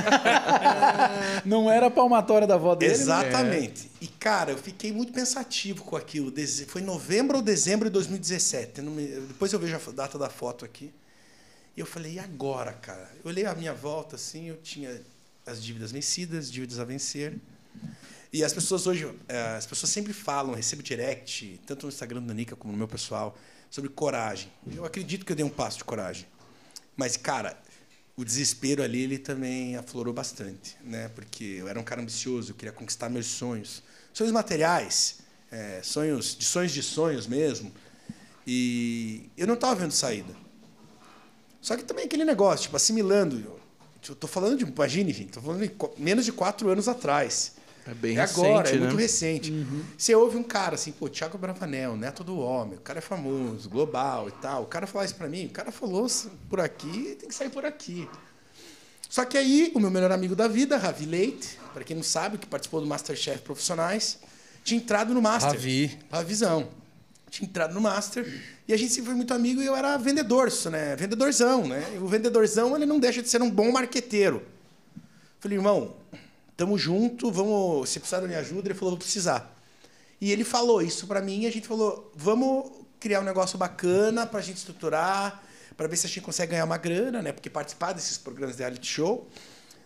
[1.46, 2.94] Não era a palmatória da avó dele?
[2.94, 3.02] né?
[3.02, 3.92] Exatamente.
[4.00, 6.32] E, cara, eu fiquei muito pensativo com aquilo.
[6.68, 8.80] Foi novembro ou dezembro de 2017.
[8.80, 10.94] Eu não me- Depois eu vejo a data da foto aqui.
[11.76, 13.12] E eu falei, e agora, cara?
[13.24, 15.02] Eu olhei a minha volta, assim, eu tinha
[15.46, 17.36] as dívidas vencidas, dívidas a vencer.
[18.32, 22.34] E as pessoas hoje, eh, as pessoas sempre falam, recebo direct, tanto no Instagram da
[22.34, 23.38] Nica como no meu pessoal,
[23.70, 24.50] sobre coragem.
[24.74, 26.26] Eu acredito que eu dei um passo de coragem.
[26.98, 27.56] Mas, cara,
[28.16, 31.10] o desespero ali, ele também aflorou bastante, né?
[31.10, 33.84] Porque eu era um cara ambicioso, eu queria conquistar meus sonhos.
[34.12, 35.20] Sonhos materiais,
[35.52, 37.72] eh, sonhos de sonhos de sonhos mesmo.
[38.46, 40.36] E eu não estava vendo saída.
[41.62, 43.60] Só que também aquele negócio, tipo, assimilando.
[44.10, 47.57] Eu tô falando de, imagine, gente, tô falando de menos de quatro anos atrás.
[47.88, 48.88] É bem é agora, recente, é né?
[48.88, 49.68] muito recente.
[49.98, 53.70] Você ouve um cara assim, pô, Thiago Bravanel, neto do homem, o cara é famoso,
[53.70, 54.64] global e tal.
[54.64, 56.06] O cara falar isso pra mim, o cara falou
[56.50, 58.08] por aqui, tem que sair por aqui.
[59.10, 62.38] Só que aí, o meu melhor amigo da vida, Ravi Leite, para quem não sabe,
[62.38, 64.20] que participou do Masterchef Profissionais,
[64.66, 65.54] tinha entrado no Master.
[65.54, 65.98] Ravi.
[66.12, 66.68] Ravizão.
[67.30, 68.28] tinha entrado no Master
[68.68, 70.94] e a gente sempre foi muito amigo e eu era vendedor, né?
[70.98, 71.86] Vendedorzão, né?
[71.96, 74.44] E o vendedorzão, ele não deixa de ser um bom marqueteiro.
[75.40, 75.96] Falei, irmão,
[76.58, 79.56] tamo junto, vamos, se precisar minha ajuda, ele falou, vou precisar.
[80.20, 84.26] E ele falou isso para mim e a gente falou, vamos criar um negócio bacana
[84.26, 85.44] pra gente estruturar,
[85.78, 87.32] para ver se a gente consegue ganhar uma grana, né?
[87.32, 89.30] Porque participar desses programas de reality show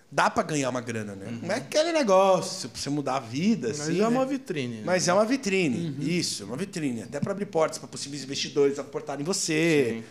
[0.09, 1.39] dá para ganhar uma grana, né?
[1.41, 4.07] Não é aquele negócio pra você mudar a vida, Mas assim, é né?
[4.07, 4.75] uma vitrine.
[4.77, 4.83] né?
[4.85, 7.03] Mas é uma vitrine, isso, uma vitrine.
[7.03, 10.03] Até para abrir portas para possíveis investidores aportarem em você.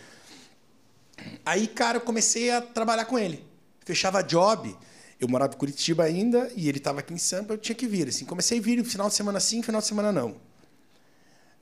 [1.45, 3.43] Aí, cara, eu comecei a trabalhar com ele.
[3.85, 4.75] Fechava job.
[5.21, 8.09] Eu morava em Curitiba ainda e ele estava aqui em Sampa, eu tinha que vir.
[8.09, 10.35] Assim, comecei a vir final de semana sim, final de semana não.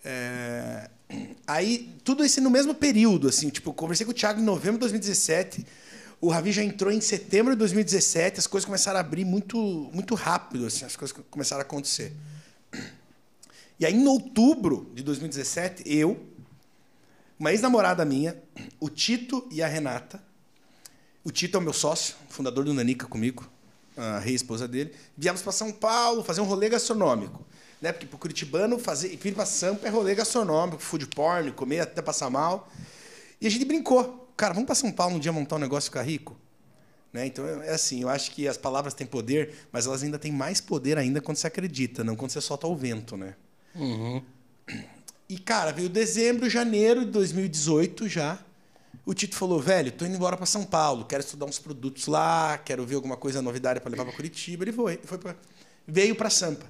[0.03, 0.89] É,
[1.47, 4.82] Aí, tudo isso no mesmo período, assim, tipo, conversei com o Thiago em novembro de
[4.82, 5.66] 2017.
[6.22, 9.57] O Ravi já entrou em setembro de 2017, as coisas começaram a abrir muito,
[9.91, 12.14] muito rápido, assim, as coisas começaram a acontecer.
[13.80, 16.20] E aí, em outubro de 2017, eu,
[17.39, 18.38] uma ex-namorada minha,
[18.80, 20.22] o Tito e a Renata,
[21.24, 23.50] o Tito é o meu sócio, fundador do Nanica comigo,
[23.98, 27.46] a rei-esposa dele, viemos para São Paulo fazer um rolê gastronômico.
[27.82, 27.92] Né?
[27.92, 32.30] Porque pro Curitibano fazer, vir para Sampa é rolê gastronômico, food porn, comer até passar
[32.30, 32.70] mal.
[33.40, 34.28] E a gente brincou.
[34.36, 36.38] Cara, vamos para São Paulo um dia montar um negócio e ficar rico?
[37.12, 37.26] Né?
[37.26, 40.62] Então, é assim, eu acho que as palavras têm poder, mas elas ainda têm mais
[40.62, 43.36] poder ainda quando você acredita, não quando você solta o vento, né?
[45.28, 48.40] E, cara, veio dezembro, janeiro de 2018 já.
[49.10, 52.60] O Tito falou, velho, tô indo embora para São Paulo, quero estudar uns produtos lá,
[52.60, 54.64] quero ver alguma coisa novidade para levar para Curitiba.
[54.64, 55.36] Ele foi, foi pra,
[55.88, 56.68] veio para Sampa.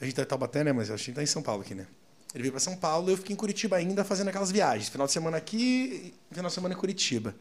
[0.00, 0.72] A gente tá em Taubaté, né?
[0.72, 1.86] Mas a gente tá em São Paulo aqui, né?
[2.34, 4.88] Ele veio para São Paulo, eu fiquei em Curitiba ainda fazendo aquelas viagens.
[4.88, 7.32] Final de semana aqui, final de semana em Curitiba.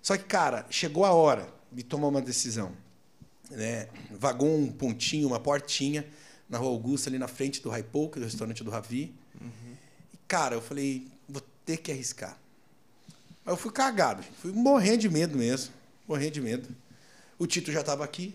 [0.00, 2.70] Só que, cara, chegou a hora de tomar uma decisão.
[3.50, 3.88] Né?
[4.12, 6.06] Vagou um pontinho, uma portinha
[6.48, 9.12] na Rua Augusta, ali na frente do Hypoke, do restaurante do Ravi.
[10.14, 12.40] E, cara, eu falei, vou ter que arriscar.
[13.44, 14.34] Mas eu fui cagado, gente.
[14.34, 15.72] fui morrendo de medo mesmo.
[16.06, 16.68] Morrendo de medo.
[17.38, 18.34] O Tito já estava aqui.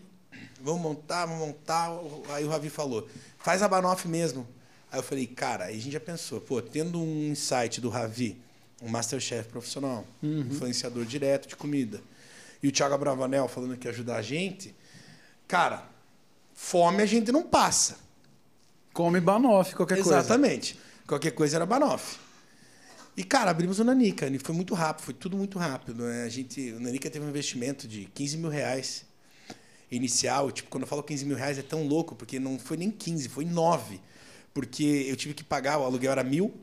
[0.61, 1.89] Vamos montar, vamos montar.
[2.29, 4.47] Aí o Ravi falou, faz a Banoff mesmo.
[4.91, 8.37] Aí eu falei, cara, aí a gente já pensou, pô, tendo um insight do Ravi,
[8.81, 12.01] um Masterchef profissional, influenciador direto de comida,
[12.63, 14.73] e o Thiago Abravanel falando que ia ajudar a gente,
[15.47, 15.83] cara,
[16.53, 17.97] fome a gente não passa.
[18.93, 20.19] Come banoff, qualquer coisa.
[20.19, 20.79] Exatamente.
[21.05, 22.17] Qualquer coisa era Banoff.
[23.17, 24.27] E, cara, abrimos o Nanica.
[24.27, 26.03] E foi muito rápido, foi tudo muito rápido.
[26.03, 26.23] Né?
[26.23, 29.05] A gente, o Nanica teve um investimento de 15 mil reais
[29.89, 30.51] inicial.
[30.51, 33.27] Tipo, quando eu falo 15 mil reais é tão louco, porque não foi nem 15,
[33.29, 33.99] foi 9.
[34.53, 36.53] Porque eu tive que pagar, o aluguel era mil,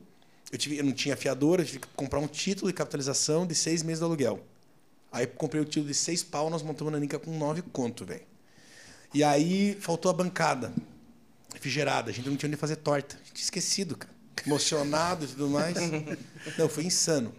[0.53, 3.55] eu, tive, eu não tinha fiadora, eu tive que comprar um título de capitalização de
[3.55, 4.41] seis meses do aluguel.
[5.11, 8.23] Aí comprei o título de seis pau, nós montamos a Nanica com nove conto, velho.
[9.13, 10.73] E aí faltou a bancada
[11.53, 12.11] refrigerada.
[12.11, 13.17] A gente não tinha onde fazer torta.
[13.17, 14.14] A gente tinha esquecido, cara.
[14.47, 15.77] Emocionado e tudo mais.
[16.59, 17.33] Não, foi insano.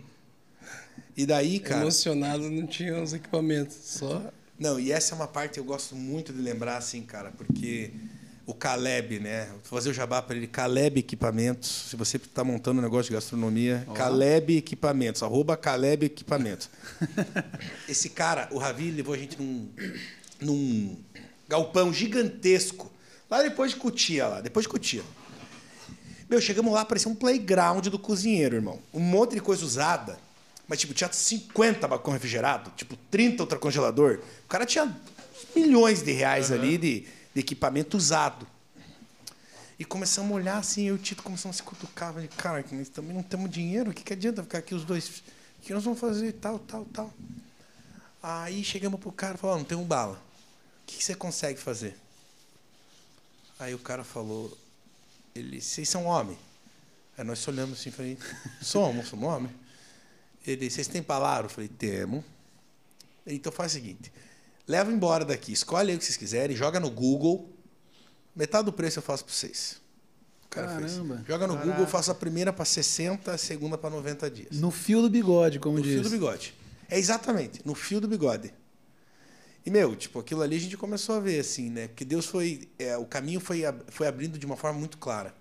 [1.18, 1.82] E daí, cara.
[1.82, 3.78] Emocionado, não tinha os equipamentos.
[3.82, 4.22] Só.
[4.60, 7.94] Não, e essa é uma parte que eu gosto muito de lembrar, assim, cara, porque
[8.46, 9.48] o Caleb, né?
[9.52, 11.88] Vou fazer o jabá para ele, Caleb Equipamentos.
[11.90, 16.70] Se você está montando um negócio de gastronomia, Caleb Equipamentos, arroba Caleb Equipamentos.
[17.90, 19.70] Esse cara, o Ravi, levou a gente num,
[20.40, 20.98] num
[21.48, 22.92] galpão gigantesco,
[23.30, 25.04] lá depois de Cutia, lá, depois de Cutia.
[26.28, 28.80] Meu, chegamos lá, parecia um playground do cozinheiro, irmão.
[28.94, 30.18] Um monte de coisa usada.
[30.68, 34.20] Mas, tipo, tinha 50 balcão refrigerado, tipo, 30 ultracongelador.
[34.46, 34.96] O cara tinha
[35.56, 37.00] milhões de reais ali de,
[37.34, 38.48] de equipamento usado.
[39.78, 42.14] E começamos a olhar assim, eu e o Tito começamos a se cutucar.
[42.14, 45.08] Falei, cara, nós também não temos dinheiro, o que, que adianta ficar aqui os dois?
[45.60, 46.32] O que nós vamos fazer?
[46.34, 47.14] Tal, tal, tal.
[48.24, 50.16] Aí chegamos pro cara e falamos, não tem um bala.
[50.16, 51.96] O que, que você consegue fazer?
[53.60, 54.58] Aí o cara falou,
[55.36, 56.38] ele, vocês são homem?
[57.18, 58.18] Aí nós olhamos assim e falei,
[58.62, 59.52] somos, somos homem.
[60.46, 61.46] Ele, vocês têm palavra?
[61.48, 62.24] Eu falei, temos.
[63.26, 64.12] Ele, Então faz o seguinte,
[64.68, 67.50] leva embora daqui, escolhe aí o que vocês quiserem, joga no Google,
[68.36, 69.82] metade do preço eu faço para vocês.
[70.46, 70.94] O cara fez.
[70.94, 71.24] Caramba.
[71.28, 74.52] Joga no Google, eu faço a primeira para 60, a segunda para 90 dias.
[74.58, 75.94] No fio do bigode, como No diz.
[75.94, 76.54] fio do bigode.
[76.88, 78.54] É exatamente, no fio do bigode.
[79.66, 81.88] E, meu, tipo, aquilo ali a gente começou a ver, assim, né?
[81.88, 82.70] Porque Deus foi.
[82.78, 85.34] é, o caminho foi, foi abrindo de uma forma muito clara.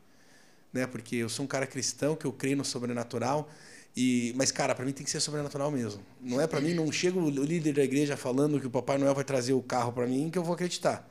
[0.72, 0.86] Né?
[0.86, 3.50] Porque eu sou um cara cristão, que eu creio no sobrenatural.
[3.96, 6.02] E, mas, cara, para mim tem que ser sobrenatural mesmo.
[6.20, 9.14] Não é para mim, não chega o líder da igreja falando que o Papai Noel
[9.14, 11.08] vai trazer o carro para mim que eu vou acreditar.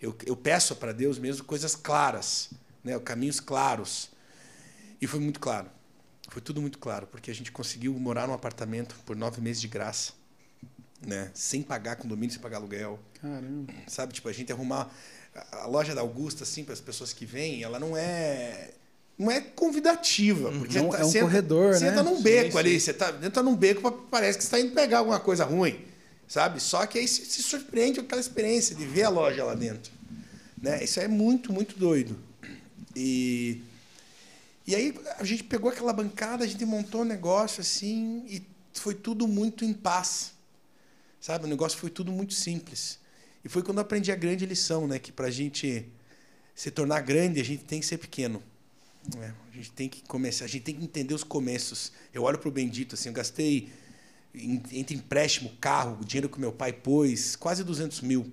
[0.00, 2.50] Eu, eu peço para Deus mesmo coisas claras,
[2.84, 2.98] né?
[3.00, 4.10] caminhos claros.
[5.00, 5.68] E foi muito claro.
[6.28, 9.68] Foi tudo muito claro, porque a gente conseguiu morar num apartamento por nove meses de
[9.68, 10.12] graça,
[11.06, 11.30] né?
[11.34, 13.72] Sem pagar condomínio, sem pagar aluguel, Caramba.
[13.86, 14.12] sabe?
[14.12, 14.92] Tipo, a gente arrumar
[15.52, 18.70] a- loja da Augusta, assim, para as pessoas que vêm, ela não é
[19.16, 20.50] não é convidativa.
[20.50, 21.90] Porque Não, você é um você corredor, você né?
[21.90, 22.58] entra num Sim, beco sim.
[22.58, 25.44] ali, você tá, entra num beco, pa- parece que você está indo pegar alguma coisa
[25.44, 25.80] ruim,
[26.26, 26.60] sabe?
[26.60, 29.92] Só que aí se, se surpreende com aquela experiência de ver a loja lá dentro.
[30.60, 30.82] Né?
[30.82, 32.18] Isso é muito, muito doido.
[32.96, 33.60] E,
[34.66, 38.42] e aí a gente pegou aquela bancada, a gente montou um negócio assim, e
[38.72, 40.32] foi tudo muito em paz.
[41.24, 41.46] Sabe?
[41.46, 42.98] O negócio foi tudo muito simples.
[43.42, 44.98] E foi quando eu aprendi a grande lição, né?
[44.98, 45.88] Que pra gente
[46.54, 48.42] se tornar grande, a gente tem que ser pequeno.
[49.16, 51.92] É, a gente tem que começar, a gente tem que entender os começos.
[52.12, 53.70] Eu olho pro Bendito, assim, eu gastei
[54.70, 58.30] entre empréstimo, carro, o dinheiro que meu pai pôs, quase 200 mil.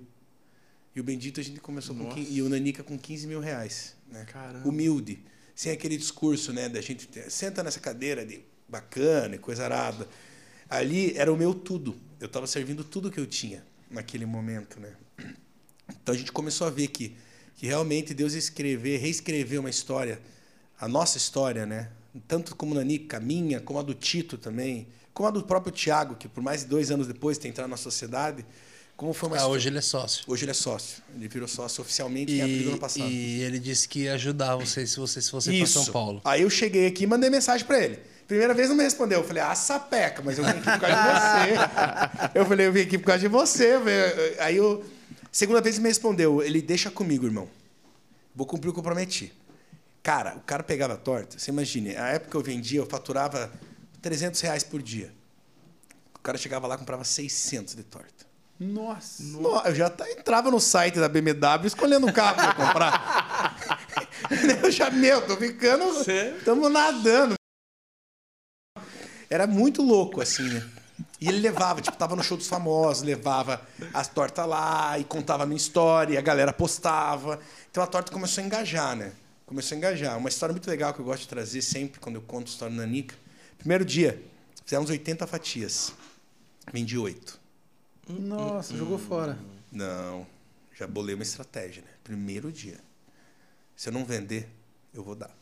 [0.94, 2.10] E o Bendito a gente começou com...
[2.10, 3.94] quin- E o Nanica com 15 mil reais.
[4.06, 4.26] Né?
[4.26, 4.68] Caramba.
[4.68, 5.18] Humilde.
[5.54, 6.68] Sem aquele discurso, né?
[6.68, 10.06] Da gente senta nessa cadeira de bacana e coisa arada.
[10.72, 11.94] Ali era o meu tudo.
[12.18, 14.92] Eu estava servindo tudo que eu tinha naquele momento, né?
[16.02, 17.14] Então a gente começou a ver que,
[17.56, 20.18] que realmente Deus escrever, reescrever uma história,
[20.80, 21.90] a nossa história, né?
[22.26, 26.14] Tanto como Nanica, a minha, como a do Tito também, como a do próprio Tiago,
[26.14, 28.44] que por mais de dois anos depois tem entrado na sociedade,
[28.96, 30.24] como foi uma Ah, hoje ele é sócio.
[30.26, 31.02] Hoje ele é sócio.
[31.14, 33.10] Ele virou sócio oficialmente em abril do ano E, passado.
[33.10, 36.22] e ele disse que ia ajudar vocês se você se fosse para São Paulo.
[36.24, 37.98] Aí eu cheguei aqui e mandei mensagem pra ele.
[38.26, 39.20] Primeira vez não me respondeu.
[39.20, 42.30] Eu falei, ah, sapeca, mas eu vim aqui por causa de você.
[42.38, 43.72] eu falei, eu vim aqui por causa de você.
[44.38, 44.84] Aí eu.
[45.30, 47.48] Segunda vez ele me respondeu, ele deixa comigo, irmão.
[48.34, 49.32] Vou cumprir o que eu prometi.
[50.02, 53.50] Cara, o cara pegava a torta, você imagine, a época que eu vendia, eu faturava
[54.02, 55.12] 300 reais por dia.
[56.14, 58.26] O cara chegava lá e comprava 600 de torta.
[58.58, 59.22] Nossa.
[59.22, 63.78] No- Eu já tá- entrava no site da BMW escolhendo um carro pra comprar.
[64.62, 65.84] eu já, meu, tô ficando.
[66.38, 67.34] Estamos nadando.
[69.32, 70.62] Era muito louco, assim, né?
[71.18, 75.44] E ele levava, tipo, tava no show dos famosos, levava as tortas lá e contava
[75.44, 77.40] a minha história, e a galera postava.
[77.70, 79.10] Então a torta começou a engajar, né?
[79.46, 80.18] Começou a engajar.
[80.18, 82.76] Uma história muito legal que eu gosto de trazer sempre quando eu conto a história
[82.76, 83.16] da Nica.
[83.56, 84.22] Primeiro dia,
[84.66, 85.94] fizemos 80 fatias.
[86.70, 87.40] Vendi 8.
[88.10, 89.38] Nossa, jogou fora.
[89.72, 90.26] Não,
[90.78, 91.88] já bolei uma estratégia, né?
[92.04, 92.78] Primeiro dia.
[93.74, 94.46] Se eu não vender,
[94.92, 95.34] eu vou dar.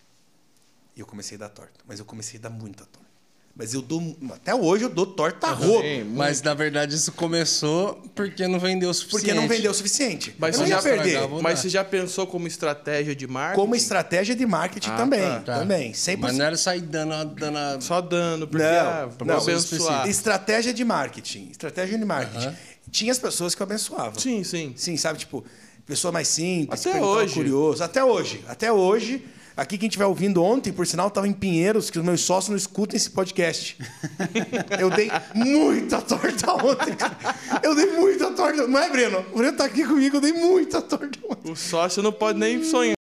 [0.95, 1.81] E eu comecei a dar torta.
[1.89, 3.10] Mas eu comecei a dar muita torta.
[3.55, 4.17] Mas eu dou.
[4.33, 5.83] Até hoje eu dou torta a rodo.
[5.83, 9.21] Sim, Mas na verdade isso começou porque não vendeu o suficiente.
[9.27, 10.35] Porque não vendeu o suficiente.
[10.39, 11.29] Mas eu não você ia já perder.
[11.43, 13.61] Mas você já pensou como estratégia de marketing?
[13.61, 15.21] Como estratégia de marketing Ah, também.
[15.21, 15.41] tá.
[15.41, 15.59] Tá.
[15.59, 15.93] Também.
[15.93, 16.23] Sempre.
[16.23, 20.09] Mas não era sair dando, dando a- Só dando, porque Não, ah, não, abençoar.
[20.09, 21.49] Estratégia de marketing.
[21.51, 22.55] Estratégia de marketing.
[22.91, 24.19] Tinha as pessoas que eu abençoava.
[24.19, 24.73] Sim, sim.
[24.77, 25.19] Sim, sabe?
[25.19, 25.45] Tipo,
[25.85, 27.35] pessoa mais simples, Até hoje.
[27.35, 27.83] curioso.
[27.85, 28.43] Até hoje.
[28.49, 29.23] Até hoje.
[29.61, 32.57] Aqui, quem estiver ouvindo ontem, por sinal, estava em Pinheiros, que os meus sócios não
[32.57, 33.77] escutam esse podcast.
[34.81, 36.97] Eu dei muita torta ontem.
[36.97, 37.15] cara.
[37.63, 38.67] Eu dei muita torta.
[38.67, 39.19] Não é, Breno?
[39.35, 41.53] O Breno tá aqui comigo, eu dei muita torta ontem.
[41.53, 42.95] O sócio não pode nem sonhar.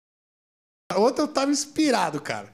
[0.98, 2.52] Ontem eu tava inspirado, cara.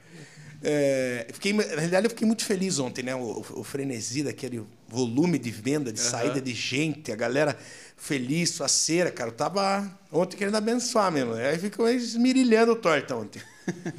[0.62, 3.16] É, fiquei, na realidade, eu fiquei muito feliz ontem, né?
[3.16, 4.64] O, o frenesi daquele
[4.96, 7.58] volume de venda, de saída de gente, a galera
[7.98, 9.30] feliz, faceira, cara.
[9.30, 11.34] Eu tava ontem querendo abençoar mesmo.
[11.34, 13.42] Aí ficou esmirilhando torta ontem.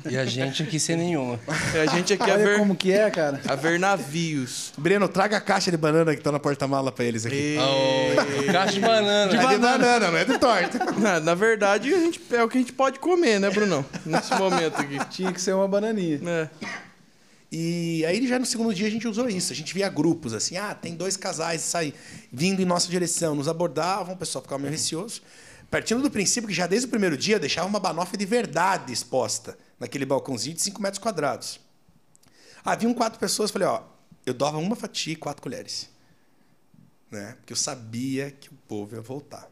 [0.09, 1.41] E a gente aqui sem nenhuma.
[1.75, 3.41] É, A gente aqui a Olha ver, como que é, cara.
[3.49, 4.73] a ver navios.
[4.79, 7.57] Breno, traga a caixa de banana que tá na porta-mala pra eles aqui.
[7.59, 9.33] Ô, Caixa de banana.
[9.33, 10.79] É de banana, não é de torta.
[11.01, 13.85] Na, na verdade, a gente, é o que a gente pode comer, né, Brunão?
[14.05, 14.99] Nesse momento aqui.
[15.11, 16.21] Tinha que ser uma bananinha.
[16.25, 16.49] É.
[17.51, 19.53] E aí já no segundo dia a gente usou isso.
[19.53, 21.95] A gente via grupos assim, ah, tem dois casais sai,
[22.33, 25.23] vindo em nossa direção, nos abordavam, o pessoal ficava meio receoso.
[25.71, 29.59] Partindo do princípio que já desde o primeiro dia deixava uma banofa de verdade exposta
[29.79, 31.61] naquele balcãozinho de 5 metros quadrados.
[32.65, 33.83] Haviam quatro pessoas, falei, ó,
[34.25, 35.89] eu dava uma fatia e quatro colheres.
[37.11, 37.35] Né?
[37.39, 39.49] Porque eu sabia que o povo ia voltar.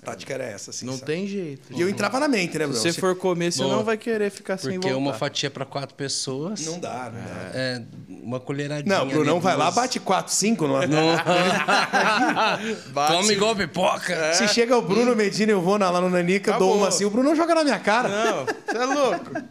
[0.00, 0.86] A prática era essa, assim.
[0.86, 1.06] Não sabe?
[1.06, 1.72] tem jeito.
[1.72, 2.74] E eu entrava na mente, né, Se Bruno?
[2.82, 3.76] você for comer, você Boa.
[3.76, 4.98] não vai querer ficar sem Porque voltar.
[5.02, 6.64] uma fatia para quatro pessoas.
[6.64, 7.50] Não dá, não dá.
[7.54, 8.98] É, uma colheradinha.
[8.98, 10.74] Não, o Brunão ali, vai lá, bate 4, 5 no...
[12.92, 13.12] Bate.
[13.16, 14.34] Come igual pipoca.
[14.34, 16.76] Se chega o Bruno Medina e eu vou na- lá no Nanica, eu dou Acabou.
[16.78, 18.08] uma assim, o Bruno joga na minha cara.
[18.08, 19.30] Não, você é louco.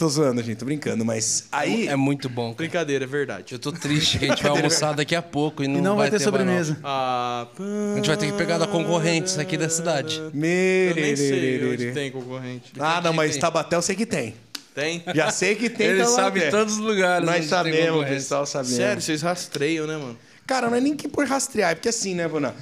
[0.00, 1.86] Tô zoando, gente, tô brincando, mas aí.
[1.86, 2.44] É muito bom.
[2.46, 2.56] Cara.
[2.56, 3.52] Brincadeira, é verdade.
[3.52, 5.94] Eu tô triste que a gente vai almoçar daqui a pouco e não, E não
[5.94, 6.24] vai ter banoffee.
[6.24, 6.78] sobremesa.
[6.82, 7.46] Ah,
[7.92, 10.16] A gente vai ter que pegar da concorrente aqui da cidade.
[10.16, 11.92] Eu nem sei onde Mererererê.
[11.92, 12.72] tem concorrente.
[12.78, 13.36] Ah, não, mas.
[13.36, 14.34] Tabaté eu sei que tem.
[14.74, 15.02] Tem?
[15.14, 16.22] Já sei que tem Ele Taubaté.
[16.22, 17.26] sabe todos os lugares.
[17.26, 18.76] Nós sabemos, pessoal sabemos.
[18.76, 20.16] Sério, vocês rastreiam, né, mano?
[20.46, 22.54] Cara, não é nem que por rastrear, é porque assim, né, Bruna?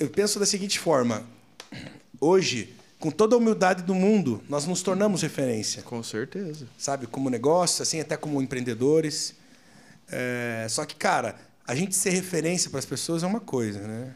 [0.00, 1.24] Eu penso da seguinte forma.
[2.18, 2.74] Hoje,
[3.06, 5.80] com toda a humildade do mundo, nós nos tornamos referência.
[5.82, 6.66] Com certeza.
[6.76, 7.06] sabe?
[7.06, 9.36] Como negócio, assim, até como empreendedores.
[10.10, 14.12] É, só que, cara, a gente ser referência para as pessoas é uma coisa, né?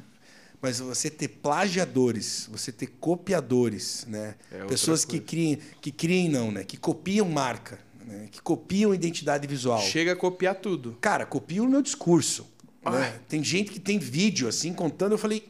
[0.61, 4.35] Mas você ter plagiadores, você ter copiadores, né?
[4.51, 6.65] É Pessoas que criem, que criem não, né?
[6.65, 8.27] Que copiam marca, né?
[8.29, 9.81] Que copiam identidade visual.
[9.83, 10.99] Chega a copiar tudo.
[11.01, 12.45] Cara, copiam o meu discurso.
[12.85, 13.21] né?
[13.29, 15.13] Tem gente que tem vídeo assim contando.
[15.13, 15.50] Eu falei,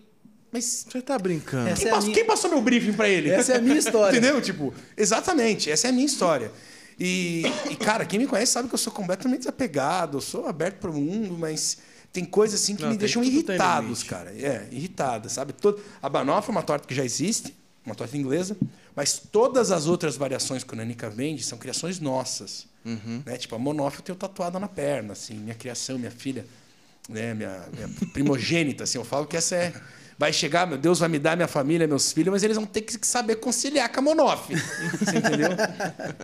[0.53, 1.75] mas Você tá brincando.
[1.75, 3.31] Quem, é minha- quem passou meu briefing pra ele?
[3.31, 4.17] Essa é a minha história.
[4.19, 4.41] Entendeu?
[4.41, 6.51] Tipo, exatamente, essa é a minha história.
[6.99, 10.77] E, e, cara, quem me conhece sabe que eu sou completamente desapegado, eu sou aberto
[10.81, 11.79] para o mundo, mas
[12.13, 14.31] tem coisas assim que Não, me deixam irritados, cara.
[14.33, 15.53] É, irritadas, sabe?
[15.55, 17.55] Todo, a banoffee é uma torta que já existe,
[17.87, 18.57] uma torta inglesa,
[18.95, 22.67] mas todas as outras variações que o Nanica vende são criações nossas.
[22.85, 23.23] Uhum.
[23.25, 23.37] Né?
[23.39, 26.45] Tipo, a monoffee eu tenho tatuada na perna, assim, minha criação, minha filha,
[27.09, 27.33] né?
[27.33, 29.73] minha, minha primogênita, assim, eu falo que essa é...
[30.21, 32.83] Vai chegar, meu Deus vai me dar minha família, meus filhos, mas eles vão ter
[32.83, 34.55] que saber conciliar com a monoff.
[34.55, 35.49] Você entendeu?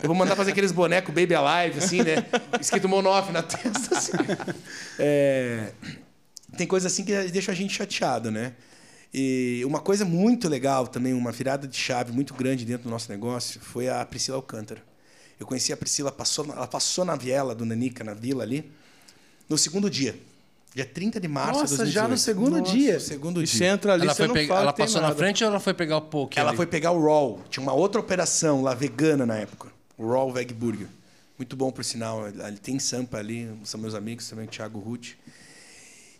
[0.02, 2.16] Eu vou mandar fazer aqueles bonecos Baby Alive, assim, né?
[2.60, 4.12] Escrito monoff na testa, assim.
[4.98, 5.72] É,
[6.58, 8.52] Tem coisa assim que deixa a gente chateado, né?
[9.14, 13.10] E uma coisa muito legal também, uma virada de chave muito grande dentro do nosso
[13.10, 14.82] negócio, foi a Priscila Alcântara.
[15.40, 18.70] Eu conheci a Priscila, passou, ela passou na viela do Nanica, na vila ali,
[19.48, 20.14] no segundo dia.
[20.76, 21.94] Dia 30 de março Nossa, de 2018.
[21.94, 23.00] já no segundo Nossa, dia.
[23.00, 23.58] segundo E dia.
[23.58, 25.18] você entra ali, ela você foi pegar- fala ela que tem passou na nada.
[25.18, 26.38] frente ou ela foi pegar o poke?
[26.38, 26.56] Ela ali?
[26.58, 27.40] foi pegar o Raw.
[27.48, 29.68] Tinha uma outra operação lá, vegana na época.
[29.96, 30.86] O Raw Veg Burger.
[31.38, 32.26] Muito bom, por sinal.
[32.26, 35.12] Ali tem Sampa ali, são meus amigos também, o Thiago Ruth.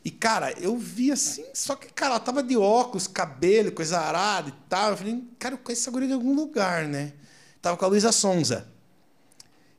[0.03, 4.49] E, cara, eu vi assim, só que, cara, ela tava de óculos, cabelo, coisa arada
[4.49, 4.93] e tal.
[4.93, 7.13] Eu falei, cara, eu conheço essa guria de algum lugar, né?
[7.61, 8.67] Tava com a Luísa Sonza.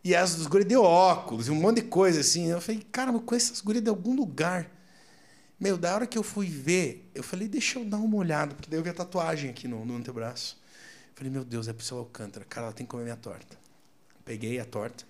[0.08, 2.47] E as dos gurias de óculos, e um monte de coisa assim.
[2.47, 4.72] Eu falei, cara, eu conheço essas gurias de algum lugar.
[5.60, 8.70] Meu, da hora que eu fui ver, eu falei, deixa eu dar uma olhada, porque
[8.70, 10.58] daí eu vi a tatuagem aqui no, no antebraço.
[11.14, 12.45] Falei, meu Deus, é Priscila Alcântara.
[12.45, 13.58] Cara, ela tem que comer minha torta.
[14.24, 15.03] Peguei a torta.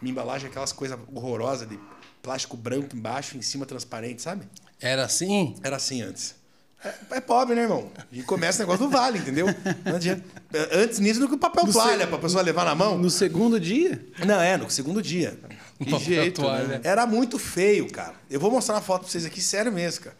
[0.00, 1.78] Minha embalagem é aquelas coisas horrorosas de
[2.22, 4.48] plástico branco embaixo, em cima transparente, sabe?
[4.80, 5.56] Era assim?
[5.62, 6.36] Era assim antes.
[6.84, 7.90] É, é pobre, né, irmão?
[8.10, 9.46] E começa o negócio do vale, entendeu?
[9.84, 10.24] Não adianta.
[10.72, 12.98] Antes nisso do que o papel toalha, pra pessoa levar na mão.
[12.98, 14.04] No segundo dia?
[14.26, 15.38] Não, é, no segundo dia.
[15.78, 16.66] Que papel jeito, toalha.
[16.66, 16.80] né?
[16.82, 18.14] Era muito feio, cara.
[18.28, 20.16] Eu vou mostrar uma foto pra vocês aqui, sério mesmo, cara.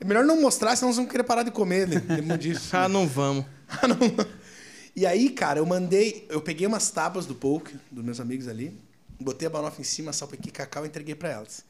[0.00, 2.00] É melhor não mostrar, senão vocês vão querer parar de comer, né?
[2.38, 2.76] Disso?
[2.76, 3.44] Ah, não vamos.
[3.82, 3.96] Ah, não.
[4.96, 6.26] E aí, cara, eu mandei.
[6.28, 8.76] Eu peguei umas tábuas do poke, dos meus amigos ali,
[9.20, 11.64] botei a banofa em cima, salpiquei cacau e entreguei pra elas.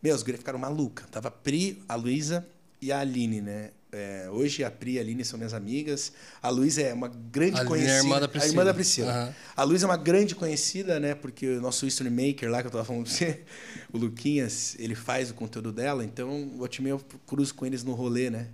[0.00, 1.06] Meu, as gurias ficaram malucas.
[1.10, 2.46] Tava a Pri, a Luísa
[2.80, 3.70] e a Aline, né?
[3.92, 6.12] É, hoje a Pri e a Aline são minhas amigas.
[6.40, 7.96] A Luísa é uma grande A Aline é a conhecida.
[7.98, 8.44] irmã da Priscila.
[8.44, 9.12] A irmã da Priscila.
[9.12, 9.34] Aham.
[9.56, 11.14] A Luísa é uma grande conhecida, né?
[11.14, 13.40] Porque o nosso history maker lá, que eu tava falando pra você,
[13.92, 17.92] o Luquinhas, ele faz o conteúdo dela, então o time eu cruzo com eles no
[17.92, 18.48] rolê, né?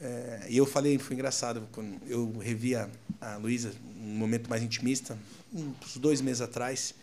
[0.00, 2.88] É, e eu falei, foi engraçado, quando eu revi a,
[3.20, 5.16] a Luísa num momento mais intimista,
[5.54, 6.94] uns dois meses atrás.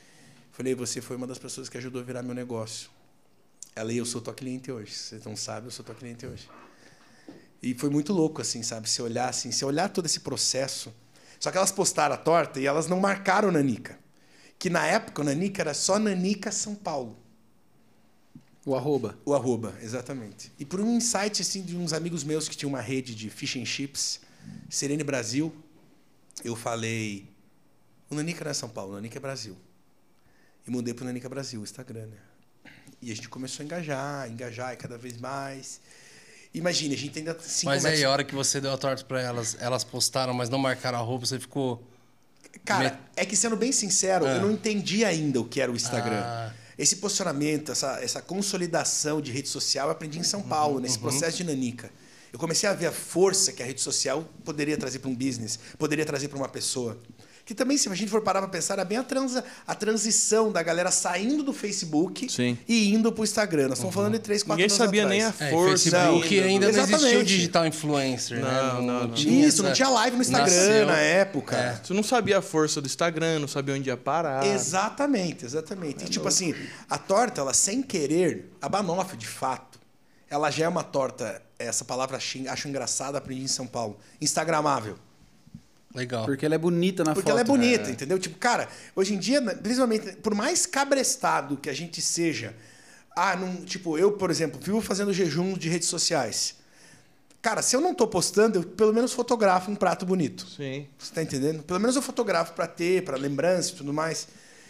[0.52, 2.90] Falei, você foi uma das pessoas que ajudou a virar meu negócio.
[3.74, 4.92] Ela e eu sou tua cliente hoje.
[4.92, 6.50] Vocês não sabem, eu sou tua cliente hoje.
[7.62, 8.90] E foi muito louco, assim, sabe?
[8.90, 10.94] Se olhar assim, se olhar todo esse processo.
[11.40, 14.00] Só que elas postaram a torta e elas não marcaram Nanica.
[14.58, 17.18] Que na época o Nanica era só Nanica São Paulo.
[18.66, 19.18] O arroba.
[19.26, 20.52] O arroba, exatamente.
[20.60, 23.56] E por um insight assim, de uns amigos meus que tinham uma rede de fish
[23.56, 24.20] and chips,
[24.70, 25.54] Serene Brasil,
[26.44, 27.28] eu falei:
[28.10, 29.58] o Nanica não é São Paulo, o Nanica é Brasil.
[30.68, 32.08] E mudei para o Nanica Brasil, Instagram.
[32.08, 32.18] Né?
[33.02, 35.80] E a gente começou a engajar, engajar e cada vez mais.
[36.54, 39.04] Imagine, a gente ainda se Mas começa- aí, a hora que você deu a torta
[39.06, 41.84] pra elas, elas postaram, mas não marcaram a roupa, você ficou.
[42.66, 44.36] Cara, Me- é que sendo bem sincero, Ah.
[44.36, 46.22] eu não entendi ainda o que era o Instagram.
[46.24, 46.52] Ah.
[46.78, 50.98] Esse posicionamento, essa, essa consolidação de rede social, eu aprendi em São Uhum, Paulo, nesse
[50.98, 51.92] processo de Nanica.
[52.34, 55.60] Eu comecei a ver a força que a rede social poderia trazer para um business,
[55.78, 56.98] poderia trazer para uma pessoa.
[57.50, 60.52] Que também, se a gente for parar para pensar, era bem a, transa, a transição
[60.52, 62.56] da galera saindo do Facebook Sim.
[62.68, 63.70] e indo para o Instagram.
[63.70, 65.52] Nós estamos falando de três, quatro Ninguém anos sabia nem a atrás.
[65.52, 65.90] É, força.
[65.90, 66.48] Facebook ainda.
[66.48, 67.26] ainda não existia o Exatamente.
[67.26, 68.52] digital influencer, né?
[68.52, 69.14] Não, não, não.
[69.16, 71.56] tinha Isso, não tinha live no Instagram Nasceu- na época.
[71.58, 71.80] É.
[71.84, 74.46] Você não sabia a força do Instagram, não sabia onde ia parar.
[74.46, 76.06] Exatamente, exatamente.
[76.06, 76.54] e, tipo assim,
[76.88, 79.80] a torta, ela sem querer, a banoffee, de fato,
[80.30, 85.00] ela já é uma torta, essa palavra acho engraçada, aprendi em São Paulo, instagramável.
[85.94, 86.26] Legal.
[86.26, 87.32] Porque ela é bonita na Porque foto.
[87.32, 88.20] ela é bonita, entendeu?
[88.20, 92.56] Tipo, cara, hoje em dia, né, principalmente, por mais cabrestado que a gente seja,
[93.16, 96.56] ah, não, tipo, eu, por exemplo, vivo fazendo jejum de redes sociais.
[97.42, 100.46] Cara, se eu não tô postando, eu pelo menos fotografo um prato bonito.
[100.48, 100.88] Sim.
[100.98, 101.64] Você tá entendendo?
[101.64, 104.28] Pelo menos eu fotografo pra ter, pra lembrança e tudo mais.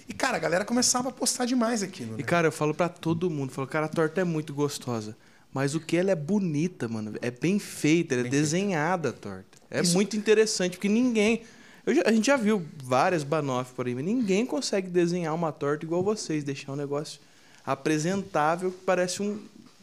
[0.08, 2.18] E, cara, a galera começava a postar demais aquilo, né?
[2.20, 5.18] E, cara, eu falo pra todo mundo, falo, cara, a torta é muito gostosa.
[5.52, 7.16] Mas o que ela é bonita, mano.
[7.22, 9.49] É bem feita, ela é desenhada a torta.
[9.72, 11.42] É Isso- muito interessante, porque ninguém.
[11.86, 15.52] eu já- a gente já viu várias banoffes por aí, mas ninguém consegue desenhar uma
[15.52, 17.20] torta igual vocês, deixar um negócio
[17.66, 19.40] apresentável que parece um.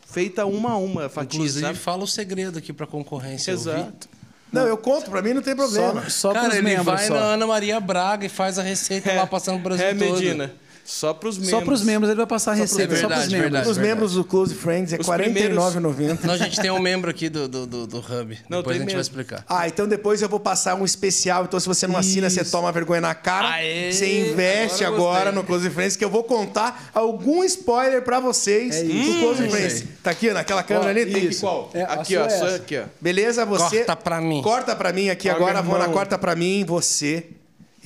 [0.09, 1.79] feita uma a uma, fatia, Inclusive, sabe?
[1.79, 3.51] fala o segredo aqui pra concorrência.
[3.51, 4.09] Exato.
[4.53, 6.03] Não, eu conto, pra mim não tem problema.
[6.09, 7.15] Só, só Cara, ele membros vai só.
[7.15, 10.13] na Ana Maria Braga e faz a receita lá passando o Brasil é, todo.
[10.21, 10.55] Medina.
[10.87, 11.51] Só pros membros.
[11.51, 13.51] Só pros membros, ele vai passar a receita É só pros verdade, membros.
[13.53, 13.71] verdade.
[13.71, 16.19] Os membros do Close Friends é Os R$ 49,90.
[16.25, 18.39] Não, a gente tem um membro aqui do, do, do, do Hub.
[18.49, 19.01] Não, Depois a gente vai mesmo.
[19.01, 19.45] explicar.
[19.49, 21.45] Ah, então depois eu vou passar um especial.
[21.45, 22.51] Então, se você não assina, você Isso.
[22.53, 23.49] toma vergonha na cara.
[23.55, 28.19] Aê, você investe agora agora, no Close Friends, que eu vou contar algum spoiler pra
[28.21, 29.19] vocês É do isso.
[29.21, 29.85] Close Hum, Friends.
[30.03, 31.05] Tá aqui, naquela câmera ali?
[31.07, 31.41] Tem que isso.
[31.41, 31.71] qual?
[31.75, 32.57] É, a Aqui, sua ó, é só essa.
[32.57, 32.85] aqui, ó.
[33.01, 33.45] Beleza?
[33.45, 33.79] Você.
[33.79, 34.43] Corta pra mim.
[34.43, 35.93] Corta pra mim aqui agora, Mona, irmão.
[35.97, 36.65] corta pra mim.
[36.67, 37.25] Você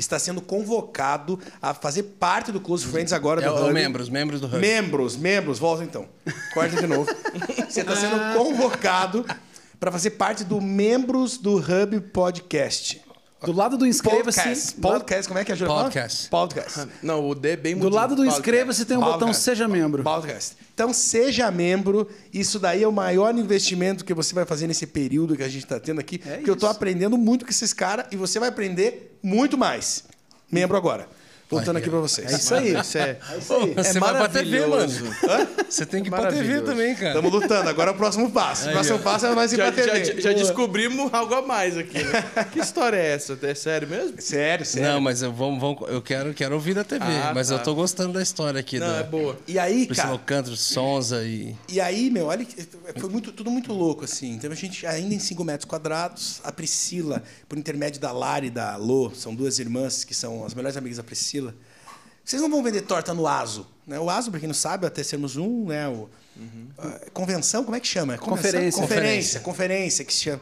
[0.00, 3.72] está sendo convocado a fazer parte do Close Friends agora É do o Hub.
[3.72, 4.58] membro, os membros do Hub.
[4.58, 6.06] Membros, membros, volta então.
[6.52, 7.08] Corta de novo.
[7.68, 9.24] Você está sendo convocado
[9.78, 13.00] para fazer parte do Membros do Hub Podcast.
[13.42, 14.38] Do lado do inscreva-se.
[14.38, 14.74] Podcast.
[14.74, 15.84] Podcast, como é que é fala?
[15.84, 16.28] Podcast.
[16.28, 16.88] Podcast.
[17.02, 17.94] Não, o D é bem Do mudinho.
[17.94, 19.42] lado do inscreva-se tem um botão Podcast.
[19.42, 20.02] Seja Membro.
[20.02, 20.56] Podcast.
[20.74, 22.08] Então, seja membro.
[22.32, 25.64] Isso daí é o maior investimento que você vai fazer nesse período que a gente
[25.64, 26.20] está tendo aqui.
[26.24, 26.76] É porque eu estou isso.
[26.76, 30.04] aprendendo muito com esses caras e você vai aprender muito mais.
[30.50, 31.08] Membro agora.
[31.50, 32.32] Voltando Aí, aqui para vocês.
[32.32, 32.78] É isso aí.
[32.78, 33.18] Isso é...
[33.32, 33.74] É isso aí.
[33.74, 34.70] Você vai pra TV, mano.
[34.70, 35.10] maravilhoso.
[35.68, 37.08] Você tem que ir pra TV também, cara.
[37.08, 37.68] Estamos lutando.
[37.68, 38.68] Agora é o próximo passo.
[38.68, 40.04] O próximo passo é nós ir Já, pra TV.
[40.04, 42.24] já, já descobrimos algo a mais aqui, né?
[42.52, 43.38] Que história é essa?
[43.42, 44.20] É sério mesmo?
[44.20, 44.88] Sério, sério.
[44.88, 47.04] Não, mas eu, vamos, vamos, eu quero, quero ouvir da TV.
[47.04, 47.54] Ah, mas tá.
[47.54, 48.78] eu tô gostando da história aqui.
[48.78, 49.36] Não, da é boa.
[49.46, 51.56] E aí, Priscila cara, Alcântara, Sonza e...
[51.68, 52.60] e aí, meu, olha, que-
[52.98, 54.32] foi muito, tudo muito louco, assim.
[54.34, 58.50] Então, a gente, ainda em 5 metros quadrados, a Priscila, por intermédio da Lari e
[58.50, 61.39] da Lô, são duas irmãs que são as melhores amigas da Priscila.
[62.24, 63.66] Vocês não vão vender torta no ASO.
[63.86, 63.98] Né?
[63.98, 65.88] O ASO, para quem não sabe, até sermos um, né?
[65.88, 66.08] O,
[66.78, 68.16] a convenção, como é que chama?
[68.16, 68.50] Convenção?
[68.52, 68.80] Conferência.
[68.80, 70.40] Conferência, conferência que se chama.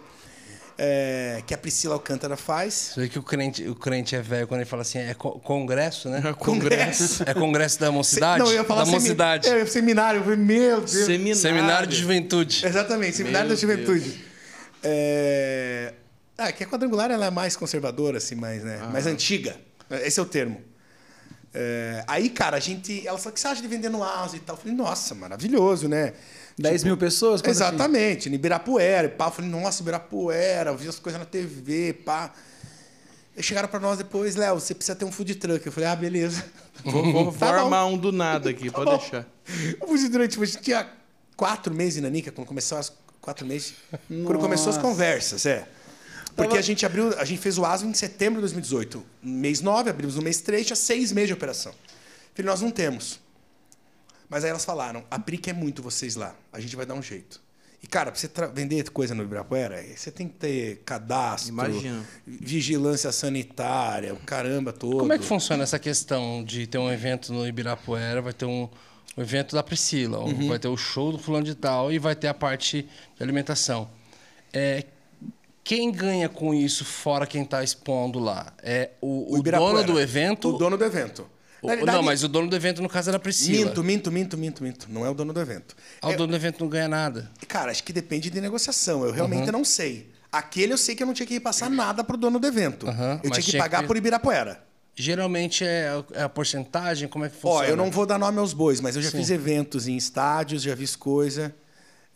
[0.81, 2.93] É, que a Priscila Alcântara faz.
[2.95, 5.41] Você vê que o crente, o crente é velho quando ele fala assim, é co-
[5.41, 6.23] congresso, né?
[6.39, 7.25] Congresso.
[7.27, 8.39] É congresso da mocidade?
[8.45, 9.49] Não, eu ia falar da mocidade.
[9.49, 10.25] É, seminário.
[10.37, 10.91] Meu Deus.
[10.91, 11.35] Seminário.
[11.37, 12.65] Seminário de Juventude.
[12.65, 14.25] Exatamente, Seminário Meu da Juventude.
[14.85, 15.95] É...
[16.37, 18.79] Ah, que a quadrangular ela é mais conservadora, assim, mais, né?
[18.93, 19.57] mais antiga.
[19.91, 20.61] Esse é o termo.
[21.61, 23.05] É, Aí, cara, a gente.
[23.07, 24.55] Ela falou: o que você acha de vender no ASO e tal?
[24.55, 26.13] Eu falei, nossa, maravilhoso, né?
[26.57, 27.41] 10 mil pessoas?
[27.41, 27.51] Assim?
[27.51, 29.27] Exatamente, em Ibirapuera, e pá.
[29.27, 32.33] Eu falei, nossa, Ibirapuera, eu vi as coisas na TV, pá.
[33.37, 35.65] E chegaram pra nós depois, Léo, você precisa ter um food truck.
[35.67, 36.45] Eu falei, ah, beleza.
[36.85, 38.97] Vou, Tá formar um do nada aqui, pode bom.
[38.99, 39.27] deixar.
[39.81, 40.89] O food truck, tipo, a gente tinha
[41.37, 43.75] quatro meses na Nica, quando começou as quatro meses.
[44.09, 44.81] Quando começou as Nossa.
[44.89, 45.67] conversas, é.
[46.39, 49.05] Porque a gente abriu, a gente fez o ASO em setembro de 2018.
[49.23, 51.73] Mês 9, abrimos no mês 3, tinha seis meses de operação.
[52.35, 53.21] Falei, nós não temos.
[54.29, 57.03] Mas aí elas falaram, a Pric é muito vocês lá, a gente vai dar um
[57.03, 57.41] jeito.
[57.83, 62.05] E, cara, pra você vender coisa no Ibirapuera, você tem que ter cadastro, Imagino.
[62.27, 64.99] vigilância sanitária, o caramba todo.
[64.99, 68.69] Como é que funciona essa questão de ter um evento no Ibirapuera, vai ter um,
[69.17, 70.49] um evento da Priscila, um- Uhum.
[70.49, 72.83] vai ter o show do fulano de tal e vai ter a parte
[73.17, 73.89] de alimentação.
[74.53, 74.85] É,
[75.69, 78.55] quem ganha com isso, fora quem está expondo lá?
[78.63, 79.83] É o, o Ibirapuera.
[79.83, 80.49] dono do evento?
[80.49, 81.29] O dono do evento.
[81.61, 83.67] O- verdade, não, mas o dono do evento, no caso, era Priscila.
[83.67, 84.87] Minto, minto, minto, minto, minto.
[84.89, 85.77] Não é o dono do evento.
[86.01, 87.31] Ah, o dono do evento não ganha nada.
[87.47, 89.05] Cara, acho que depende de negociação.
[89.05, 90.11] Eu realmente não sei.
[90.33, 92.89] Aquele eu sei que eu não tinha que repassar nada pro dono do evento.
[92.89, 94.65] Aham, eu tinha que tinha pagar que- por Ibirapuera.
[94.95, 97.69] Geralmente é a, é a porcentagem, como é que Ó, funciona?
[97.69, 99.19] eu não vou dar nome aos bois, mas eu já Sim.
[99.19, 101.55] fiz eventos em estádios, já fiz coisa.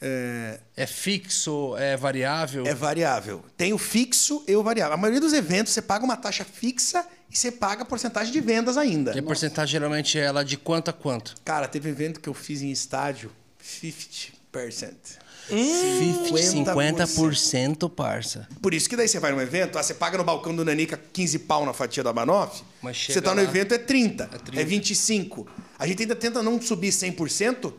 [0.05, 2.65] É, É fixo, é variável?
[2.67, 3.45] é variável.
[3.57, 4.95] Tem o fixo e o variável.
[4.95, 8.41] A maioria dos eventos você paga uma taxa fixa e você paga a porcentagem de
[8.41, 9.15] vendas ainda.
[9.15, 11.37] E a porcentagem geralmente é ela de quanto a quanto?
[11.45, 13.31] Cara, teve evento que eu fiz em estádio,
[13.65, 15.23] 50%.
[15.51, 18.47] 50%, 50% parça.
[18.61, 20.99] Por isso que daí você vai num evento, ah, você paga no balcão do Nanica
[21.13, 24.65] 15 pau na fatia da Banoff, você tá no lá- evento é 30, é, 30.
[24.65, 25.47] 25.
[25.79, 27.73] A gente ainda tenta não subir 100%,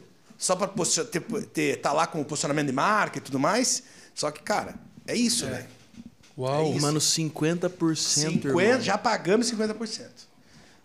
[0.43, 0.67] só para
[1.05, 1.21] ter,
[1.53, 3.81] ter, tá lá com o posicionamento de marca e tudo mais.
[4.13, 4.75] Só que, cara,
[5.07, 5.65] é isso, velho.
[6.37, 6.73] Uau.
[6.73, 6.81] isso.
[6.81, 8.81] Mano, 50%, 50, irmão.
[8.81, 10.01] já pagamos 50%.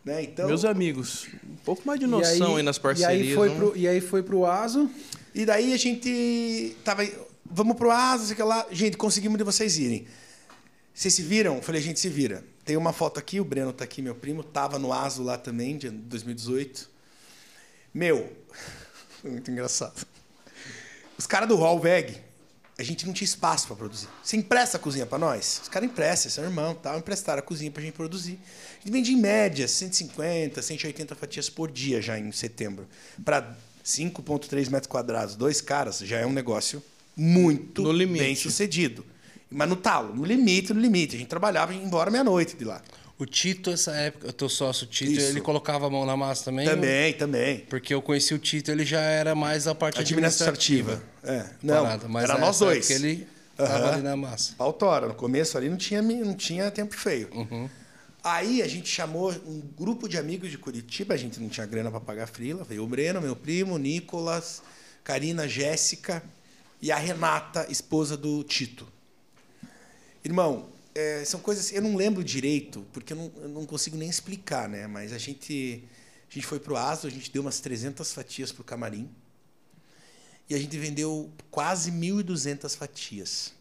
[0.04, 0.22] Né?
[0.22, 3.26] Então, Meus amigos, um pouco mais de noção aí, nas parcerias.
[3.26, 3.56] E aí foi, não?
[3.56, 4.88] pro, e aí foi pro ASO.
[5.34, 7.04] E daí a gente tava.
[7.44, 8.64] Vamos pro Asa, sei que lá.
[8.70, 10.06] Gente, conseguimos de vocês irem.
[10.94, 11.56] Vocês se viram?
[11.56, 12.44] Eu falei, a gente se vira.
[12.64, 15.76] Tem uma foto aqui, o Breno tá aqui, meu primo, tava no ASO lá também,
[15.76, 16.88] de 2018.
[17.92, 18.32] Meu,
[19.28, 20.06] muito engraçado.
[21.16, 22.16] Os caras do Hall Veg,
[22.78, 24.08] a gente não tinha espaço para produzir.
[24.22, 25.60] Você empresta a cozinha para nós?
[25.62, 28.38] Os caras emprestam, são irmão, tal, emprestaram a cozinha pra gente produzir.
[28.76, 32.86] A gente vende em média 150, 180 fatias por dia já em setembro.
[33.24, 36.82] Para 5,3 metros quadrados, dois caras, já é um negócio
[37.16, 39.04] muito bem sucedido.
[39.50, 41.16] Mas no talo, no limite, no limite.
[41.16, 42.80] A gente trabalhava ia embora meia-noite de lá.
[43.18, 45.30] O Tito, essa época, o teu sócio Tito, Isso.
[45.30, 46.64] ele colocava a mão na massa também?
[46.64, 47.58] Também, também.
[47.68, 50.92] Porque eu conheci o Tito, ele já era mais a parte administrativa.
[50.92, 51.02] administrativa.
[51.24, 51.56] É.
[51.60, 52.88] Não, parada, mas era nós dois.
[52.90, 53.92] ele tava Aham.
[53.94, 54.54] ali na massa.
[54.56, 55.08] Pau tora.
[55.08, 57.28] No começo ali não tinha, não tinha tempo feio.
[57.34, 57.68] Uhum.
[58.22, 61.90] Aí a gente chamou um grupo de amigos de Curitiba, a gente não tinha grana
[61.90, 62.62] para pagar frila.
[62.62, 64.62] Veio o Breno, meu primo, o Nicolas,
[65.02, 66.22] Karina, Jéssica
[66.80, 68.86] e a Renata, esposa do Tito.
[70.24, 70.66] Irmão,
[70.98, 71.70] é, são coisas.
[71.72, 74.88] Eu não lembro direito, porque eu não, eu não consigo nem explicar, né?
[74.88, 75.84] Mas a gente,
[76.28, 79.08] a gente foi pro Aso, a gente deu umas 300 fatias pro camarim.
[80.50, 83.52] E a gente vendeu quase 1.200 fatias.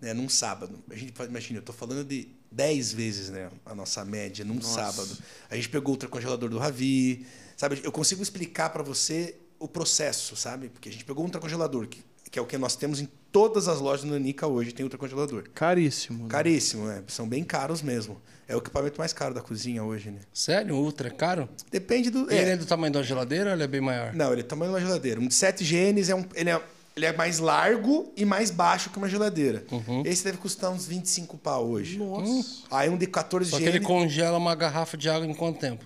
[0.00, 0.78] Né, num sábado.
[0.88, 5.18] A gente imagina, eu estou falando de 10 vezes né, a nossa média num sábado.
[5.50, 7.26] A gente pegou o ultracongelador do Ravi.
[7.56, 10.68] Sabe, eu consigo explicar para você o processo, sabe?
[10.68, 13.68] Porque a gente pegou um ultracongelador, que, que é o que nós temos em todas
[13.68, 15.44] as lojas do Nanica hoje, tem ultracongelador.
[15.54, 16.24] Caríssimo.
[16.24, 16.30] né?
[16.30, 17.02] Caríssimo, né?
[17.08, 18.20] São bem caros mesmo.
[18.46, 20.20] É o equipamento mais caro da cozinha hoje, né?
[20.32, 20.74] Sério?
[20.74, 21.48] O Ultra é caro?
[21.70, 22.30] Depende do.
[22.30, 22.52] Ele é.
[22.52, 24.14] é do tamanho da geladeira ou ele é bem maior?
[24.14, 25.20] Não, ele é tamanho de uma geladeira.
[25.20, 26.62] Um de 7 genes é um, ele, é,
[26.96, 29.64] ele é mais largo e mais baixo que uma geladeira.
[29.70, 30.02] Uhum.
[30.06, 31.98] Esse deve custar uns 25 pau hoje.
[31.98, 32.62] Nossa.
[32.70, 33.86] Aí um de 14 Só que ele genes.
[33.86, 35.84] congela uma garrafa de água em quanto tempo?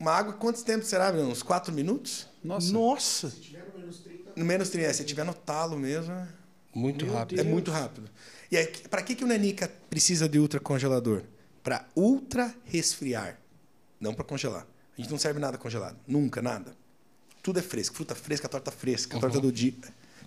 [0.00, 1.12] Uma água, quanto tempo será?
[1.12, 1.26] meu?
[1.26, 2.26] Uns 4 minutos?
[2.42, 2.72] Nossa.
[2.72, 3.32] Nossa.
[4.36, 4.92] No menos 30.
[4.94, 6.28] Se tiver no talo mesmo, é-
[6.74, 7.40] Muito rápido.
[7.40, 8.08] é muito rápido.
[8.50, 11.22] E aí, para que, que o Nanica precisa de ultracongelador?
[11.62, 13.38] Para ultra resfriar,
[14.00, 14.66] não para congelar.
[14.96, 15.96] A gente não serve nada congelado.
[16.06, 16.74] Nunca, nada.
[17.42, 17.94] Tudo é fresco.
[17.96, 19.74] Fruta fresca, torta fresca, torta do dia.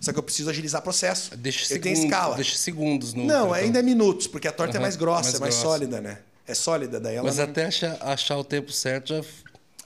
[0.00, 1.34] Só que eu preciso agilizar processo.
[1.36, 2.36] Deixa eu segundos, tenho escala.
[2.36, 5.34] Deixa segundos no Não, ainda é minutos, porque a torta é Aham, mais grossa, mais
[5.34, 5.68] é mais grossa.
[5.68, 6.18] sólida, né?
[6.46, 9.24] É sólida, daí ela Mas não- até achar, achar o tempo certo já.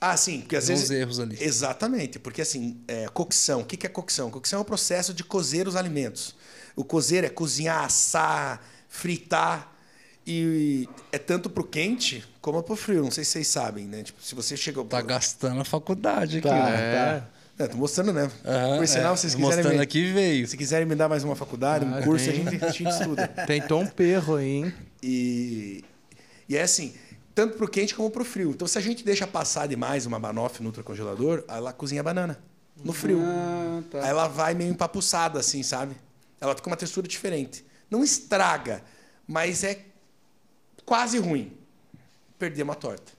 [0.03, 0.95] Ah, sim, porque às Tem uns vezes.
[0.99, 1.37] erros ali.
[1.39, 3.61] Exatamente, porque assim, é, cocção.
[3.61, 4.31] O que é cocção?
[4.31, 6.35] Cocção é o processo de cozer os alimentos.
[6.75, 9.69] O cozer é cozinhar, assar, fritar.
[10.25, 13.03] E é tanto pro quente como pro frio.
[13.03, 14.03] Não sei se vocês sabem, né?
[14.03, 14.83] Tipo, se você chega.
[14.85, 17.23] Tá gastando a faculdade aqui, Tá, né?
[17.59, 17.63] É.
[17.63, 18.31] É, tô mostrando, né?
[18.45, 19.17] Aham, Por sinal, é.
[19.17, 19.55] vocês quiserem.
[19.57, 20.47] Mostrando me- aqui veio.
[20.47, 23.27] Se quiserem me dar mais uma faculdade, um Ah, curso, a gente, a gente estuda.
[23.45, 24.73] Tem Tom Perro aí, hein?
[25.03, 25.83] E,
[26.49, 26.93] e é assim,
[27.33, 28.51] tanto pro quente como pro frio.
[28.51, 32.41] Então, se a gente deixa passar demais uma banoffee no ultracongelador, ela cozinha a banana
[32.83, 33.19] no frio.
[33.21, 34.03] Ah, tá.
[34.03, 35.95] Aí ela vai meio empapuçada, assim, sabe?
[36.39, 37.65] Ela fica uma textura diferente.
[37.89, 38.83] Não estraga,
[39.27, 39.85] mas é
[40.85, 41.55] quase ruim.
[42.39, 43.11] Perder uma torta.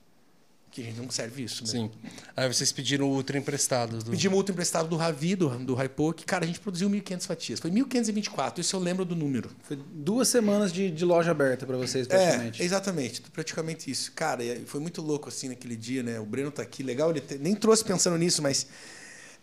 [0.73, 1.69] Que a gente não serve isso, né?
[1.69, 1.91] Sim.
[2.35, 3.99] Aí vocês pediram o Ultra emprestado.
[3.99, 4.09] Do...
[4.09, 7.59] Pedimos outro emprestado do Ravi, do, do Raipo, que, cara, a gente produziu 1.500 fatias.
[7.59, 9.51] Foi 1.524, isso eu lembro do número.
[9.61, 12.59] Foi duas semanas de, de loja aberta pra vocês, praticamente.
[12.59, 14.11] É, exatamente, praticamente isso.
[14.13, 16.19] Cara, foi muito louco assim naquele dia, né?
[16.19, 18.65] O Breno tá aqui, legal, ele te- nem trouxe pensando nisso, mas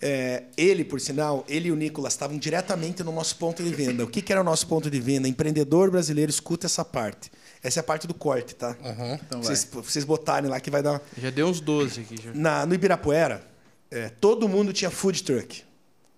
[0.02, 4.02] é, ele, por sinal, ele e o Nicolas estavam diretamente no nosso ponto de venda.
[4.02, 5.28] O que, que era o nosso ponto de venda?
[5.28, 7.30] Empreendedor brasileiro, escuta essa parte.
[7.62, 8.76] Essa é a parte do corte, tá?
[8.82, 9.18] Aham.
[9.26, 11.02] Então vocês, vocês botarem lá que vai dar.
[11.16, 12.20] Já deu uns 12 aqui.
[12.22, 12.32] Já.
[12.32, 13.46] Na, no Ibirapuera,
[13.90, 15.62] é, todo mundo tinha food truck.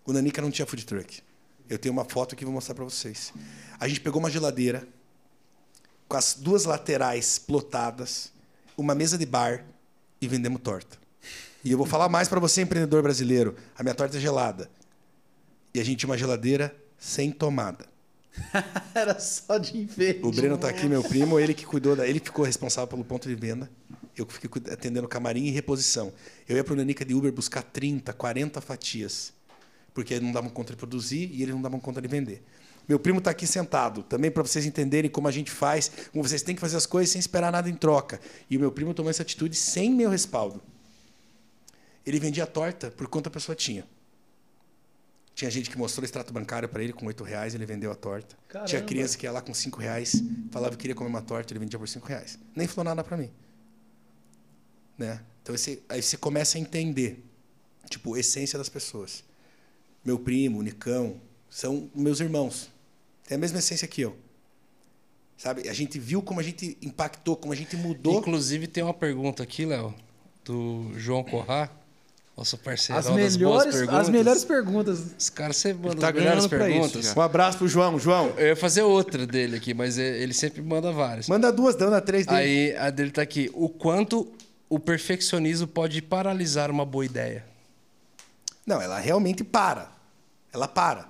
[0.05, 1.20] O Nanica não tinha food truck.
[1.68, 3.32] Eu tenho uma foto aqui, vou mostrar para vocês.
[3.80, 4.86] A gente pegou uma geladeira
[6.07, 8.30] com as duas laterais plotadas,
[8.76, 9.64] uma mesa de bar
[10.20, 10.99] e vendemos torta.
[11.64, 13.57] E eu vou falar mais para você, empreendedor brasileiro.
[13.78, 14.68] A minha torta é gelada.
[15.72, 17.86] E a gente tinha uma geladeira sem tomada.
[18.95, 20.20] Era só de enfeite.
[20.22, 23.28] O Breno tá aqui, meu primo, ele que cuidou da, ele ficou responsável pelo ponto
[23.28, 23.70] de venda.
[24.16, 26.12] Eu que fiquei atendendo camarim e reposição.
[26.49, 29.33] Eu ia pro Nanica de Uber buscar 30, 40 fatias,
[29.95, 32.43] porque não davam conta de produzir e eles não davam conta de vender.
[32.89, 36.43] Meu primo tá aqui sentado, também para vocês entenderem como a gente faz, como vocês
[36.43, 38.20] têm que fazer as coisas sem esperar nada em troca.
[38.51, 40.61] E o meu primo tomou essa atitude sem meu respaldo.
[42.05, 43.87] Ele vendia torta por quanto a pessoa tinha.
[45.35, 47.95] Tinha gente que mostrou o extrato bancário para ele com 8 reais, ele vendeu a
[47.95, 48.37] torta.
[48.49, 48.68] Caramba.
[48.68, 51.61] Tinha criança que ia lá com 5 reais, falava que queria comer uma torta, ele
[51.61, 52.39] vendia por 5 reais.
[52.55, 53.30] Nem falou nada para mim.
[54.99, 55.20] Né?
[55.43, 57.24] Então você, aí você começa a entender,
[57.89, 59.24] tipo, a essência das pessoas.
[60.05, 62.70] Meu primo, o Nicão, são meus irmãos.
[63.26, 64.16] Tem a mesma essência que eu.
[65.37, 65.68] Sabe?
[65.68, 68.18] A gente viu como a gente impactou, como a gente mudou.
[68.20, 69.95] Inclusive tem uma pergunta aqui, Léo,
[70.45, 71.70] do João Corrá,
[72.37, 74.01] nosso parceiro As melhores, perguntas.
[74.01, 75.03] as melhores perguntas.
[75.18, 77.05] Os caras sempre mandam tá as melhores isso perguntas.
[77.07, 77.14] já.
[77.14, 77.99] Um abraço pro João.
[77.99, 81.28] João, Eu ia fazer outra dele aqui, mas é- ele sempre manda várias.
[81.28, 82.39] manda duas, dando a três dele.
[82.41, 83.51] Aí a dele tá aqui.
[83.53, 84.26] O quanto
[84.68, 87.45] o perfeccionismo pode paralisar uma boa ideia?
[88.66, 89.91] Não, ela realmente para.
[90.53, 91.09] Ela para.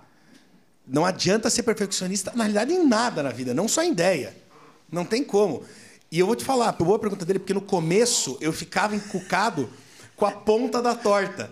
[0.86, 4.34] Não adianta ser perfeccionista, na realidade, em nada na vida, não só em ideia.
[4.90, 5.62] Não tem como.
[6.10, 9.70] E eu vou te falar, boa pergunta dele, porque no começo eu ficava encucado
[10.22, 11.50] com a ponta da torta.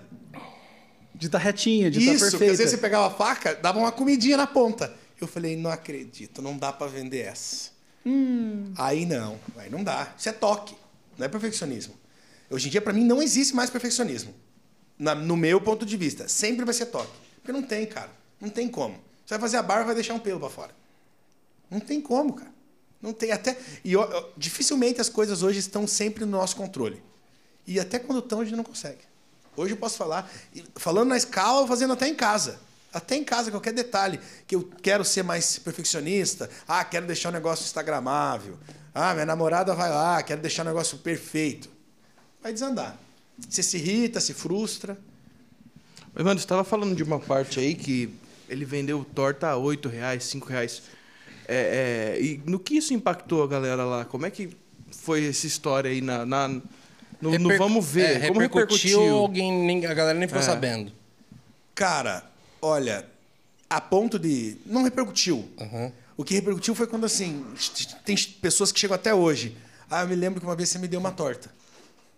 [1.13, 2.53] De estar retinha, de estar Isso, porque perfeita.
[2.53, 4.95] às vezes você pegava a faca, dava uma comidinha na ponta.
[5.21, 7.71] Eu falei, não acredito, não dá para vender essa.
[8.77, 10.15] Aí não, aí não dá.
[10.17, 10.75] Isso é toque,
[11.19, 11.95] não é perfeccionismo.
[12.49, 14.33] Hoje em dia, pra mim, não existe mais perfeccionismo.
[14.99, 16.27] Na- no meu ponto de vista.
[16.29, 17.13] Sempre vai ser toque.
[17.37, 18.11] Porque não tem, cara.
[18.41, 18.95] Não tem como.
[19.27, 20.71] Você vai fazer a barba vai deixar um pelo pra fora.
[21.71, 22.51] Não tem como, cara.
[23.03, 23.57] Não tem até.
[23.85, 27.03] E ó, dificilmente as coisas hoje estão sempre no nosso controle.
[27.71, 28.99] E até quando estão, a gente não consegue.
[29.57, 30.29] Hoje eu posso falar,
[30.75, 32.59] falando na escala, fazendo até em casa.
[32.93, 34.19] Até em casa, qualquer detalhe.
[34.45, 36.51] Que eu quero ser mais perfeccionista.
[36.67, 38.59] Ah, quero deixar o negócio instagramável.
[38.93, 41.71] Ah, minha namorada vai lá, quero deixar o negócio perfeito.
[42.43, 42.99] Vai desandar.
[43.49, 44.99] Você se irrita, se frustra.
[46.13, 48.13] Mas, mano, você tava falando de uma parte aí que
[48.49, 50.83] ele vendeu torta a 8 reais, 5 reais.
[51.47, 54.05] É, é, e no que isso impactou a galera lá?
[54.05, 54.57] Como é que
[54.91, 56.61] foi essa história aí na, na-
[57.21, 58.25] no, no Reper- Vamos Ver?
[58.25, 59.17] É, Como repercutiu, repercutiu?
[59.19, 60.45] alguém, nem- a galera nem ficou É.
[60.47, 60.93] sabendo.
[61.75, 62.25] Cara,
[62.61, 63.07] olha,
[63.69, 64.57] a ponto de.
[64.67, 65.49] Não repercutiu.
[65.59, 65.93] Uhum.
[66.17, 67.45] O que repercutiu foi quando, assim,
[68.05, 69.57] tem pessoas que chegam até hoje.
[69.91, 71.51] Ah, eu me lembro que uma vez você me deu uma torta.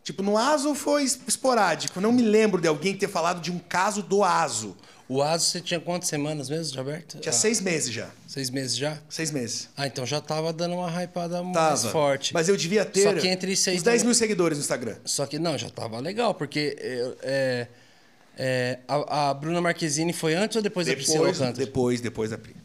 [0.03, 2.00] Tipo, no ASO foi es- esporádico.
[2.00, 4.76] Não me lembro de alguém ter falado de um caso do ASO.
[5.12, 7.18] O ASO você tinha quantas semanas mesmo de aberto?
[7.18, 8.08] Tinha Ah, seis meses já.
[8.26, 8.98] Seis meses já?
[9.10, 9.68] Seis meses.
[9.76, 11.90] Ah, então já tava dando uma hypada mais Tava.
[11.92, 12.32] forte.
[12.32, 14.96] Mas eu devia ter Só que entre seis uns 10 da- mil seguidores no Instagram.
[15.04, 16.76] Só que não, já tava legal, porque
[17.22, 17.66] é,
[18.38, 21.66] é, a, a Bruna Marquezine foi antes ou depois, da Priscila Depois, Alcântara?
[21.66, 22.56] depois, depois da Pri.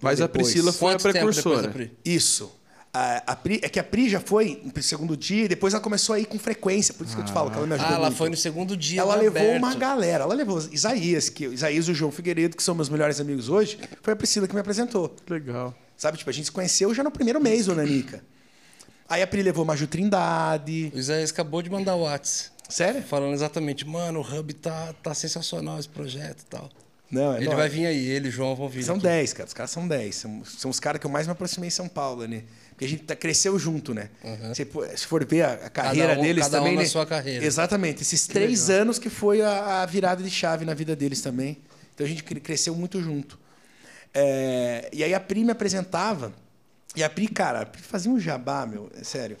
[0.00, 0.46] Mas a Depois.
[0.48, 1.66] Priscila foi a Quanto tempo depois precursora.
[1.68, 1.92] da Pri?
[2.04, 2.50] Isso.
[2.94, 5.82] A, a Pri, é que a Pri já foi no segundo dia e depois ela
[5.82, 6.92] começou a ir com frequência.
[6.92, 8.18] Por isso que eu te falo que ela me ajudou Ah, ela muito.
[8.18, 9.58] foi no segundo dia Ela levou aberto.
[9.58, 10.24] uma galera.
[10.24, 13.78] Ela levou Isaías, que Isaías e o João Figueiredo, que são meus melhores amigos hoje,
[14.02, 15.14] foi a Priscila que me apresentou.
[15.26, 15.74] Legal.
[15.96, 18.22] Sabe, tipo, a gente se conheceu já no primeiro mês, ô Nanica.
[19.08, 20.92] Aí a Pri levou Maju Trindade.
[20.94, 22.50] O Isaías acabou de mandar o WhatsApp.
[22.68, 23.02] Sério?
[23.02, 26.70] Falando exatamente, mano, o Hub tá, tá sensacional esse projeto e tal.
[27.10, 27.58] Não, é ele nóis.
[27.58, 28.82] vai vir aí, ele e o João vão vir.
[28.82, 29.04] São aqui.
[29.04, 29.46] 10, cara.
[29.46, 30.14] Os caras são 10.
[30.14, 32.42] São, são os caras que eu mais me aproximei em São Paulo, né?
[32.82, 34.10] Porque a gente tá, cresceu junto, né?
[34.54, 34.66] Se,
[34.96, 36.74] se for ver a, a carreira um- deles um também.
[36.74, 36.86] na né?
[36.88, 37.44] sua carreira.
[37.44, 38.02] Exatamente.
[38.02, 41.58] Esses três anos que foi a, a virada de chave na vida deles também.
[41.94, 43.38] Então a gente cre- cresceu muito junto.
[44.12, 46.32] É, e aí a Pri me apresentava.
[46.96, 48.90] E a Pri, cara, a Pri fazia um jabá, meu.
[49.00, 49.36] É sério.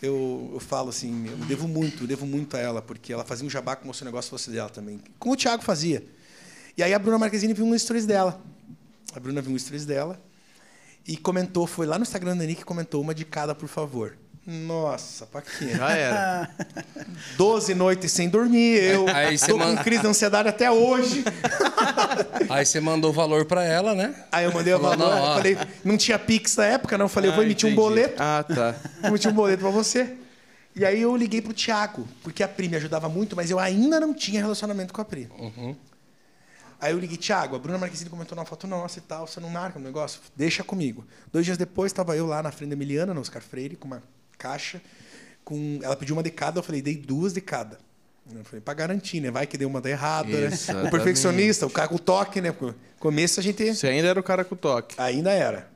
[0.00, 3.44] Eu, eu falo assim, eu devo muito, eu devo muito a ela, porque ela fazia
[3.44, 4.98] um jabá como se o negócio fosse dela também.
[5.18, 6.02] Como o Thiago fazia.
[6.76, 8.40] E aí a Bruna Marquezine viu um stories dela.
[9.12, 10.18] A Bruna viu um stories dela
[11.08, 14.16] e comentou, foi lá no Instagram da Nick e comentou uma de cada, por favor.
[14.46, 15.74] Nossa, pra quê?
[15.76, 16.50] Já era.
[17.36, 21.22] 12 noites sem dormir, eu Aí você tô com manda- crise de ansiedade até hoje.
[22.48, 24.14] Aí você mandou o valor pra ela, né?
[24.32, 25.36] Aí eu mandei o valor, não, ó.
[25.36, 27.04] falei, não tinha Pix na época, não.
[27.06, 27.82] Eu falei, eu vou Ah, emitir um entendi.
[27.88, 28.74] boleto, Ah, tá.
[29.02, 30.14] vou emitir um boleto pra você.
[30.74, 33.98] E aí eu liguei pro Thiago, porque a Pri me ajudava muito, mas eu ainda
[34.00, 35.28] não tinha relacionamento com a Pri.
[36.80, 39.50] Aí eu liguei, Thiago, a Bruna Marquezine comentou na foto nossa e tal, você não
[39.50, 40.20] marca o negócio?
[40.36, 41.04] Deixa comigo.
[41.32, 44.02] Dois dias depois, estava eu lá na frente da Emiliana, no Oscar Freire, com uma
[44.38, 44.80] caixa.
[45.44, 45.80] Com...
[45.82, 47.78] Ela pediu uma de cada, eu falei, dei duas de cada.
[48.32, 49.30] Eu falei, pra garantir, né?
[49.30, 50.56] Vai que deu uma da errada, né?
[50.86, 52.54] O perfeccionista, o cara com o toque, né?
[52.60, 54.94] No começo a gente Você ainda era o cara com o toque.
[54.98, 55.70] ainda era.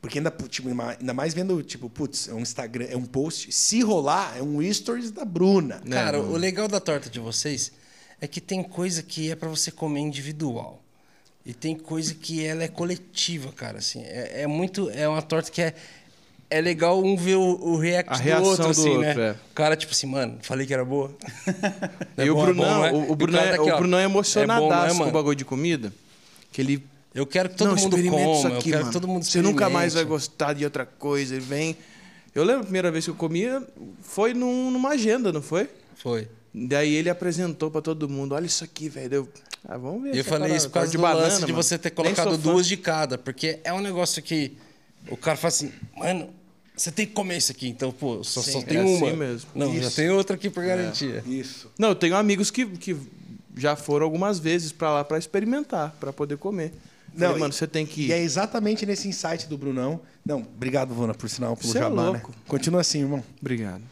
[0.00, 3.50] Porque ainda, tipo, ainda mais vendo, tipo, putz, é um Instagram, é um post.
[3.50, 5.82] Se rolar, é um stories da Bruna.
[5.90, 6.32] Cara, mano?
[6.32, 7.72] o legal da torta de vocês
[8.20, 10.82] é que tem coisa que é pra você comer individual.
[11.44, 13.78] E tem coisa que ela é coletiva, cara.
[13.78, 14.90] Assim, é, é muito.
[14.90, 15.74] É uma torta que é.
[16.48, 19.28] É legal um ver o, o react do reação outro, do assim, outro, né?
[19.30, 19.30] é.
[19.32, 21.12] O cara, tipo assim, mano, falei que era boa.
[22.16, 22.92] É e o bom, é Brunão, bom, não é?
[22.92, 23.76] o, E o Brunão, cara é, tá aqui, o.
[23.78, 25.92] Brunão é É bom, emocionadaço é, com o bagulho de comida.
[26.52, 26.86] Que ele.
[27.14, 28.86] Eu quero que todo não, mundo coma, isso eu aqui, quero mano.
[28.86, 31.34] que todo mundo Você nunca mais vai gostar de outra coisa.
[31.34, 31.76] Ele vem.
[32.34, 33.62] Eu lembro a primeira vez que eu comia,
[34.02, 35.68] foi num- numa agenda, não foi?
[35.96, 36.28] Foi.
[36.58, 39.14] Daí ele apresentou pra todo mundo: olha isso aqui, velho.
[39.14, 39.28] Eu,
[39.68, 40.16] ah, vamos ver.
[40.16, 41.62] Eu falei isso por causa lance banana, de mano.
[41.62, 43.18] você ter colocado duas de cada.
[43.18, 44.56] Porque é um negócio que
[45.10, 46.30] o cara fala assim, mano,
[46.74, 47.68] você tem que comer isso aqui.
[47.68, 49.06] Então, pô, só, só tem é uma.
[49.08, 49.50] assim mesmo.
[49.54, 49.96] Não, já Isso.
[49.96, 51.22] tem outra aqui por garantia.
[51.26, 51.70] Isso.
[51.78, 52.96] Não, eu tenho amigos que, que
[53.54, 56.72] já foram algumas vezes pra lá pra experimentar, pra poder comer.
[57.14, 58.06] Falei, Não, mano, e- você tem que.
[58.06, 60.00] E é exatamente nesse insight do Brunão.
[60.24, 62.10] Não, obrigado, Vona, por sinal, pelo Você é jabá, né?
[62.12, 62.32] louco.
[62.48, 63.22] Continua assim, irmão.
[63.40, 63.82] Obrigado.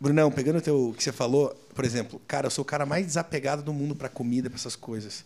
[0.00, 2.84] Brunão, pegando o teu, o que você falou, por exemplo, cara, eu sou o cara
[2.86, 5.24] mais desapegado do mundo pra comida, pra essas coisas.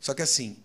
[0.00, 0.56] Só que assim,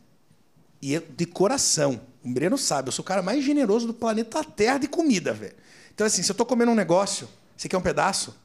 [0.82, 4.44] e eu, de coração, o Breno sabe, eu sou o cara mais generoso do planeta
[4.44, 5.56] Terra de comida, velho.
[5.94, 8.36] Então assim, se eu tô comendo um negócio, você quer um pedaço?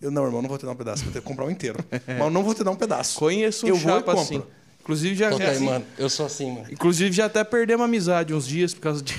[0.00, 1.78] Eu não, irmão, não vou te dar um pedaço, vou ter que comprar um inteiro.
[2.06, 3.18] Mas eu não vou te dar um pedaço.
[3.18, 4.36] Conheço um eu vou e chapa compro.
[4.38, 4.42] assim.
[4.80, 5.86] Inclusive já, Toca aí, já- mano.
[5.96, 6.66] Eu sou assim, mano.
[6.70, 9.14] Inclusive já até perdemos amizade uns dias por causa de.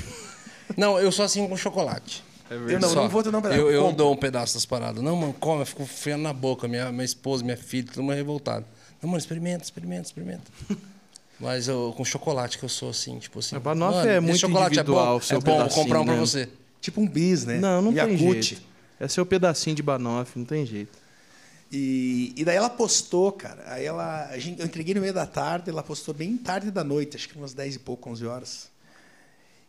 [0.75, 2.23] Não, eu sou assim com chocolate.
[2.49, 2.95] Eu não, Só.
[2.95, 3.59] não vou te dar um pedaço.
[3.59, 5.01] Eu, eu dou um pedaço das paradas.
[5.01, 6.67] Não, mano, come, eu fico enfiando na boca.
[6.67, 8.65] Minha, minha esposa, minha filha, todo mundo é revoltado.
[9.01, 10.51] Não, mano, experimenta, experimenta, experimenta.
[11.39, 13.55] Mas eu, com chocolate que eu sou assim, tipo assim.
[13.55, 16.01] Mas pra nós mano, é muito chocolate individual é bom, seu é bom, vou comprar
[16.01, 16.19] um pra né?
[16.19, 16.49] você.
[16.79, 17.57] Tipo um bis, né?
[17.57, 18.61] Não, não tem jeito.
[18.99, 20.97] É seu pedacinho de banoffee, não tem jeito.
[21.71, 23.63] E, e daí ela postou, cara.
[23.67, 24.27] Aí ela.
[24.27, 27.27] A gente, eu entreguei no meio da tarde, ela postou bem tarde da noite, acho
[27.27, 28.69] que umas 10 e pouco, 11 horas.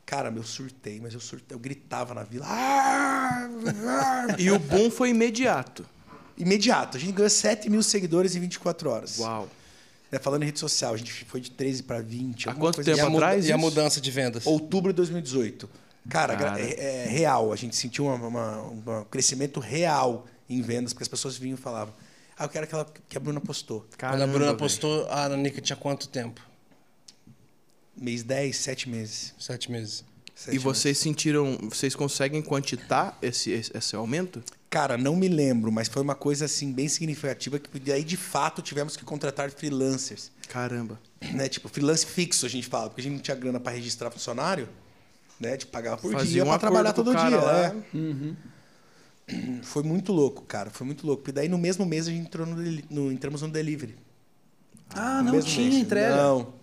[0.07, 2.47] Cara, meu surtei, mas eu surtei, eu gritava na vila.
[2.49, 3.49] "Ah,
[3.89, 4.37] ah".
[4.39, 5.85] E o boom foi imediato.
[6.39, 6.97] Imediato.
[6.97, 9.19] A gente ganhou 7 mil seguidores em 24 horas.
[9.19, 9.49] Uau.
[10.13, 12.49] É, falando em rede social, a gente foi de 13 para 20.
[12.49, 13.17] Há quanto coisa tempo E a, assim.
[13.17, 14.47] atrás e a mudança de vendas?
[14.47, 15.69] Outubro de 2018.
[16.09, 16.61] Cara, Cara.
[16.61, 17.53] É, é real.
[17.53, 18.63] A gente sentiu uma- uma-
[19.01, 21.93] um crescimento real em vendas, porque as pessoas vinham e falavam.
[22.39, 23.81] Ah, eu quero aquela que a Bruna postou.
[23.81, 24.59] Quando a Caramba, Bruna velho.
[24.59, 26.41] postou, a Nanica tinha quanto tempo?
[27.97, 29.35] Mês 10, 7 meses.
[29.39, 30.05] Sete meses.
[30.35, 34.43] Sete E vocês sentiram, vocês conseguem quantitar esse, esse, aumento?
[34.69, 38.61] Cara, não me lembro, mas foi uma coisa assim bem significativa que daí de fato
[38.61, 41.01] tivemos que contratar freelancers, Caramba.
[41.33, 41.49] né?
[41.49, 44.69] Tipo, freelance fixo a gente fala, porque a gente não tinha grana para registrar funcionário,
[45.41, 45.57] né?
[45.57, 47.67] Tipo, pagava por Fazia dia um para trabalhar todo dia, cara lá.
[47.69, 47.75] é.
[49.63, 51.29] Foi muito louco, cara, foi muito louco.
[51.29, 52.57] E daí no mesmo mês a gente entrou no,
[52.89, 53.97] no entramos no delivery.
[54.91, 55.83] Ah, No não tinha mês.
[55.83, 56.17] entrega.
[56.17, 56.55] Não,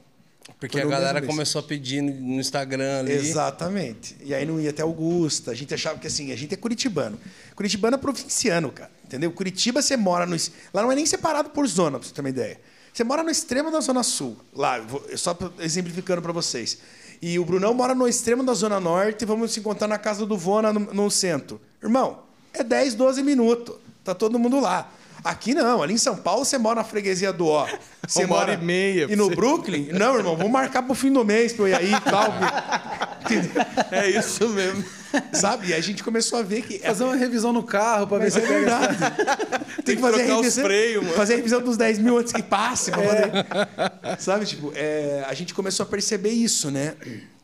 [0.60, 3.14] Porque a galera começou a pedir no- Instagram ali.
[3.14, 4.16] Exatamente.
[4.24, 5.52] E aí não ia até Augusta.
[5.52, 7.18] A gente achava que assim, a gente é curitibano.
[7.56, 8.92] Curitibano é provinciano, cara.
[9.06, 9.32] Entendeu?
[9.32, 10.36] Curitiba você mora no.
[10.74, 12.60] Lá não é nem separado por zona, pra você ter uma ideia.
[12.94, 14.38] Você mora no extremo da Zona Sul.
[14.54, 16.78] Lá, só exemplificando para vocês.
[17.22, 20.38] E o Brunão mora no extremo da Zona Norte vamos se encontrar na casa do
[20.38, 21.60] Vona, no, no centro.
[21.82, 22.20] Irmão,
[22.54, 23.76] é 10, 12 minutos.
[24.04, 24.92] Tá todo mundo lá.
[25.24, 27.68] Aqui não, ali em São Paulo você mora na freguesia do Ó.
[28.06, 29.88] Você Uma hora mora e meia E no você- Brooklyn?
[29.94, 32.28] Não, irmão, vamos marcar pro fim do mês pra eu ir aí e tal.
[33.92, 34.84] É isso mesmo.
[35.32, 35.68] Sabe?
[35.68, 36.80] E a gente começou a ver que.
[36.80, 38.98] Fazer uma revisão no carro pra ver Mas se é verdade.
[39.86, 41.16] Tem, que fazer trocar a os revisão, freios, mano.
[41.16, 42.92] Fazer a revisão dos 10 mil antes que passe.
[42.92, 44.20] Pra poder...
[44.20, 44.46] Sabe?
[44.46, 46.96] Tipo, é, a gente começou a perceber isso, né?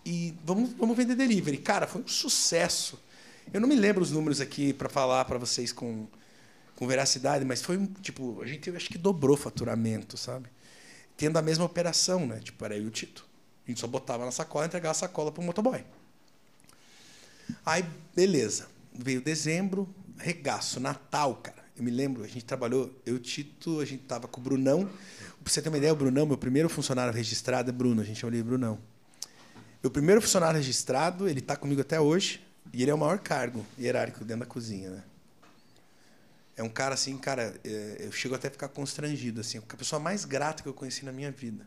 [0.05, 1.57] E vamos, vamos vender delivery.
[1.57, 2.99] Cara, foi um sucesso.
[3.53, 6.07] Eu não me lembro os números aqui para falar para vocês com,
[6.79, 10.47] com veracidade, mas foi, tipo, a gente acho que dobrou o faturamento, sabe?
[11.17, 12.39] Tendo a mesma operação, né?
[12.39, 13.27] Tipo, era eu e o Tito.
[13.67, 15.83] A gente só botava na sacola e entregava a sacola pro motoboy.
[17.65, 17.83] Aí,
[18.15, 18.67] beleza.
[18.93, 21.65] Veio dezembro, regaço, Natal, cara.
[21.75, 24.85] Eu me lembro, a gente trabalhou, eu o Tito, a gente tava com o Brunão.
[25.43, 28.21] Pra você ter uma ideia, o Brunão, meu primeiro funcionário registrado é Bruno, a gente
[28.21, 28.79] chama ele de Brunão.
[29.83, 32.41] Meu primeiro funcionário registrado, ele tá comigo até hoje,
[32.71, 35.03] e ele é o maior cargo hierárquico dentro da cozinha, né?
[36.59, 39.97] É um cara assim, cara, é, eu chego até a ficar constrangido, assim, a pessoa
[39.97, 41.65] mais grata que eu conheci na minha vida.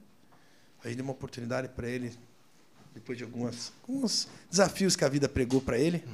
[0.84, 2.12] A gente deu uma oportunidade para ele,
[2.94, 6.04] depois de algumas, alguns desafios que a vida pregou para ele.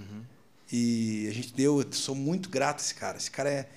[0.70, 3.18] E a gente deu, eu sou muito grato a esse cara.
[3.18, 3.68] Esse cara é.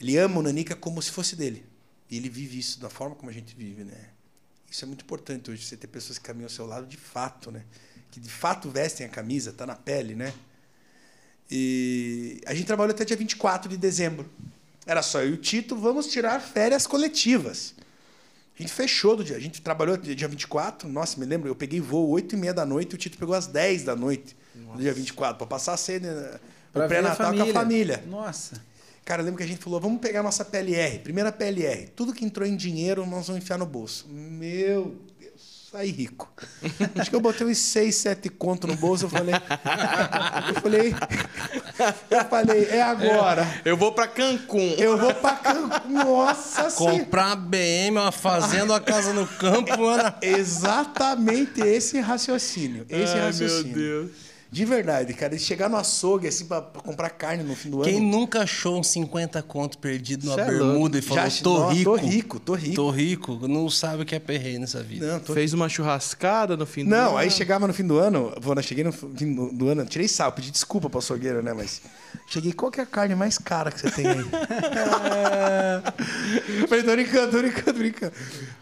[0.00, 1.64] Ele ama o Nanica como se fosse dele.
[2.10, 4.08] E ele vive isso da forma como a gente vive, né?
[4.68, 7.52] Isso é muito importante hoje, você ter pessoas que caminham ao seu lado de fato,
[7.52, 7.64] né?
[8.10, 10.34] Que de fato vestem a camisa, tá na pele, né?
[11.54, 14.24] E a gente trabalhou até dia 24 de dezembro.
[14.86, 17.74] Era só eu e o Tito, vamos tirar férias coletivas.
[18.58, 19.36] A gente fechou do dia.
[19.36, 20.88] A gente trabalhou dia 24.
[20.88, 23.34] Nossa, me lembro, eu peguei voo 8 e meia da noite e o Tito pegou
[23.34, 26.40] às 10 da noite no dia 24, para passar a cena
[26.72, 28.02] Pra o pré-natal com a família.
[28.06, 28.62] Nossa.
[29.04, 31.88] Cara, eu lembro que a gente falou, vamos pegar a nossa PLR, primeira PLR.
[31.88, 34.08] Tudo que entrou em dinheiro, nós vamos enfiar no bolso.
[34.08, 35.11] Meu Deus,
[35.72, 36.30] saí rico.
[36.98, 39.34] Acho que eu botei uns 6, 7 conto no bolso, eu falei.
[39.34, 40.94] Eu falei.
[42.10, 43.60] Eu falei, é agora.
[43.64, 44.74] Eu vou pra Cancún.
[44.76, 45.94] Eu vou pra Cancún.
[46.04, 46.98] Nossa senhora.
[46.98, 50.14] Comprar uma BM, uma fazenda, uma casa no campo, mano.
[50.20, 52.84] Exatamente esse raciocínio.
[52.90, 53.64] Esse Ai, raciocínio.
[53.64, 54.10] meu Deus.
[54.52, 55.34] De verdade, cara.
[55.34, 58.06] De chegar no açougue, assim, pra, pra comprar carne no fim do Quem ano.
[58.06, 61.68] nunca achou uns 50 conto perdido numa Cê é bermuda e falou, Já- tô Não,
[61.70, 61.84] rico.
[61.84, 62.74] Tô rico, tô rico.
[62.76, 63.48] Tô rico.
[63.48, 65.06] Não sabe o que é perreio nessa vida.
[65.10, 67.16] Não, tô Fez uma churrascada no fim do Não, ano.
[67.16, 70.30] aí chegava no fim do ano, Vona, cheguei no fim do do ano, tirei sal,
[70.32, 71.54] pedi desculpa pro açougueiro, né?
[71.54, 71.80] Mas
[72.26, 74.24] cheguei, qual que é a carne mais cara que você tem aí?
[76.68, 78.12] Falei, tô brincando, tô brincando, tô brincando.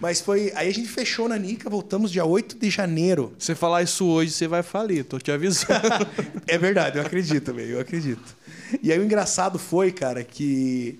[0.00, 0.52] Mas foi.
[0.54, 3.32] Aí a gente fechou na Nica, voltamos dia 8 de janeiro.
[3.38, 5.70] Você falar isso hoje, você vai falir, tô te avisando.
[6.46, 8.36] É verdade, eu acredito também, eu acredito.
[8.82, 10.98] E aí o engraçado foi, cara, que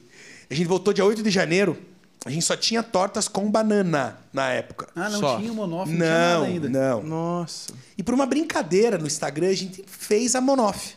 [0.49, 1.77] a gente voltou dia 8 de janeiro,
[2.25, 4.89] a gente só tinha tortas com banana na época.
[4.95, 5.39] Ah, não Só.
[5.39, 6.69] tinha o Monoff, não, tinha nada Não, ainda.
[6.69, 7.03] não.
[7.03, 7.73] Nossa.
[7.97, 10.95] E por uma brincadeira no Instagram, a gente fez a Monoff.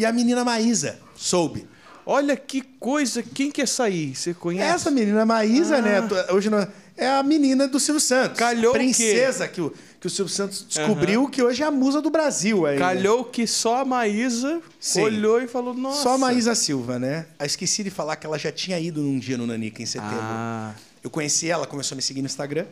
[0.00, 1.68] E a menina Maísa soube.
[2.06, 4.14] Olha que coisa, quem que é essa aí?
[4.16, 4.66] Você conhece?
[4.74, 6.00] Essa menina Maísa, né?
[6.00, 6.66] to- Hoje não-
[6.96, 8.38] é a menina do Silvio Santos.
[8.38, 8.72] Calhou?
[8.72, 9.70] Princesa que o,
[10.00, 12.64] que o Silvio Santos descobriu que hoje é a musa do Brasil.
[12.64, 12.80] Aí, né?
[12.80, 15.02] Calhou que só a Maísa Sim.
[15.02, 16.02] olhou e falou, nossa.
[16.02, 17.26] Só a Maísa Silva, né?
[17.38, 20.16] Eu esqueci de falar que ela já tinha ido num dia no Nanica em setembro.
[20.18, 20.72] Ah,
[21.04, 22.64] Eu conheci ela, começou a me seguir no Instagram.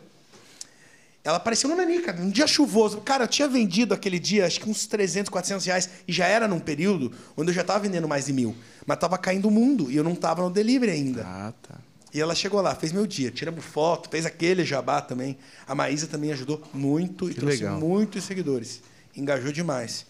[1.29, 3.01] Ela apareceu no Nanica, um dia chuvoso.
[3.01, 5.89] Cara, eu tinha vendido aquele dia, acho que uns 300, 400 reais.
[6.07, 8.55] E já era num período onde eu já tava vendendo mais de mil.
[8.83, 11.23] Mas tava caindo o mundo e eu não tava no delivery ainda.
[11.23, 11.75] Ah, tá.
[12.11, 15.37] E ela chegou lá, fez meu dia, tiramos foto, fez aquele jabá também.
[15.67, 17.79] A Maísa também ajudou muito e Que trouxe legal.
[17.79, 18.81] muitos seguidores.
[19.15, 20.07] Engajou demais.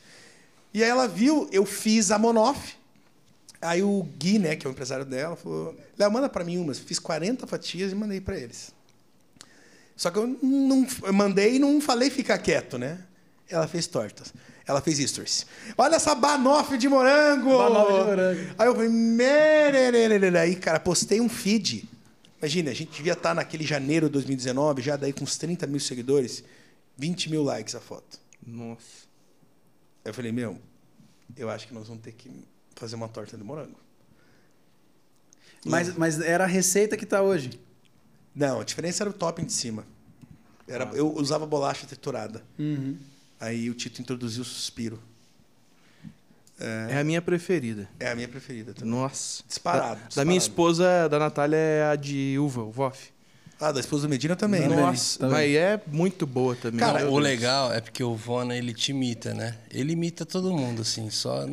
[0.74, 2.76] E aí ela viu, eu fiz a Monoff.
[3.62, 6.80] Aí o Gui, né, que é o empresário dela, falou: Léo, manda pra mim umas.
[6.80, 8.72] Fiz 40 fatias e mandei pra eles.
[10.00, 13.04] Só que eu não eu mandei e não falei ficar quieto, né?
[13.50, 14.34] Ela fez tortas.
[14.66, 15.46] Ela fez stories.
[15.78, 17.58] Olha essa banoffee de morango!
[17.58, 18.56] Banoffee de morango.
[18.58, 21.84] Aí eu falei, aí, cara, postei um feed.
[22.38, 25.82] Imagina, a gente devia estar naquele janeiro de 2019, já daí com uns 30 mil
[25.82, 26.46] seguidores,
[26.96, 28.22] 20 mil likes a foto.
[28.48, 29.06] Nossa.
[30.06, 30.58] Aí eu falei, meu,
[31.36, 32.32] eu acho que nós vamos ter que
[32.74, 33.78] fazer uma torta de morango.
[35.66, 37.60] Mas, mas era a receita que tá hoje.
[38.36, 39.84] Não, a diferença era o topping de cima.
[40.68, 42.44] Era, Eu usava bolacha triturada.
[42.58, 42.98] Uhum.
[43.40, 45.00] Aí o Tito introduziu o suspiro.
[46.90, 47.90] É a minha preferida.
[48.00, 48.90] É a minha preferida também.
[48.92, 49.42] Nossa.
[49.48, 50.28] Disparado, Da, da disparado.
[50.28, 53.12] minha esposa, da Natália, é a de uva, o Voff.
[53.62, 54.76] Ah, da esposa do Medina também, né?
[54.76, 55.34] Nossa, também.
[55.34, 56.80] mas é muito boa também.
[56.80, 57.24] Cara, Meu o Deus.
[57.24, 59.54] legal é porque o Vona, ele te imita, né?
[59.70, 61.46] Ele imita todo mundo, assim, só...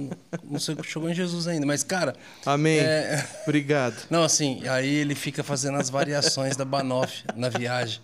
[0.45, 2.15] Não sei o que chegou em Jesus ainda, mas, cara...
[2.45, 2.79] Amém.
[2.79, 3.27] É...
[3.43, 3.97] Obrigado.
[4.09, 8.01] Não, assim, aí ele fica fazendo as variações da Banoff na viagem.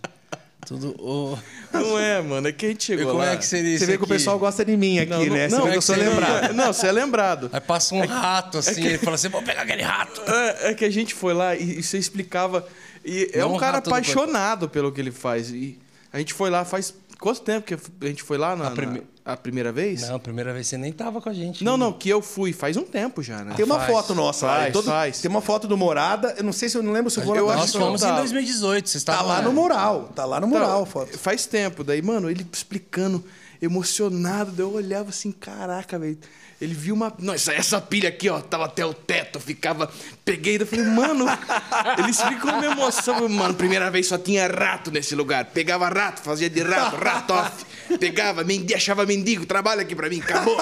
[0.67, 0.97] Tudo...
[1.01, 1.39] O...
[1.73, 2.49] Não é, mano.
[2.49, 3.33] É que a gente chegou Como lá.
[3.33, 5.49] é que seria Você vê que o pessoal gosta de mim aqui, Não, não, né?
[5.49, 6.55] Você não, vê que é eu sou que você- lembrado.
[6.55, 7.51] Não, você é lembrado.
[7.53, 10.21] Aí passa um rato, assim, ele fala assim, vou pegar aquele rato.
[10.29, 12.67] É, é que a gente foi lá e, e você explicava.
[13.05, 15.51] E é um cara apaixonado pelo que ele faz.
[15.51, 15.79] E
[16.13, 16.95] a gente foi lá faz.
[17.19, 20.03] Quanto tempo que a gente foi lá na, A prime- na- a primeira vez?
[20.09, 21.63] Não, primeira vez você nem tava com a gente.
[21.63, 21.85] Não, né?
[21.85, 22.53] não, que eu fui.
[22.53, 23.55] Faz um tempo já, né?
[23.55, 23.93] Tem uma Faz.
[23.93, 24.57] foto nossa lá.
[24.59, 25.21] Faz, Todo- faz.
[25.21, 26.35] Tem uma foto do Morada.
[26.37, 27.53] Eu não sei se eu não lembro se eu vou Eu lá.
[27.55, 28.23] acho Nós que fomos não em tava.
[28.23, 30.11] 2018, vocês Tá lá no mural.
[30.17, 31.17] Tá lá no mural a foto.
[31.17, 31.85] Faz tempo.
[31.85, 33.25] Daí, mano, ele explicando,
[33.61, 34.51] emocionado.
[34.51, 36.19] Daí eu olhava assim, caraca, velho.
[36.63, 37.13] Ele viu uma.
[37.19, 39.91] Nossa, essa pilha aqui, ó, tava até o teto, ficava.
[40.25, 41.27] Peguei, eu falei, mano.
[41.99, 43.29] ele explicou uma emoção.
[43.29, 45.47] Mano, primeira vez só tinha rato nesse lugar.
[45.47, 47.67] Pegava rato, fazia de rato, rato off.
[47.99, 50.57] Pegava, mendi, achava mendigo, trabalha aqui pra mim, acabou.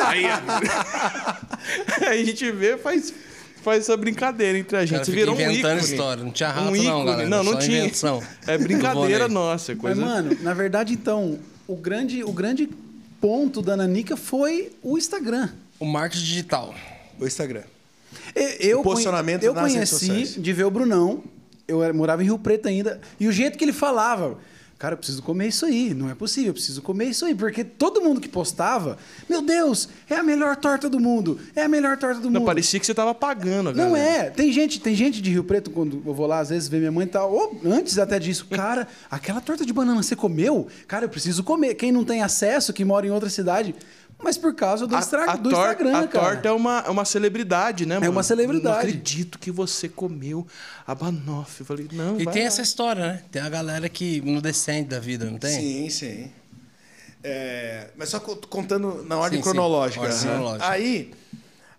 [0.00, 0.26] Aí,
[2.06, 3.14] aí a gente vê, faz.
[3.62, 5.00] Faz essa brincadeira entre a gente.
[5.00, 5.90] Cara, virou um inventando ícone.
[5.90, 6.22] história.
[6.22, 7.28] Não tinha rato um não, galera.
[7.28, 7.78] Não, não Só tinha.
[7.80, 9.72] invenção É brincadeira nossa.
[9.72, 10.00] é Mas, Coisa...
[10.00, 12.68] mano, na verdade, então, o grande, o grande
[13.26, 15.48] ponto da Nanica foi o Instagram.
[15.80, 16.72] O marketing digital.
[17.18, 17.64] O Instagram.
[18.60, 20.34] Eu, O posicionamento eu nas redes conheci sociais.
[20.44, 21.24] de ver o Brunão,
[21.66, 24.38] eu morava em Rio Preto ainda, e o jeito que ele falava,
[24.78, 27.64] cara, eu preciso comer isso aí, não é possível, eu preciso comer isso aí, porque
[27.64, 28.98] todo mundo que postava,
[29.28, 32.46] meu Deus, é a melhor torta do mundo, é a melhor torta do Não, mundo.
[32.46, 34.26] parecia que você tava pagando, Não galera.
[34.26, 34.30] é.
[34.30, 36.92] Tem gente, tem gente de Rio Preto, quando eu vou lá, às vezes ver minha
[36.92, 40.66] mãe e tal, ou antes até disso, cara, aquela torta de banana você comeu?
[40.86, 41.74] Cara, eu preciso comer.
[41.74, 43.74] Quem não tem acesso, que mora em outra cidade,
[44.22, 46.24] mas por causa do, A, Instra- a do tor- Instagram, a cara.
[46.34, 48.10] torta é uma, é uma celebridade, né, mano?
[48.12, 48.64] uma celebridade.
[48.74, 50.46] Não acredito que você comeu
[50.86, 51.60] a banoffee.
[51.60, 52.48] Eu falei, não, E vai tem lá.
[52.48, 53.22] essa história, né?
[53.30, 55.60] Tem a galera que não descende da vida, não tem?
[55.60, 56.32] Sim, sim.
[57.22, 59.50] É, mas só co- contando na ordem Sim, sim.
[59.50, 60.00] cronológica.
[60.02, 60.26] Ordem Aham.
[60.28, 60.68] cronológica.
[60.70, 61.12] Aí,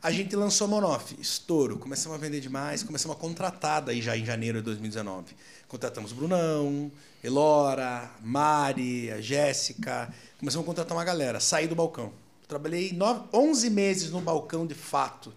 [0.03, 1.77] a gente lançou Monoff, estouro.
[1.77, 5.25] Começamos a vender demais, começamos a contratar daí já em janeiro de 2019.
[5.67, 6.91] Contratamos Brunão,
[7.23, 10.09] Elora, Mari, a Jéssica.
[10.39, 11.39] Começamos a contratar uma galera.
[11.39, 12.11] Saí do balcão.
[12.47, 15.33] Trabalhei nove, 11 meses no balcão de fato,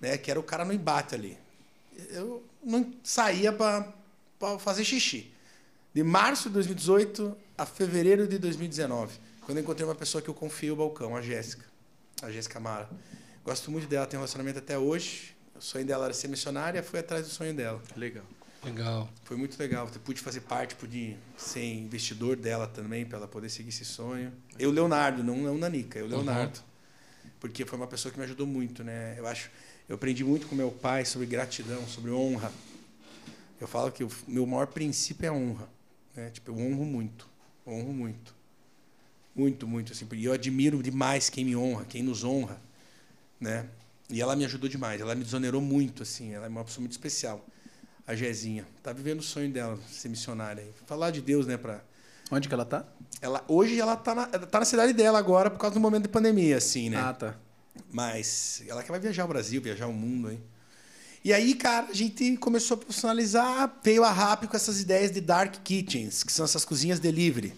[0.00, 0.16] né?
[0.16, 1.38] que era o cara no embate ali.
[2.10, 3.92] Eu não saía para
[4.58, 5.32] fazer xixi.
[5.92, 10.34] De março de 2018 a fevereiro de 2019, quando eu encontrei uma pessoa que eu
[10.34, 11.64] confio o balcão, a Jéssica.
[12.22, 12.88] A Jéssica Mara.
[13.44, 15.34] Gosto muito dela, tenho um relacionamento até hoje.
[15.56, 17.82] O sonho dela era ser missionária, fui atrás do sonho dela.
[17.96, 18.24] Legal.
[18.64, 19.08] Legal.
[19.24, 19.90] Foi muito legal.
[19.92, 24.32] Eu pude fazer parte, pude ser investidor dela também, para ela poder seguir esse sonho.
[24.62, 26.60] Eu, Leonardo, não não Nanica, eu, Leonardo.
[27.40, 29.16] Porque foi uma pessoa que me ajudou muito, né?
[29.18, 29.50] Eu acho,
[29.88, 32.52] eu aprendi muito com meu pai sobre gratidão, sobre honra.
[33.60, 35.68] Eu falo que o meu maior princípio é a honra,
[36.14, 36.30] né?
[36.30, 37.28] Tipo, eu honro muito,
[37.66, 38.34] honro muito.
[39.34, 42.60] Muito, muito assim, e eu admiro demais quem me honra, quem nos honra,
[43.40, 43.66] né?
[44.10, 46.92] E ela me ajudou demais, ela me desonerou muito assim, ela é uma pessoa muito
[46.92, 47.44] especial
[48.06, 48.64] a Jezinha.
[48.82, 50.64] Tá vivendo o sonho dela, ser missionária.
[50.86, 51.56] Falar de Deus, né?
[51.56, 51.82] Pra...
[52.34, 52.84] Onde que ela tá?
[53.20, 56.08] Ela, hoje ela tá na, tá na cidade dela agora por causa do momento de
[56.08, 56.96] pandemia, assim, né?
[56.98, 57.34] Ah, tá.
[57.92, 60.38] Mas ela que vai viajar o Brasil, viajar o mundo aí.
[61.24, 65.20] E aí, cara, a gente começou a profissionalizar, veio a RAP com essas ideias de
[65.20, 67.52] Dark Kitchens, que são essas cozinhas delivery.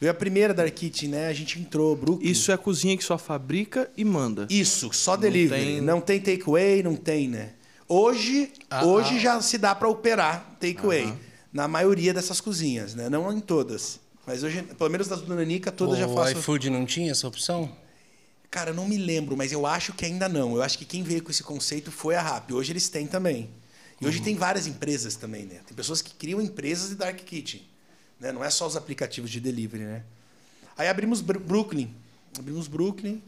[0.00, 1.28] Veio a primeira Dark Kitchen, né?
[1.28, 2.28] A gente entrou, Brooklyn.
[2.28, 4.48] Isso é a cozinha que só fabrica e manda.
[4.50, 5.64] Isso, só delivery.
[5.64, 7.50] tem- Não tem takeaway, não tem, né?
[7.88, 9.18] Hoje, Ah, hoje ah.
[9.20, 11.12] já se dá para operar takeaway
[11.52, 13.08] na maioria dessas cozinhas, né?
[13.08, 14.00] Não em todas.
[14.26, 16.38] Mas hoje, pelo menos das do Nanica, todas já o faço.
[16.38, 17.70] iFood não tinha essa opção?
[18.50, 20.54] Cara, eu não me lembro, mas eu acho que ainda não.
[20.54, 22.52] Eu acho que quem veio com esse conceito foi a Rap.
[22.52, 23.50] Hoje eles têm também.
[24.00, 25.60] E hoje tem várias empresas também, né?
[25.66, 27.62] Tem pessoas que criam empresas de Dark Kitchen.
[28.18, 28.32] Né?
[28.32, 30.02] Não é só os aplicativos de delivery, né?
[30.76, 31.94] Aí abrimos Brooklyn.
[32.38, 33.22] Abrimos Brooklyn.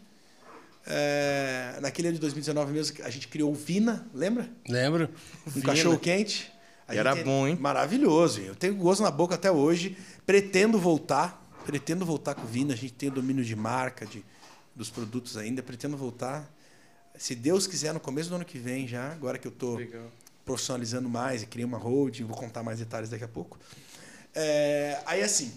[0.86, 4.50] É, naquele ano de 2019 mesmo, a gente criou o Vina, lembra?
[4.68, 5.08] Lembro?
[5.56, 6.52] Um cachorro quente.
[6.96, 7.56] A era gente- bom, hein?
[7.60, 8.40] Maravilhoso.
[8.40, 9.96] Eu tenho gosto na boca até hoje.
[10.26, 11.42] Pretendo voltar.
[11.64, 12.74] Pretendo voltar com o Vina.
[12.74, 14.24] A gente tem o domínio de marca, de,
[14.74, 15.62] dos produtos ainda.
[15.62, 16.50] Pretendo voltar.
[17.16, 19.80] Se Deus quiser, no começo do ano que vem já, agora que eu estou
[20.44, 23.58] profissionalizando mais e criei uma holding, vou contar mais detalhes daqui a pouco.
[24.34, 25.52] É, aí assim,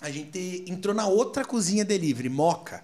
[0.00, 2.82] a gente entrou na outra cozinha delivery, Moca.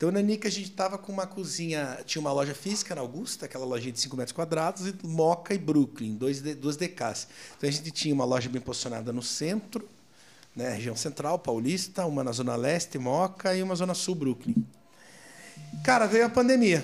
[0.00, 3.44] Então na Nica a gente estava com uma cozinha, tinha uma loja física na Augusta,
[3.44, 7.28] aquela lojinha de 5 metros quadrados, e Moca e Brooklyn, dois, duas DKs.
[7.58, 9.86] Então a gente tinha uma loja bem posicionada no centro,
[10.56, 14.54] né, região central, paulista, uma na zona leste, Moca, e uma zona sul, Brooklyn.
[15.84, 16.82] Cara, veio a pandemia.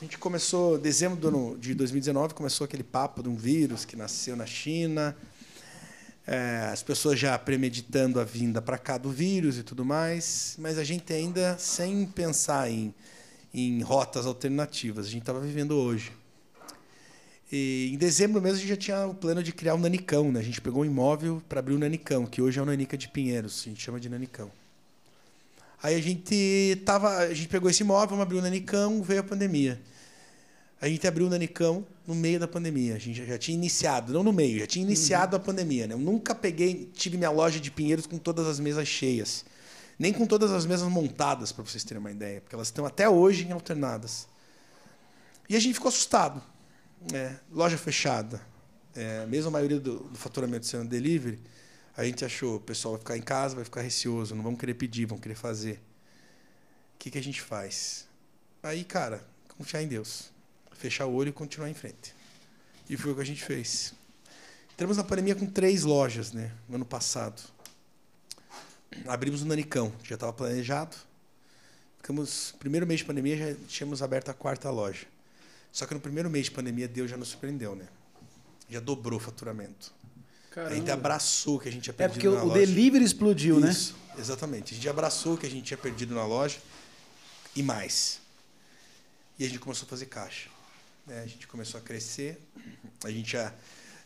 [0.00, 4.44] A gente começou, dezembro de 2019, começou aquele papo de um vírus que nasceu na
[4.44, 5.16] China.
[6.26, 10.76] É, as pessoas já premeditando a vinda para cá do vírus e tudo mais, mas
[10.76, 12.92] a gente ainda sem pensar em,
[13.54, 15.06] em rotas alternativas.
[15.06, 16.10] A gente estava vivendo hoje.
[17.50, 20.32] E em dezembro mesmo a gente já tinha o plano de criar o Nanicão.
[20.32, 20.40] Né?
[20.40, 23.08] A gente pegou um imóvel para abrir o Nanicão, que hoje é o Nanica de
[23.08, 24.50] Pinheiros, a gente chama de Nanicão.
[25.80, 29.80] Aí a gente tava, a gente pegou esse imóvel, abrir o Nanicão, veio a pandemia.
[30.80, 32.94] A gente abriu o Nanicão no meio da pandemia.
[32.94, 35.86] A gente já tinha iniciado, não no meio, já tinha iniciado a pandemia.
[35.86, 35.94] Né?
[35.94, 39.44] Eu nunca peguei, tive minha loja de Pinheiros com todas as mesas cheias.
[39.98, 43.08] Nem com todas as mesas montadas, para vocês terem uma ideia, porque elas estão até
[43.08, 44.28] hoje em alternadas.
[45.48, 46.42] E a gente ficou assustado.
[47.10, 47.40] né?
[47.50, 48.40] Loja fechada.
[48.94, 51.38] É, mesmo a maioria do, do faturamento sendo delivery,
[51.96, 54.74] a gente achou, o pessoal vai ficar em casa, vai ficar receoso, não vão querer
[54.74, 55.82] pedir, vão querer fazer.
[56.94, 58.06] O que, que a gente faz?
[58.62, 59.26] Aí, cara,
[59.56, 60.30] confiar em Deus.
[60.78, 62.14] Fechar o olho e continuar em frente.
[62.88, 63.94] E foi o que a gente fez.
[64.74, 66.52] Entramos na pandemia com três lojas, né?
[66.68, 67.42] No ano passado.
[69.06, 70.96] Abrimos o Nanicão, que já estava planejado.
[71.98, 75.06] Ficamos, primeiro mês de pandemia, já tínhamos aberto a quarta loja.
[75.72, 77.88] Só que no primeiro mês de pandemia, Deus já nos surpreendeu, né?
[78.68, 79.92] Já dobrou o faturamento.
[80.56, 82.60] A gente abraçou o que a gente tinha É perdido porque na o, o loja.
[82.60, 83.70] delivery explodiu, né?
[83.70, 84.72] Isso, exatamente.
[84.72, 86.58] A gente abraçou o que a gente tinha perdido na loja
[87.54, 88.20] e mais.
[89.38, 90.48] E a gente começou a fazer caixa.
[91.06, 91.20] Né?
[91.22, 92.40] A gente começou a crescer,
[93.04, 93.52] a gente já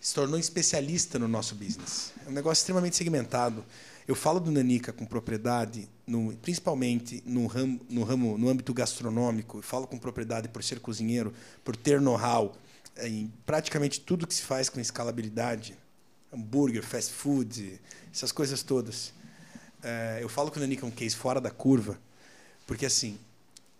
[0.00, 2.12] se tornou especialista no nosso business.
[2.26, 3.64] É um negócio extremamente segmentado.
[4.08, 9.58] Eu falo do Nanica com propriedade, no- principalmente no ramo, no ramo, no âmbito gastronômico.
[9.58, 11.32] Eu falo com propriedade por ser cozinheiro,
[11.64, 12.56] por ter know-how
[13.02, 15.76] em praticamente tudo que se faz com escalabilidade,
[16.32, 17.80] hambúrguer, fast food,
[18.12, 19.12] essas coisas todas.
[19.82, 21.98] É, eu falo que o Nanica é um case fora da curva,
[22.66, 23.18] porque assim,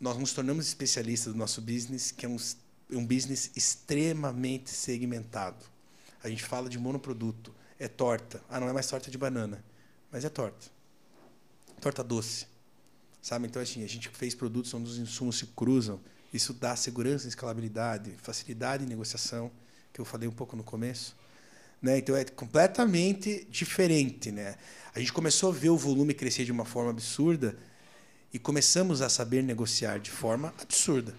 [0.00, 2.56] nós nos tornamos especialistas do nosso business, que é um, s-
[2.92, 5.64] um business extremamente segmentado.
[6.22, 8.42] A gente fala de monoproduto, é torta.
[8.48, 9.64] Ah, não é mais torta de banana,
[10.12, 10.66] mas é torta.
[11.80, 12.46] Torta doce.
[13.22, 13.46] Sabe?
[13.46, 16.00] Então, assim, a gente fez produtos onde os insumos se cruzam.
[16.32, 19.50] Isso dá segurança, escalabilidade, facilidade em negociação,
[19.92, 21.16] que eu falei um pouco no começo.
[21.82, 21.98] Né?
[21.98, 24.30] Então é completamente diferente.
[24.30, 24.56] Né?
[24.94, 27.56] A gente começou a ver o volume crescer de uma forma absurda
[28.32, 31.14] e começamos a saber negociar de forma absurda.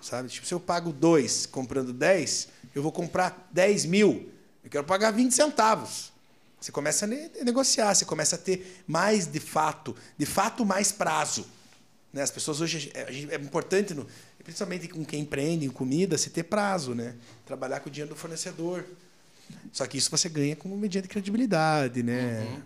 [0.00, 0.28] Sabe?
[0.28, 4.30] Tipo, se eu pago dois comprando 10, eu vou comprar 10 mil.
[4.64, 6.12] Eu quero pagar 20 centavos.
[6.60, 10.90] Você começa a ne- negociar, você começa a ter mais de fato, de fato mais
[10.90, 11.46] prazo.
[12.12, 12.22] Né?
[12.22, 14.06] As pessoas hoje é, importante, no-
[14.42, 17.14] principalmente com quem empreende em comida, você ter prazo, né?
[17.46, 18.84] Trabalhar com o dinheiro do fornecedor.
[19.72, 22.60] Só que isso você ganha como mediante credibilidade, né?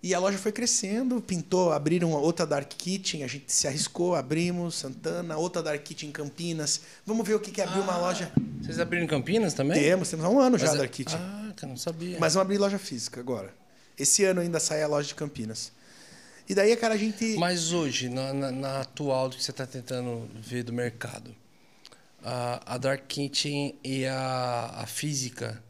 [0.00, 4.76] E a loja foi crescendo, pintou, abriram outra Dark Kitchen, a gente se arriscou, abrimos,
[4.76, 6.82] Santana, outra Dark Kitchen em Campinas.
[7.04, 8.30] Vamos ver o que que é abrir uma loja.
[8.62, 9.80] Vocês abriram em Campinas também?
[9.82, 11.18] Temos, temos há um ano já Mas a é- Dark Kitchen.
[11.20, 12.16] Ah, que eu não sabia.
[12.20, 13.52] Mas vamos abrir loja física agora.
[13.98, 15.72] Esse ano ainda sai a loja de Campinas.
[16.48, 17.36] E daí, cara, a gente.
[17.36, 21.34] Mas hoje, na, na- na atual do que você está tentando ver do mercado,
[22.22, 25.60] a, a Dark Kitchen e a, a física,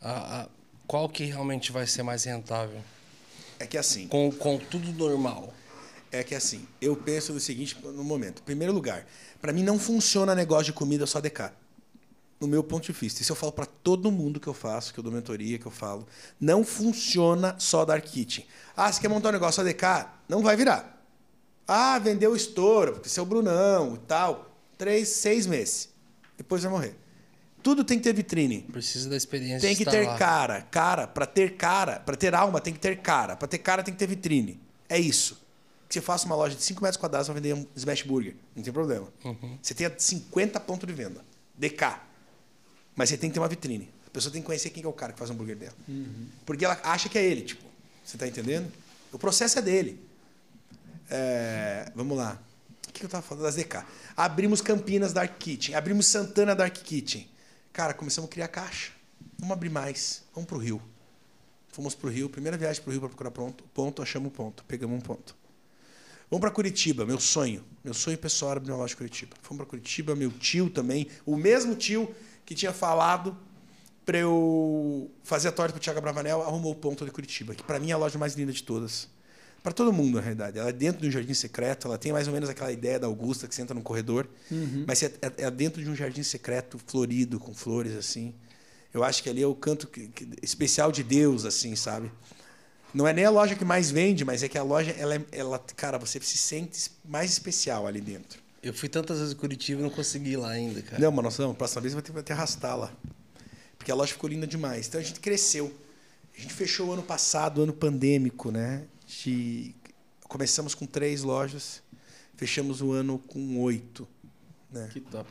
[0.00, 0.48] a- a-
[0.86, 2.80] qual que realmente vai ser mais rentável?
[3.60, 4.08] É que assim.
[4.08, 5.52] Com, com tudo normal.
[6.10, 8.40] É que assim, eu penso no seguinte no momento.
[8.40, 9.06] Em primeiro lugar,
[9.40, 11.52] para mim não funciona negócio de comida só DK.
[12.40, 13.20] No meu ponto de vista.
[13.20, 15.70] Isso eu falo para todo mundo que eu faço, que eu dou mentoria, que eu
[15.70, 16.06] falo.
[16.40, 18.46] Não funciona só Dark Kitchen.
[18.74, 20.08] Ah, você quer montar um negócio só DK?
[20.26, 21.04] Não vai virar.
[21.68, 24.56] Ah, vendeu estouro, porque o Brunão e tal.
[24.78, 25.90] Três, seis meses.
[26.38, 26.96] Depois vai morrer.
[27.62, 28.62] Tudo tem que ter vitrine.
[28.72, 30.16] Precisa da experiência Tem que ter lá.
[30.16, 30.62] cara.
[30.62, 33.36] Cara, para ter cara, para ter alma, tem que ter cara.
[33.36, 34.58] Para ter cara, tem que ter vitrine.
[34.88, 35.40] É isso.
[35.88, 38.34] Que você faça uma loja de 5 metros quadrados para vender um smash burger.
[38.54, 39.08] Não tem problema.
[39.24, 39.58] Uhum.
[39.60, 41.24] Você tem 50 pontos de venda.
[41.58, 41.96] DK.
[42.96, 43.90] Mas você tem que ter uma vitrine.
[44.06, 45.74] A pessoa tem que conhecer quem que é o cara que faz o hambúrguer dela.
[46.46, 47.64] Porque ela acha que é ele, tipo.
[48.04, 48.70] Você tá entendendo?
[49.12, 50.00] O processo é dele.
[51.08, 52.38] É, vamos lá.
[52.88, 53.84] O que eu tava falando das DK?
[54.16, 57.28] Abrimos Campinas Dark Kitchen, abrimos Santana Dark Kitchen.
[57.72, 58.92] Cara, começamos a criar caixa.
[59.38, 60.24] Vamos abrir mais.
[60.34, 60.82] Vamos pro Rio.
[61.68, 63.64] Fomos pro Rio, primeira viagem pro Rio para procurar ponto.
[63.72, 64.64] Ponto, achamos um ponto.
[64.64, 65.36] Pegamos um ponto.
[66.28, 67.64] Vamos para Curitiba, meu sonho.
[67.82, 69.36] Meu sonho pessoal era abrir uma loja em Curitiba.
[69.42, 72.14] Fomos para Curitiba, meu tio também, o mesmo tio
[72.44, 73.36] que tinha falado
[74.04, 77.78] para eu fazer a torta pro Thiago Bravanel, arrumou o ponto de Curitiba, que para
[77.78, 79.08] mim é a loja mais linda de todas.
[79.62, 80.58] Para todo mundo, na realidade.
[80.58, 83.06] Ela é dentro de um jardim secreto, ela tem mais ou menos aquela ideia da
[83.06, 84.26] Augusta, que você entra num corredor,
[84.86, 88.34] mas é, é- é dentro de um jardim secreto, florido, com flores, assim.
[88.92, 92.10] Eu acho que ali é o canto que- que- especial de Deus, assim, sabe?
[92.94, 95.24] Não é nem a loja que mais vende, mas é que a loja, ela, é-
[95.30, 98.40] ela cara, você se sente mais especial ali dentro.
[98.62, 101.00] Eu fui tantas vezes em Curitiba e não consegui ir lá ainda, cara.
[101.00, 102.92] Não, mas nós vamos, próxima vez vai ter, vai ter arrastá-la.
[103.78, 104.88] Porque a loja ficou linda demais.
[104.88, 105.72] Então a gente cresceu.
[106.36, 108.82] A gente fechou o ano passado, ano pandêmico, né?
[109.10, 109.74] De...
[110.28, 111.82] Começamos com três lojas,
[112.36, 114.06] fechamos o ano com oito.
[114.70, 114.88] Né?
[114.92, 115.28] Que top.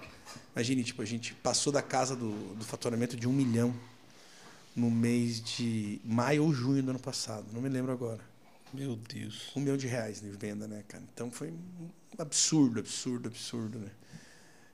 [0.54, 3.74] Imagine, tipo, a gente passou da casa do, do faturamento de um milhão
[4.76, 7.46] no mês de maio ou junho do ano passado.
[7.54, 8.22] Não me lembro agora.
[8.74, 9.52] Meu Deus.
[9.56, 11.04] Um milhão de reais de venda, né, cara?
[11.14, 13.90] Então foi um absurdo, absurdo, absurdo, né?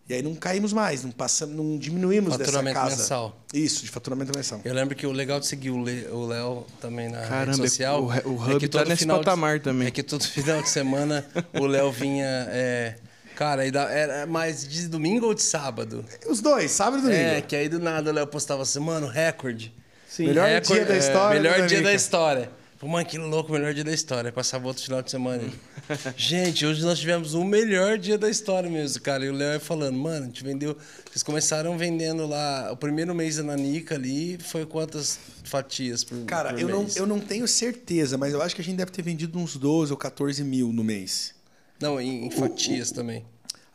[0.07, 2.95] E aí não caímos mais, não passamos, não diminuímos dessa Faturamento casa.
[2.97, 3.41] mensal.
[3.51, 4.61] Isso, de faturamento mensal.
[4.63, 8.03] Eu lembro que o legal de seguir o Léo também na Caramba, rede social.
[8.03, 8.19] o o é
[8.53, 9.87] Hub que tá todo nesse final de- patamar também.
[9.87, 11.25] É que todo final de semana
[11.59, 12.23] o Léo vinha.
[12.51, 12.95] é,
[13.35, 16.05] cara, era mais de domingo ou de sábado?
[16.27, 17.19] Os dois, sábado e domingo.
[17.19, 19.73] É, que aí do nada o Léo postava assim, mano, recorde.
[20.07, 20.27] Sim.
[20.27, 22.49] Melhor Recorde- dia da é, história Melhor do dia da história.
[22.85, 24.27] Pô, mano, que louco, melhor dia da história.
[24.29, 25.41] Aí Passava outro final de semana.
[26.15, 29.25] Gente, hoje nós tivemos o melhor dia da história mesmo, cara.
[29.25, 30.77] E o Léo ia falando, mano, a gente vendeu.
[31.09, 32.69] Vocês começaram vendendo lá.
[32.71, 36.95] O primeiro mês da Nanica ali foi quantas fatias por, Cara, por eu não, mês?
[36.95, 39.91] eu não tenho certeza, mas eu acho que a gente deve ter vendido uns 12
[39.91, 41.33] ou 14 mil no mês.
[41.81, 43.25] Não, em, em fatias também.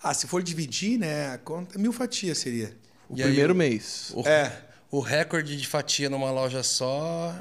[0.01, 2.77] Ah, se for dividir, né, conta, mil fatias seria.
[3.09, 4.13] O E aí, primeiro o- mês.
[4.15, 4.57] O, É.
[4.89, 7.35] o recorde de fatia numa loja só.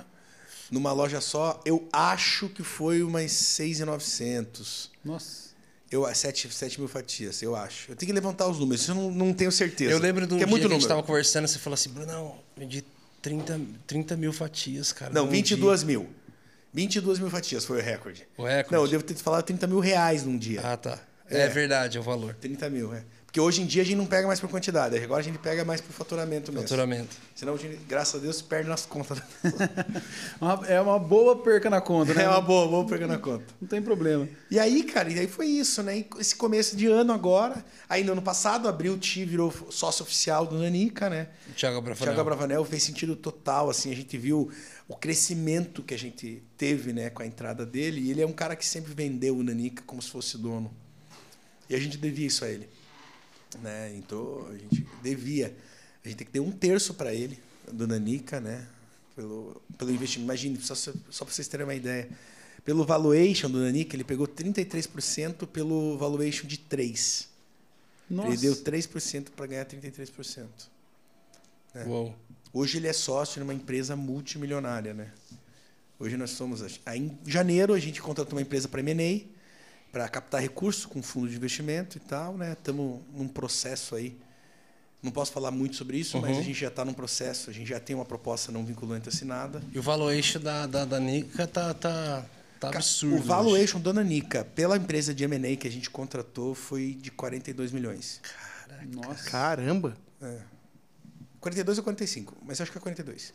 [0.72, 4.92] Numa loja só, eu acho que foi umas 6,900.
[5.04, 5.50] Nossa.
[5.92, 7.92] Eu, 7, 7 mil fatias, eu acho.
[7.92, 9.92] Eu tenho que levantar os números, isso eu não, não tenho certeza.
[9.92, 10.88] Eu lembro de um dia é muito que a gente número.
[10.88, 12.86] tava conversando, você falou assim, Brunão, vendi
[13.24, 15.12] 30, 30 mil fatias, cara.
[15.12, 16.08] Não, num 22 mil.
[16.72, 18.28] 22 mil fatias foi o recorde.
[18.38, 18.72] O recorde?
[18.72, 20.62] Não, eu devo ter falado 30 mil reais num dia.
[20.62, 20.72] dia.
[20.72, 21.00] Ah, tá.
[21.28, 21.48] É, É.
[21.48, 22.36] verdade, é o valor.
[22.40, 23.04] 30 mil, é.
[23.30, 25.64] Porque hoje em dia a gente não pega mais por quantidade, agora a gente pega
[25.64, 26.68] mais por faturamento mesmo.
[26.68, 27.16] Faturamento.
[27.36, 29.22] Senão a gente, graças a Deus, perde nas contas.
[30.68, 32.24] É uma boa perca na conta, né?
[32.24, 33.46] É uma boa, vamos pegar na conta.
[33.62, 34.28] Não tem problema.
[34.50, 36.06] E aí, cara, e aí foi isso, né?
[36.18, 37.64] Esse começo de ano agora.
[37.88, 41.28] Aí no ano passado, abriu o Ti, virou sócio oficial do Nanica, né?
[41.56, 42.06] Thiago O Abravanel.
[42.08, 44.50] Thiago Abravanel fez sentido total, assim, a gente viu
[44.88, 48.34] o crescimento que a gente teve, né, com a entrada dele, e ele é um
[48.34, 50.74] cara que sempre vendeu o Nanica como se fosse dono.
[51.70, 52.68] E a gente devia isso a ele,
[53.58, 53.94] né?
[53.96, 55.56] Então, a gente devia.
[56.04, 57.40] A gente tem que ter um terço para ele
[57.72, 58.68] do Nanica, né?
[59.16, 60.26] Pelo, pelo investimento.
[60.26, 60.92] Imagine, só, só
[61.26, 62.10] para vocês terem uma ideia.
[62.64, 67.28] Pelo valuation do Nanica, ele pegou 33% pelo valuation de 3.
[68.10, 68.30] Nossa.
[68.30, 70.48] Ele deu 3% para ganhar 33%.
[71.76, 71.84] É.
[71.86, 72.16] Uou.
[72.52, 75.12] Hoje ele é sócio numa empresa multimilionária, né?
[76.00, 76.64] Hoje nós somos.
[76.86, 79.39] Aí em janeiro a gente contratou uma empresa para M&A
[79.92, 82.54] para captar recursos com fundo de investimento e tal, né?
[82.54, 84.16] Estamos num processo aí.
[85.02, 86.40] Não posso falar muito sobre isso, mas Uhum.
[86.40, 87.50] a gente já está num processo.
[87.50, 89.64] A gente já tem uma proposta não vinculante assinada.
[89.74, 92.26] E o valuation da, da, da Nica tá, tá,
[92.60, 93.16] tá absurdo.
[93.16, 97.72] O valuation da Nanica pela empresa de M&A que a gente contratou foi de 42
[97.72, 98.20] milhões.
[98.94, 99.24] Nossa.
[99.30, 99.96] Caramba.
[101.40, 103.34] 42 ou 45, mas acho que é 42.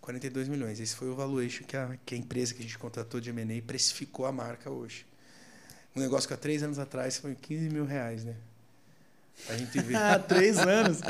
[0.00, 0.78] 42 milhões.
[0.80, 3.60] Esse foi o valuation que a, que a empresa que a gente contratou de M&A
[3.62, 5.04] precificou a marca hoje.
[5.98, 8.34] Um negócio que há três anos atrás foi 15 mil reais, né?
[9.48, 9.96] A gente vê.
[9.96, 11.00] Ah, três anos.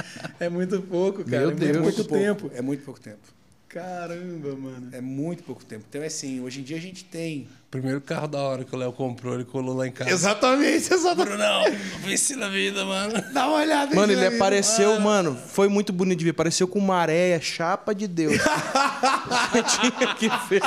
[0.41, 1.43] É muito pouco, cara.
[1.47, 1.77] Meu é Deus.
[1.77, 2.25] muito pouco.
[2.25, 2.51] tempo.
[2.55, 3.38] É muito pouco tempo.
[3.79, 4.89] Caramba, mano.
[4.93, 5.85] É muito pouco tempo.
[5.89, 7.47] Então, é assim, hoje em dia a gente tem.
[7.71, 10.11] Primeiro carro da hora que o Léo comprou, ele colou lá em casa.
[10.11, 11.29] Exatamente, exatamente.
[11.29, 11.65] Brunão,
[12.03, 13.13] venci na vida, mano.
[13.33, 16.31] Dá uma olhada Mano, ele apareceu, mano, foi muito bonito de ver.
[16.31, 18.33] Apareceu com maré, chapa de Deus.
[19.81, 20.63] Tinha que ver.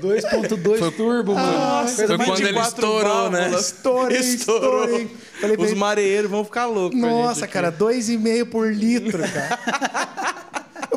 [0.00, 1.52] 2.2 turbo, mano.
[1.52, 3.40] Nossa, foi quando ele 24 estourou, né?
[3.40, 3.66] válvulas.
[3.66, 4.84] Estourei, Estourou.
[4.84, 5.16] estourei.
[5.40, 6.98] Falei Os ele, mareeiros vão ficar loucos.
[6.98, 7.78] com a Nossa, gente cara, aqui.
[7.78, 10.47] dois e meio por litro, cara.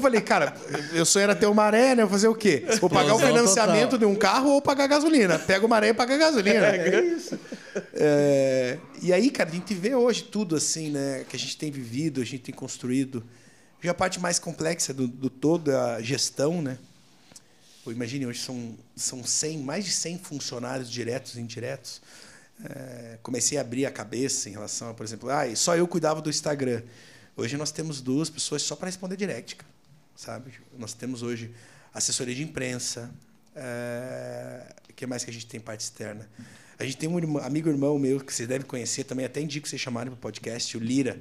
[0.01, 0.55] Eu falei, cara,
[0.93, 2.01] meu sonho era ter uma maré, né?
[2.01, 2.65] Eu fazer o quê?
[2.79, 3.99] Vou pagar o financiamento total.
[3.99, 5.37] de um carro ou pagar gasolina.
[5.37, 6.71] Pega o maré e paga gasolina.
[6.81, 7.39] É isso.
[7.93, 11.23] É, e aí, cara, a gente vê hoje tudo assim, né?
[11.29, 13.23] Que a gente tem vivido, a gente tem construído.
[13.79, 16.79] Já a parte mais complexa do, do todo é a gestão, né?
[17.83, 22.01] Pô, imagine, hoje são, são 100, mais de 100 funcionários diretos e indiretos.
[22.63, 26.21] É, comecei a abrir a cabeça em relação a, por exemplo, ah, só eu cuidava
[26.21, 26.81] do Instagram.
[27.35, 29.70] Hoje nós temos duas pessoas só para responder direct, cara,
[30.22, 30.52] sabe?
[30.77, 31.52] Nós temos hoje
[31.93, 33.11] assessoria de imprensa.
[33.56, 36.30] é, que mais que a gente tem parte externa?
[36.77, 39.68] A gente tem um irmão- amigo irmão meu que vocês devem conhecer também, até indico
[39.68, 41.19] vocês chamarem para o podcast, o Lira,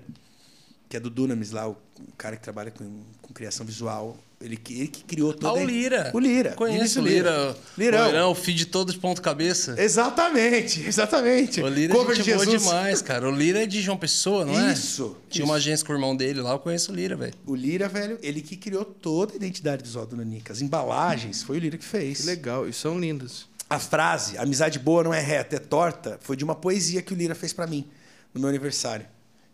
[0.91, 1.77] que é do Dunamis lá, o,
[2.19, 2.85] cara que trabalha com,
[3.23, 4.19] com criação visual.
[4.41, 6.11] Ele que, ele que criou Ah, toda o Lira.
[6.13, 6.53] O Lira.
[6.55, 7.57] Conheço o Lira.
[7.79, 8.03] Lirão.
[8.03, 9.77] O Lirão, o feed todo de ponto cabeça.
[9.81, 11.63] Exatamente, exatamente.
[11.63, 13.29] O Lira Cover é gente de boa demais, cara.
[13.29, 14.73] O Lira é de João Pessoa, não é?
[14.73, 15.51] Isso, Tinha isso.
[15.53, 17.35] uma agência com o irmão dele lá, eu conheço o Lira, velho.
[17.47, 20.53] O Lira, velho, ele que criou toda a identidade visual do Nanica.
[20.53, 22.23] As embalagens, foi o Lira que fez.
[22.23, 23.47] Que legal, e são lindos.
[23.69, 27.17] A frase, amizade boa não é reta, é torta, foi de uma poesia que o
[27.17, 27.87] Lira fez pra mim
[28.35, 29.07] no meu aniversário.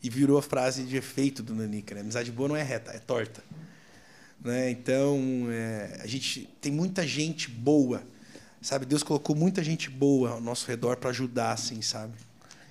[0.03, 2.01] E virou a frase de efeito do Nanica, né?
[2.03, 3.43] Amizade boa não é reta, é torta.
[4.45, 4.71] Né?
[4.71, 5.19] Então,
[5.51, 8.03] é, a gente tem muita gente boa,
[8.61, 8.87] sabe?
[8.87, 12.13] Deus colocou muita gente boa ao nosso redor pra ajudar, assim, sabe?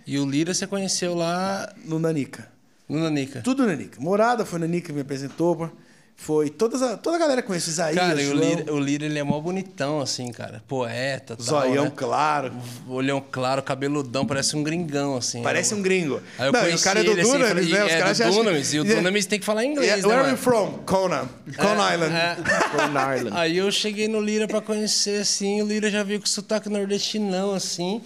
[0.08, 2.50] E o Lira você conheceu lá No Nanica.
[2.88, 3.42] no Nanica.
[3.42, 4.00] Tudo Nanica.
[4.00, 5.72] Morada foi Nanica que me apresentou.
[6.18, 8.80] Foi todas a, toda a galera conhece o Isaías, Cara, e o João, Lira, o
[8.80, 10.64] Lira, ele é mó bonitão, assim, cara.
[10.68, 11.92] Poeta, tal, Zoião né?
[11.96, 12.52] claro.
[12.90, 15.44] Olhão claro, cabeludão, parece um gringão, assim.
[15.44, 16.22] Parece Eu- um gringo.
[16.40, 17.86] Aí eu Não, e conheci o cara é do ele, assim, Dunamis, falei, né?
[17.86, 19.02] Os é caras do Dunamis, e o Yeah.
[19.02, 20.38] Dunamis tem que falar inglês, Yeah, né, Where are mano?
[20.38, 20.84] you from?
[20.86, 21.30] Kona.
[21.58, 22.16] Kona Island.
[22.16, 22.36] É.
[22.72, 23.38] Corn Island.
[23.38, 27.54] Aí eu cheguei no Lira pra conhecer, assim, o Lira já veio com sotaque nordestinão,
[27.54, 28.02] assim.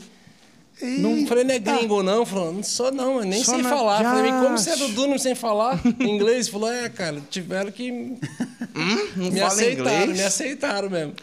[0.82, 2.26] Não falei, não é gringo, não.
[2.26, 4.02] Falou, não sou, não, mas nem Só sei na falar.
[4.04, 4.94] Falei, como você é do Jazz.
[4.96, 6.48] Duno sem falar inglês?
[6.48, 7.92] Falou, é, cara, tiveram que.
[9.16, 10.18] me fala aceitaram, inglês?
[10.18, 11.14] me aceitaram mesmo.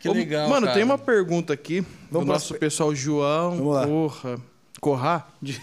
[0.00, 0.48] Que Ô, legal.
[0.48, 0.74] Mano, cara.
[0.76, 3.58] tem uma pergunta aqui do Vamos pra- nosso pessoal João.
[4.80, 5.26] Corra?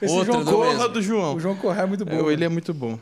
[0.00, 1.36] Esse Outra João do Corra, do João.
[1.36, 2.28] o João Corra é muito bom.
[2.28, 2.98] É, ele é muito bom.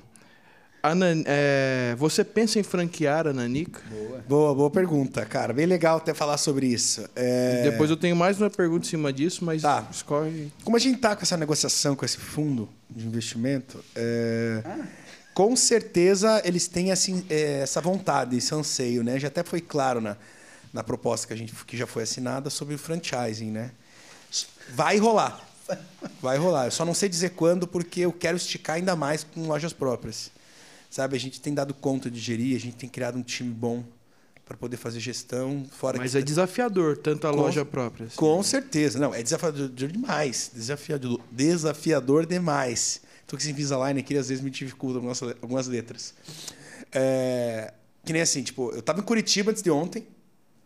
[0.94, 3.80] Nan- é, você pensa em franquear a Nanica?
[4.28, 5.52] Boa, boa pergunta, cara.
[5.52, 7.04] Bem legal até falar sobre isso.
[7.14, 9.86] É, Depois eu tenho mais uma pergunta em cima disso, mas Tá.
[9.90, 10.50] escorre.
[10.64, 14.62] Como a gente tá com essa negociação com esse fundo de investimento, é,
[15.34, 19.18] com certeza eles têm assim, essa vontade, esse anseio, né?
[19.18, 20.16] Já até foi claro na,
[20.72, 23.70] na proposta que, a gente, que já foi assinada sobre o franchising, né?
[24.72, 25.40] Vai rolar.
[26.22, 26.66] Vai rolar.
[26.66, 30.30] Eu só não sei dizer quando, porque eu quero esticar ainda mais com lojas próprias.
[30.90, 33.84] Sabe, a gente tem dado conta de gerir, a gente tem criado um time bom
[34.44, 35.64] para poder fazer gestão.
[35.70, 38.06] Fora Mas que é desafiador, tanto a Com- loja própria.
[38.06, 38.16] assim.
[38.16, 38.98] com certeza.
[38.98, 40.50] Não, é desafiador demais.
[40.52, 43.00] Desafiador, desafiador demais.
[43.26, 46.12] Tô com esse Invisalign aqui, às vezes me dificulta algumas, algumas letras.
[46.92, 47.72] É,
[48.04, 50.04] que nem assim, tipo, eu tava em Curitiba antes de ontem.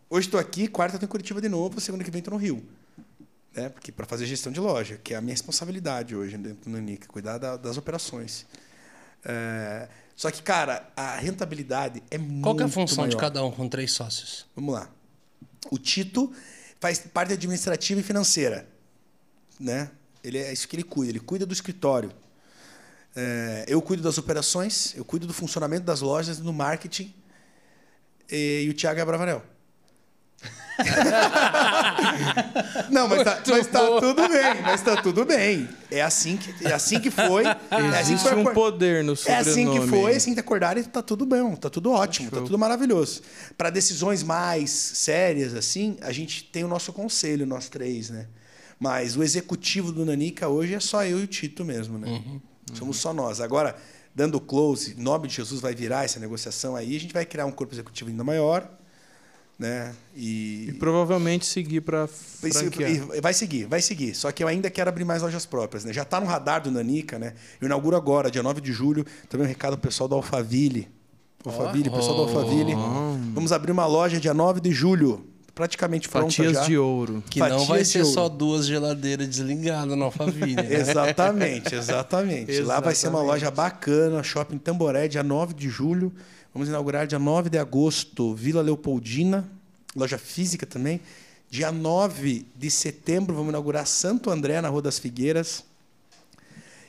[0.09, 2.65] Hoje tô aqui, quarta tô em Curitiba de novo, segunda que vem tô no Rio.
[3.55, 3.69] Né?
[3.69, 7.07] Porque para fazer gestão de loja, que é a minha responsabilidade hoje dentro do Nanica,
[7.09, 8.47] cuidar da- das operações.
[9.25, 13.21] É, só que, cara, a rentabilidade é muito Qual é a função de maior.
[13.21, 14.47] cada um com três sócios?
[14.55, 14.89] Vamos lá.
[15.71, 16.33] O Tito
[16.79, 18.69] faz parte administrativa e financeira,
[19.59, 19.91] né?
[20.23, 21.11] Ele é isso que ele cuida.
[21.11, 22.13] Ele cuida do escritório.
[23.17, 27.13] É, eu cuido das operações, eu cuido do funcionamento das lojas, do marketing.
[28.31, 29.43] E, e o Thiago é Bravanel.
[32.91, 35.69] Não, mas tá, mas tá tudo bem, mas tá tudo bem.
[35.91, 37.45] É assim que, é assim que foi.
[37.45, 39.51] É assim que Existe foi um poder no é sobrenome.
[39.51, 42.47] assim que foi, assim que acordaram e tá tudo bem, tá tudo ótimo, tá Show.
[42.47, 43.23] tudo maravilhoso.
[43.57, 48.27] Para decisões mais sérias, assim, a gente tem o nosso conselho, nós três, né?
[48.79, 52.23] Mas o executivo do Nanica hoje é só eu e o Tito mesmo, né?
[52.73, 53.41] Somos só nós.
[53.41, 53.77] Agora,
[54.15, 57.53] dando close, nome de Jesus vai virar essa negociação aí, a gente vai criar um
[57.53, 58.69] corpo executivo ainda maior,
[59.59, 59.93] né?
[60.17, 62.09] E E, provavelmente seguir pra
[62.41, 62.51] vai
[63.17, 64.15] e vai seguir, vai seguir.
[64.15, 65.93] Só que eu ainda quero abrir mais lojas próprias, né?
[65.93, 67.35] Já está no radar do Nanica, né?
[67.61, 69.05] Eu inauguro agora, dia 9 de julho.
[69.29, 70.89] Também um recado pro pessoal do Alphaville.
[71.45, 72.75] Alphaville, pessoal do Alphaville.
[73.35, 75.27] Vamos abrir uma loja dia 9 de julho.
[75.55, 76.63] Praticamente pronta Fatias já.
[76.65, 77.23] de ouro.
[77.31, 80.57] Que não Fatias vai de ser só duas geladeiras desligadas no Alphaville.
[80.57, 80.67] né?
[80.75, 82.61] Exatamente, exatamente.
[82.63, 83.45] Lá vai ser uma Exatamente.
[83.45, 86.13] loja bacana, shopping Tamboré, dia 9 de julho.
[86.55, 89.45] Vamos inaugurar dia 9 de agosto, Vila Leopoldina,
[89.95, 91.01] loja física também.
[91.51, 95.65] Dia 9 de setembro, vamos inaugurar Santo André, na Rua das Figueiras.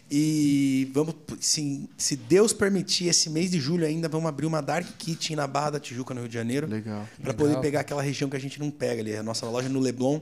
[0.10, 4.88] E vamos, sim, se Deus permitir, esse mês de julho ainda, vamos abrir uma Dark
[5.00, 6.68] Kitchen na Barra da Tijuca, no Rio de Janeiro.
[6.68, 7.08] Legal.
[7.20, 9.16] Para poder pegar aquela região que a gente não pega ali.
[9.16, 10.22] A nossa loja no Leblon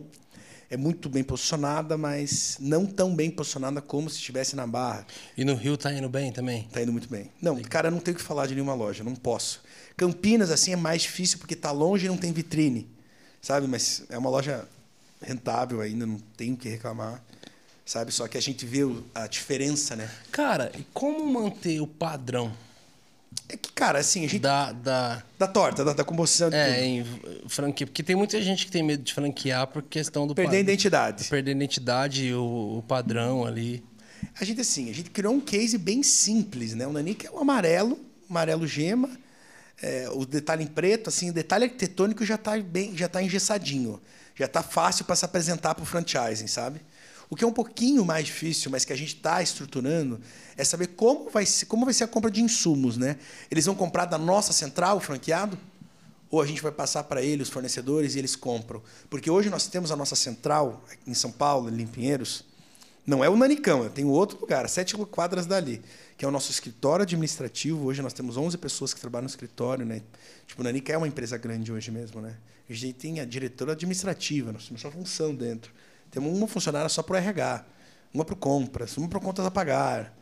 [0.73, 5.05] é muito bem posicionada, mas não tão bem posicionada como se estivesse na Barra.
[5.37, 6.63] E no Rio tá indo bem também?
[6.71, 7.29] Tá indo muito bem.
[7.39, 9.61] Não, cara, eu não tenho o que falar de nenhuma loja, não posso.
[9.95, 12.89] Campinas, assim, é mais difícil porque tá longe e não tem vitrine,
[13.39, 13.67] sabe?
[13.67, 14.67] Mas é uma loja
[15.21, 17.23] rentável ainda, não tenho o que reclamar,
[17.85, 18.11] sabe?
[18.11, 18.79] Só que a gente vê
[19.13, 20.09] a diferença, né?
[20.31, 22.51] Cara, e como manter o padrão
[23.49, 24.41] É que, cara, assim, a gente...
[24.41, 27.05] da, da, Da torta, da, da composição é, em
[27.47, 27.85] franquia?
[27.87, 31.25] Porque tem muita gente que tem medo de franquear por questão do Perder a identidade.
[31.25, 33.83] Perder a identidade e o, o padrão ali.
[34.39, 36.87] A gente, assim, a gente criou um case bem simples, né?
[36.87, 37.99] O Nanica é o amarelo,
[38.29, 39.09] amarelo gema,
[39.81, 44.01] é, o detalhe em preto, assim, o detalhe arquitetônico já está bem, já tá engessadinho.
[44.35, 46.81] Já está fácil para se apresentar para o franchising, sabe?
[47.33, 50.21] O que é um pouquinho mais difícil, mas que a gente está estruturando,
[50.55, 53.17] é saber como vai, ser, como vai ser a compra de insumos, né?
[53.49, 55.57] Eles vão comprar da nossa central, franqueado,
[56.29, 58.83] ou a gente vai passar para eles, os fornecedores, e eles compram.
[59.09, 62.45] Porque hoje nós temos a nossa central em São Paulo, em Pinheiros,
[63.03, 65.81] não é o Nanicão, tem outro lugar, sete quadras dali,
[66.15, 67.83] que é o nosso escritório administrativo.
[67.83, 70.03] Hoje nós temos 11 pessoas que trabalham no escritório, né?
[70.45, 72.37] Tipo, o Nanica é uma empresa grande hoje mesmo, né?
[72.69, 75.71] A gente tem a diretora administrativa, nós temos função dentro.
[76.13, 77.65] Temos uma funcionária só para o RH,
[78.13, 80.15] uma para compras, uma para contas a pagar.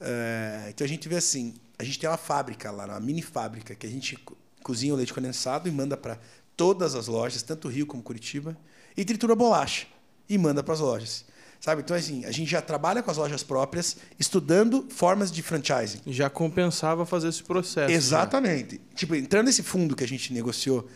[0.00, 3.74] É, então a gente vê assim, a gente tem uma fábrica lá, uma mini fábrica,
[3.74, 6.18] que a gente co- cozinha o leite condensado e manda para
[6.56, 8.56] todas as lojas, tanto Rio como Curitiba,
[8.96, 9.86] e tritura bolacha
[10.28, 11.24] e manda para as lojas.
[11.60, 11.80] Sabe?
[11.82, 16.00] Então, assim, a gente já trabalha com as lojas próprias, estudando formas de franchising.
[16.08, 17.88] Já compensava fazer esse processo.
[17.88, 17.94] né?
[17.94, 18.80] Exatamente.
[18.96, 20.88] Tipo, entrando nesse fundo que a gente negociou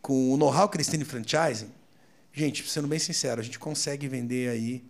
[0.00, 1.70] com o know-how que eles têm de franchising,
[2.38, 4.84] gente, sendo bem sincero, a gente consegue vender aí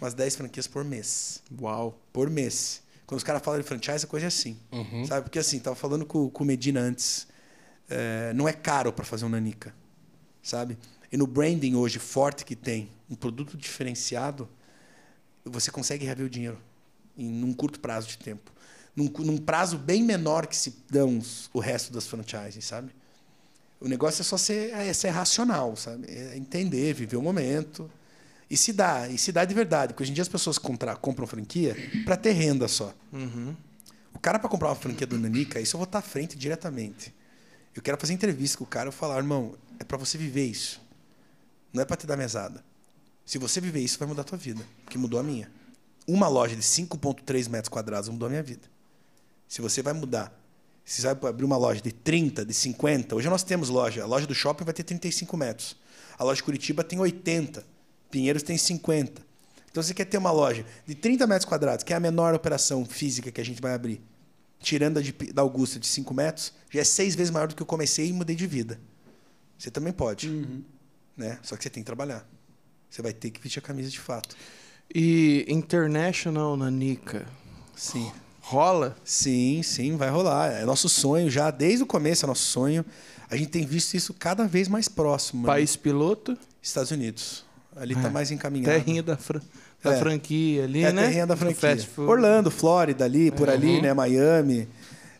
[0.00, 1.42] umas 10 franquias por mês.
[1.60, 1.98] Uau.
[2.12, 2.82] Por mês.
[3.06, 4.56] Quando os caras falam de franchise, a coisa é assim.
[5.06, 5.22] Sabe?
[5.24, 7.26] Porque assim, tava falando com, com o Medina antes.
[7.88, 9.74] é, não é caro para fazer um Nanica.
[10.42, 10.76] Sabe?
[11.12, 14.48] E no branding hoje forte que tem, um produto diferenciado,
[15.44, 16.58] você consegue reaver o dinheiro
[17.16, 18.50] em num curto prazo de tempo.
[18.96, 22.90] Num, num prazo bem menor que se dão os- o resto das franchises, sabe?
[23.84, 26.06] O negócio é só ser, é ser racional, sabe?
[26.08, 27.90] É entender, viver o momento.
[28.48, 29.92] E se dá, e se dá de verdade.
[29.92, 32.94] Porque hoje em dia as pessoas contra, compram franquia para ter renda só.
[34.14, 37.14] O cara, para comprar uma franquia do Nanica, isso eu vou estar à frente diretamente.
[37.76, 40.80] Eu quero fazer entrevista com o cara e falar, irmão, é para você viver isso.
[41.70, 42.64] Não é para te dar mesada.
[43.26, 44.64] Se você viver isso, vai mudar a tua vida.
[44.82, 45.50] Porque mudou a minha.
[46.08, 48.66] Uma loja de 5,3 metros quadrados mudou a minha vida.
[49.46, 50.32] Se você vai mudar,
[50.84, 54.02] se você vai abrir uma loja de 30, de 50, hoje nós temos loja.
[54.02, 55.76] A loja do shopping vai ter 35 metros.
[56.18, 57.64] A loja de Curitiba tem 80.
[58.10, 59.22] Pinheiros tem 50.
[59.70, 62.84] Então você quer ter uma loja de 30 metros quadrados, que é a menor operação
[62.84, 64.00] física que a gente vai abrir,
[64.60, 67.62] tirando a de, da Augusta de 5 metros, já é seis vezes maior do que
[67.62, 68.78] eu comecei e mudei de vida.
[69.58, 70.28] Você também pode.
[71.16, 71.38] Né?
[71.42, 72.28] Só que você tem que trabalhar.
[72.90, 74.36] Você vai ter que vestir a camisa de fato.
[74.94, 77.26] E International Nanica.
[77.74, 78.12] Sim.
[78.46, 78.94] Rola?
[79.04, 80.50] Sim, sim, vai rolar.
[80.52, 82.84] É nosso sonho já, desde o começo é nosso sonho.
[83.30, 85.42] A gente tem visto isso cada vez mais próximo.
[85.42, 85.46] né?
[85.46, 86.36] País piloto?
[86.62, 87.44] Estados Unidos.
[87.74, 88.10] Ali está É.
[88.10, 88.70] mais encaminhado.
[88.70, 89.40] Terrinha da, fran-
[89.82, 89.98] da É.
[89.98, 91.02] franquia ali, é né?
[91.02, 91.76] a terrinha da franquia.
[91.96, 93.92] Orlando, Flórida, ali, por ali, né?
[93.94, 94.68] Miami.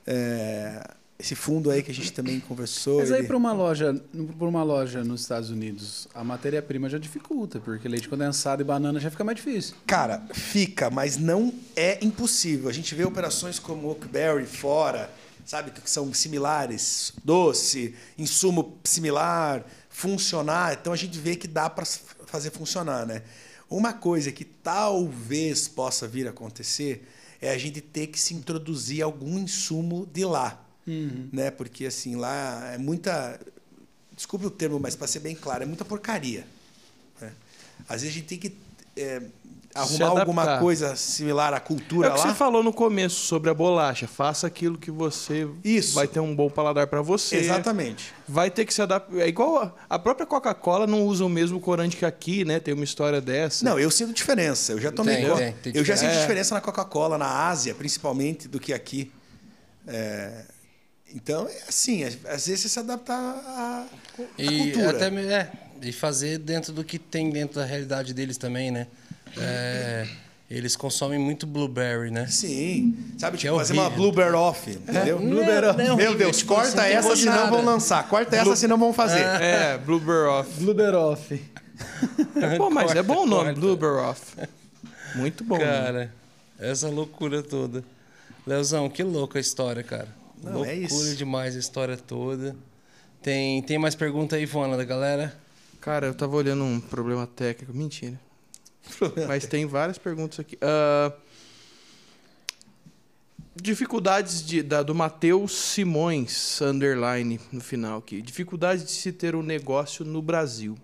[0.06, 0.86] É,
[1.24, 3.00] esse fundo aí que a gente também conversou.
[3.00, 3.94] Mas aí ele- para uma loja,
[4.38, 9.00] para uma loja nos Estados Unidos, a matéria-prima já dificulta, porque leite condensado e banana
[9.00, 9.74] já fica mais difícil.
[9.86, 12.68] Cara, fica, mas não é impossível.
[12.68, 15.10] A gente vê operações como Oakberry fora,
[15.46, 20.74] sabe, que são similares, doce, insumo similar, funcionar.
[20.78, 21.86] Então a gente vê que dá para
[22.26, 23.22] fazer funcionar, né?
[23.70, 27.08] Uma coisa que talvez possa vir a acontecer
[27.40, 31.50] é a gente ter que se introduzir algum insumo de lá, né?
[31.50, 33.38] Porque assim lá é muita,
[34.14, 36.46] desculpe o termo, mas para ser bem claro, é muita porcaria.
[37.20, 37.32] né?
[37.88, 38.56] Às vezes a gente tem que
[38.96, 39.22] é,
[39.74, 42.28] arrumar alguma coisa similar à É cultura o que lá.
[42.28, 44.06] você falou no começo sobre a bolacha.
[44.06, 45.94] Faça aquilo que você Isso.
[45.94, 47.36] vai ter um bom paladar para você.
[47.38, 48.12] Exatamente.
[48.28, 49.18] Vai ter que se adaptar.
[49.18, 52.60] É igual a, a própria Coca-Cola não usa o mesmo corante que aqui, né?
[52.60, 53.64] Tem uma história dessa.
[53.64, 54.70] Não, eu sinto diferença.
[54.72, 55.16] Eu já tomei.
[55.16, 56.20] Tem, tem, tem eu já senti É.
[56.20, 59.10] diferença na Coca-Cola, na Ásia, principalmente, do que aqui.
[59.88, 60.44] É,
[61.14, 63.86] Então, é assim, às às vezes você se adapta à, à
[64.36, 64.90] E cultura.
[64.90, 68.86] até é, e fazer dentro do que tem dentro da realidade deles também, né?
[69.38, 70.06] É,
[70.50, 72.26] eles consomem muito blueberry, né?
[72.26, 72.96] Sim.
[73.18, 74.12] Sabe, Que tipo, é fazer uma horrível.
[74.12, 75.18] blueber off, entendeu?
[75.18, 75.76] Blueberry off.
[75.78, 77.50] Não é Meu horrível, Deus, tipo, corta essa, senão nada.
[77.50, 78.08] vão lançar.
[78.08, 79.20] Corta essa, senão vão fazer.
[79.20, 80.50] É, Blueberry Off.
[80.60, 81.42] Blueber off.
[82.58, 83.60] Pô, mas é bom o nome, Corta.
[83.60, 84.22] Blueberry Off.
[85.16, 85.58] Muito bom.
[85.58, 85.64] né?
[85.64, 86.14] Cara,
[86.58, 87.82] essa loucura toda.
[88.46, 90.08] Leozão, que louca a história, cara.
[90.44, 91.16] Não, loucura é isso.
[91.16, 92.56] demais a história toda.
[93.22, 95.34] Tem, tem mais pergunta aí, Ivona, da galera?
[95.80, 97.72] Cara, eu tava olhando um problema técnico.
[97.72, 98.20] Mentira.
[99.26, 100.58] Mas tem várias perguntas aqui.
[100.60, 101.12] Ah,
[103.54, 108.20] dificuldades de, da, do Matheus Simões, underline, no final aqui.
[108.20, 110.76] Dificuldades de se ter um negócio no Brasil.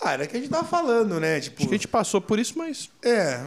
[0.00, 1.40] Ah, era que a gente tava falando, né?
[1.40, 3.44] Tipo, Acho que a gente passou por isso, mas É.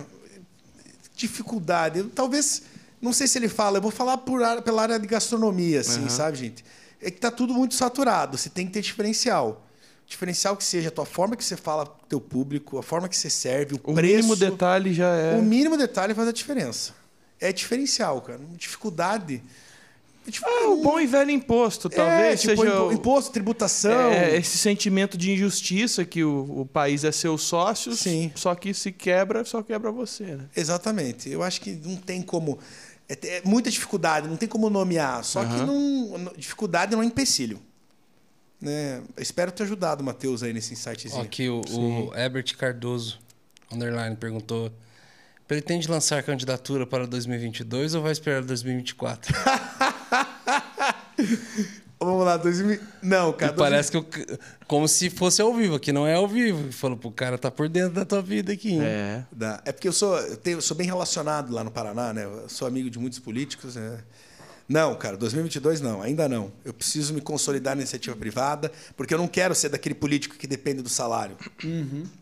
[1.15, 1.99] Dificuldade.
[1.99, 2.63] Eu, talvez.
[3.01, 6.09] Não sei se ele fala, eu vou falar por, pela área de gastronomia, assim, Aham.
[6.09, 6.65] sabe, gente?
[7.01, 8.37] É que tá tudo muito saturado.
[8.37, 9.65] Você tem que ter diferencial.
[10.05, 13.07] Diferencial que seja a tua forma que você fala com o teu público, a forma
[13.07, 14.15] que você serve, o, o preço.
[14.15, 15.35] mínimo detalhe já é.
[15.37, 16.93] O mínimo detalhe faz a diferença.
[17.39, 18.39] É diferencial, cara.
[18.57, 19.41] Dificuldade.
[20.27, 22.73] É tipo- Ah, o bom e velho imposto, talvez é, tipo, seja.
[22.75, 23.91] impo- o- imposto, tributação.
[24.11, 28.31] É, esse sentimento de injustiça que o, o país é seu sócio, Sim.
[28.35, 30.45] só que se quebra, só quebra você, né?
[30.55, 31.29] Exatamente.
[31.29, 32.59] Eu acho que não tem como.
[33.09, 35.23] É, é muita dificuldade, não tem como nomear.
[35.23, 35.65] Só que Aham.
[35.65, 37.59] não, dificuldade não é empecilho.
[38.61, 39.01] Né?
[39.17, 41.21] Espero ter ajudado o Matheus aí nesse insightzinho.
[41.21, 43.19] Aqui o, o Herbert Cardoso,
[43.71, 44.71] underline, perguntou:
[45.47, 49.33] pretende lançar candidatura para 2022 ou vai esperar 2024?
[51.99, 52.79] Vamos lá, 2000.
[53.03, 53.51] Não, cara.
[53.53, 54.05] Parece que eu,
[54.67, 56.71] como se fosse ao vivo, aqui não é ao vivo.
[56.71, 58.71] Falou, pô, o cara tá por dentro da tua vida aqui.
[58.73, 58.81] hein?
[58.81, 59.23] É.
[59.31, 59.61] Dá.
[59.65, 62.23] É porque eu sou, eu tenho- eu sou bem relacionado lá no Paraná, né?
[62.23, 63.75] Eu sou amigo de muitos políticos.
[63.75, 63.97] Né?
[64.67, 66.51] Não, cara, 2022 não, ainda não.
[66.63, 70.47] Eu preciso me consolidar na iniciativa privada, porque eu não quero ser daquele político que
[70.47, 71.35] depende do salário.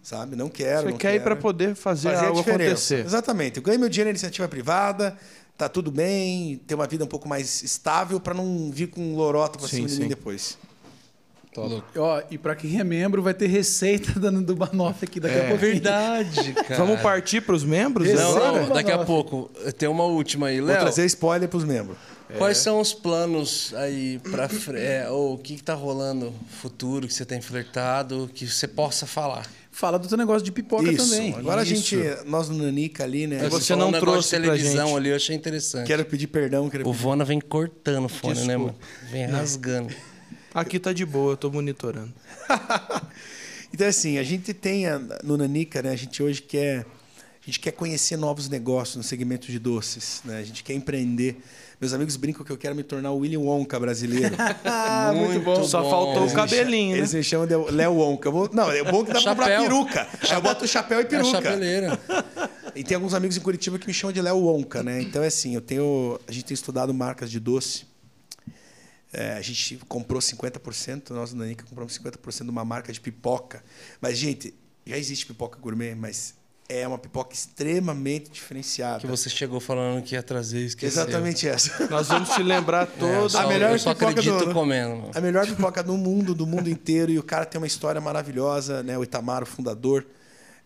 [0.01, 0.35] Sabe?
[0.35, 0.83] Não quero.
[0.87, 1.23] Você não quer ir quero.
[1.23, 2.63] para poder fazer, fazer algo diferença.
[2.71, 3.05] acontecer.
[3.05, 3.57] Exatamente.
[3.57, 5.15] Eu ganho meu dinheiro na iniciativa privada,
[5.57, 9.57] tá tudo bem, ter uma vida um pouco mais estável para não vir com lorota
[9.57, 10.57] para Sim, cima de mim depois.
[11.55, 11.87] Louco.
[11.97, 15.39] Ó, e pra quem é membro, vai ter receita dando do Banoff aqui daqui a
[15.39, 15.49] É.
[15.49, 15.71] pouquinho.
[15.71, 16.75] Verdade, cara.
[16.85, 18.07] Vamos partir para os membros?
[18.13, 18.35] Não,
[18.67, 19.49] não, daqui a pouco.
[19.75, 20.79] Tem uma última aí, Vou Léo.
[20.81, 21.97] trazer spoiler para os membros.
[22.37, 26.31] Quais são os planos aí para é, ou o que, que tá rolando
[26.61, 29.47] futuro que você tem flertado, que você possa falar?
[29.77, 31.07] Fala do teu negócio de pipoca Isso.
[31.07, 31.35] também.
[31.35, 31.71] Agora Isso.
[31.71, 33.47] a gente, nós no Nanica ali, né?
[33.47, 35.85] Você falou não um trouxe televisão ali, eu achei interessante.
[35.85, 36.67] Quero pedir perdão.
[36.67, 37.03] Quero O pedir...
[37.03, 38.73] Vona vem cortando o fone, né, Desculpa.
[38.73, 39.11] mano?
[39.11, 39.93] Vem rasgando.
[40.51, 42.11] Aqui tá de boa, eu tô monitorando.
[43.71, 45.91] Então, assim, a gente tem a- no Nanica, né?
[45.91, 46.79] A gente hoje quer.
[46.79, 50.39] A gente quer conhecer novos negócios no segmento de doces, né?
[50.39, 51.37] A gente quer empreender.
[51.79, 54.35] Meus amigos brincam que eu quero me tornar o Willy Wonka brasileiro.
[54.65, 55.63] Ah, muito bom.
[55.63, 57.17] Só faltou o Eles me cabelinho, cha- Eles né?
[57.19, 58.31] me chamam de Léo Wonka.
[58.31, 60.07] Vou- Não, é bom que dá pra comprar peruca.
[60.23, 61.31] Aí eu boto o chapéu e É peruca.
[61.41, 61.99] chapeleira.
[62.75, 65.01] E tem alguns amigos em Curitiba que me chamam de Léo Wonka, né?
[65.01, 67.85] Então é assim, eu tenho, a gente tem estudado marcas de doce.
[69.13, 73.63] É, a gente comprou 50%, nós na Nica compramos 50% de uma marca de pipoca.
[74.01, 74.53] Mas, gente,
[74.85, 76.33] já existe pipoca gourmet, mas
[76.69, 78.99] é uma pipoca extremamente diferenciada.
[78.99, 81.03] Que você chegou falando que ia trazer, esqueceu.
[81.03, 81.87] Exatamente essa.
[81.87, 83.29] Nós vamos te lembrar É, toda.
[83.29, 84.95] só, A melhor eu só pipoca do acredito comendo.
[84.95, 85.11] mano.
[85.15, 87.11] A melhor pipoca do mundo, do mundo inteiro.
[87.11, 88.97] E o cara tem uma história maravilhosa, né?
[88.97, 90.05] O Itamar, o fundador,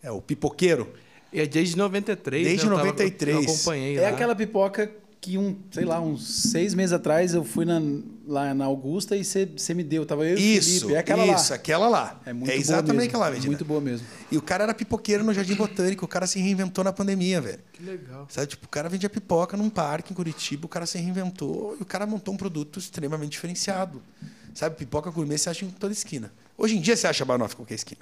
[0.02, 0.92] é o pipoqueiro.
[1.32, 2.46] E é desde 93.
[2.48, 2.72] Desde né?
[2.74, 3.36] Eu tava- 93.
[3.36, 4.10] Eu acompanhei É lá.
[4.10, 4.92] aquela pipoca
[5.22, 7.80] que, um, sei lá, uns seis meses atrás eu fui na,
[8.26, 10.06] lá na Augusta e você me deu.
[10.06, 10.94] Tava eu e o Isso, Felipe.
[10.96, 11.56] É aquela isso, lá.
[11.56, 12.22] aquela lá.
[12.26, 13.10] É muito é boa exatamente mesmo.
[13.10, 13.48] aquela, É Medina.
[13.48, 14.06] Muito boa mesmo.
[14.32, 17.60] E o cara era pipoqueiro no Jardim Botânico, o cara se reinventou na pandemia, velho.
[17.74, 18.28] Que legal.
[18.30, 21.84] Sabe, tipo, o cara vendia pipoca num parque em Curitiba, o cara se reinventou e
[21.84, 24.02] o cara montou um produto extremamente diferenciado.
[24.54, 26.32] Sabe, pipoca gourmet você acha em toda esquina.
[26.58, 28.02] Hoje em dia você acha banoffee em qualquer esquina.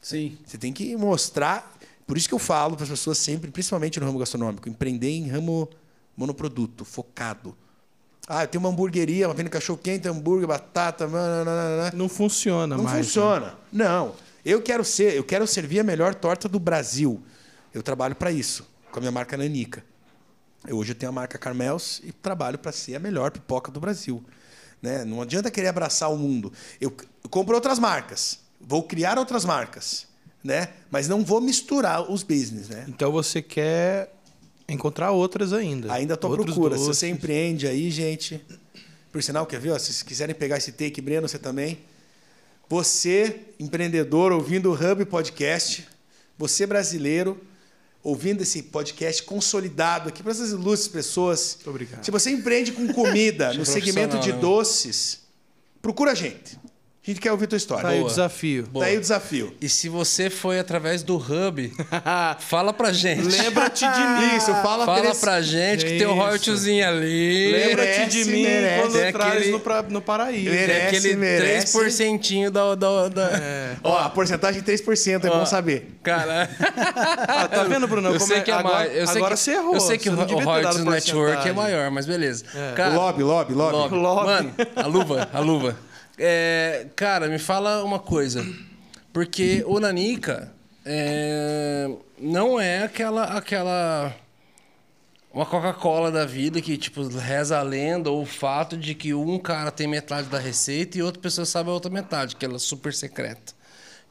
[0.00, 0.36] Sim.
[0.44, 1.76] Você tem que mostrar.
[2.06, 5.28] Por isso que eu falo para as pessoas sempre, principalmente no ramo gastronômico, empreender em
[5.28, 5.68] ramo
[6.16, 7.56] monoproduto, focado.
[8.28, 11.92] Ah, eu tenho uma hamburgueria, uma venda cachorro quente, hambúrguer, batata, nananana.
[11.94, 12.96] Não funciona Não mais.
[12.96, 13.02] né?
[13.04, 13.54] funciona.
[13.72, 14.14] Não.
[14.44, 17.22] Eu quero ser, eu quero servir a melhor torta do Brasil.
[17.72, 19.84] Eu trabalho para isso, com a minha marca Nanica.
[20.66, 23.78] Eu, hoje eu tenho a marca Carmels e trabalho para ser a melhor pipoca do
[23.78, 24.22] Brasil.
[24.82, 25.04] Né?
[25.04, 26.52] Não adianta querer abraçar o mundo.
[26.80, 30.06] Eu, eu compro outras marcas, vou criar outras marcas,
[30.42, 30.68] né?
[30.90, 32.84] Mas não vou misturar os business, né?
[32.88, 34.12] Então você quer
[34.68, 35.92] encontrar outras ainda.
[35.92, 36.76] Ainda estou à procura.
[36.76, 36.98] Se doces.
[36.98, 38.40] você empreende aí, gente.
[39.12, 39.70] Por sinal, quer ver?
[39.70, 41.78] ó, se vocês quiserem pegar esse take, Breno, você também.
[42.68, 45.86] Você, empreendedor, ouvindo o Hub Podcast.
[46.36, 47.40] Você, brasileiro,
[48.02, 51.54] ouvindo esse podcast consolidado aqui para essas ilustres pessoas.
[51.56, 52.04] Muito obrigado.
[52.04, 55.20] Se você empreende com comida no segmento de doces,
[55.80, 56.58] procura a gente.
[57.06, 57.84] A gente quer ouvir tua história.
[57.84, 58.10] Tá aí o Boa.
[58.10, 58.62] desafio.
[58.64, 58.84] Boa.
[58.84, 59.54] Tá aí o desafio.
[59.60, 61.72] E se você foi através do Hub,
[62.40, 63.22] fala pra gente.
[63.22, 64.36] Lembra-te de mim.
[64.36, 66.20] Isso, fala, Fala pra gente que tem um Isso.
[66.20, 67.52] royaltyzinho ali.
[67.52, 68.80] Lembra-te de Merece, mim merece.
[68.82, 70.50] quando Tem traz aquele- no, pra, no paraíso.
[70.50, 70.66] Merece.
[70.72, 71.78] Tem aquele merece.
[71.78, 72.74] 3% da.
[72.74, 73.30] da, da...
[73.84, 75.38] Ó, a porcentagem 3%, é Ó.
[75.38, 75.96] bom saber.
[76.02, 76.50] Cara.
[77.28, 78.08] Ah, tá vendo, Bruno?
[78.08, 78.96] Eu Como sei que é agora, mais.
[78.96, 79.74] Eu sei agora que, você errou.
[79.74, 81.52] Eu sei que você não o devia ter Royalties dado Network é porcentagem.
[81.52, 82.44] maior, mas beleza.
[82.54, 82.72] É.
[82.74, 83.76] Cara, O lobby, lobby, lobby.
[83.76, 83.94] lobby.
[83.96, 84.26] Lobby.
[84.26, 85.76] Mano, a luva, a luva.
[86.18, 88.44] É, cara, me fala uma coisa.
[89.12, 90.52] Porque o Nanica
[90.84, 93.24] é, não é aquela.
[93.24, 94.14] aquela
[95.32, 99.38] uma Coca-Cola da vida que, tipo, reza a lenda ou o fato de que um
[99.38, 102.58] cara tem metade da receita e outra pessoa sabe a outra metade, que ela é
[102.58, 103.52] super secreta.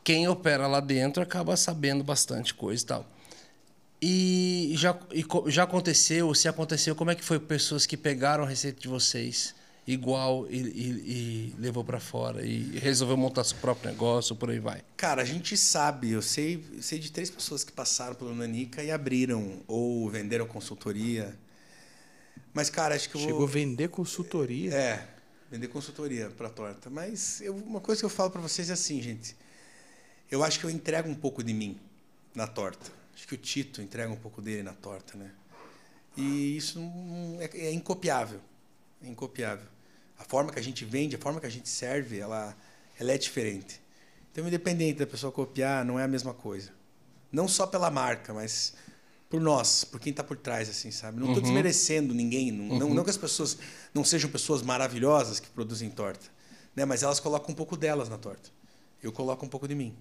[0.03, 3.07] Quem opera lá dentro acaba sabendo bastante coisa e tal.
[3.99, 8.48] E já, e já aconteceu, se aconteceu, como é que foi pessoas que pegaram a
[8.48, 9.56] receita de vocês
[9.88, 14.60] igual e, e- e levou para fora e resolveu montar seu próprio negócio, por aí
[14.60, 14.82] vai?
[14.98, 18.90] Cara, a gente sabe, eu sei, sei de três pessoas que passaram pelo Nanica e
[18.91, 21.38] abriram ou venderam consultoria.
[22.53, 23.30] Mas, cara, acho que eu vou.
[23.30, 24.74] Chegou a vender consultoria.
[24.74, 25.07] É,
[25.52, 26.90] vender consultoria para torta.
[26.90, 29.36] Mas eu- uma coisa que eu falo para vocês é assim, gente.
[30.32, 31.78] Eu acho que eu entrego um pouco de mim
[32.34, 32.91] na torta.
[33.14, 35.32] Acho que o Tito entrega um pouco dele na torta, né?
[36.18, 36.80] E isso
[37.40, 38.40] é, é incopiável.
[39.03, 39.68] É incopiável.
[40.18, 42.56] A forma que a gente vende, a forma que a gente serve, ela,
[43.00, 43.82] ela é diferente.
[44.32, 46.72] Então, independente da pessoa copiar, não é a mesma coisa.
[47.32, 48.74] Não só pela marca, mas
[49.30, 51.20] por nós, por quem está por trás, assim, sabe?
[51.20, 52.52] Não estou desmerecendo ninguém.
[52.52, 53.58] Não, não, não que as pessoas
[53.94, 56.26] não sejam pessoas maravilhosas que produzem torta,
[56.76, 56.86] né?
[56.86, 58.50] Mas elas colocam um pouco delas na torta.
[59.02, 59.96] Eu coloco um pouco de mim.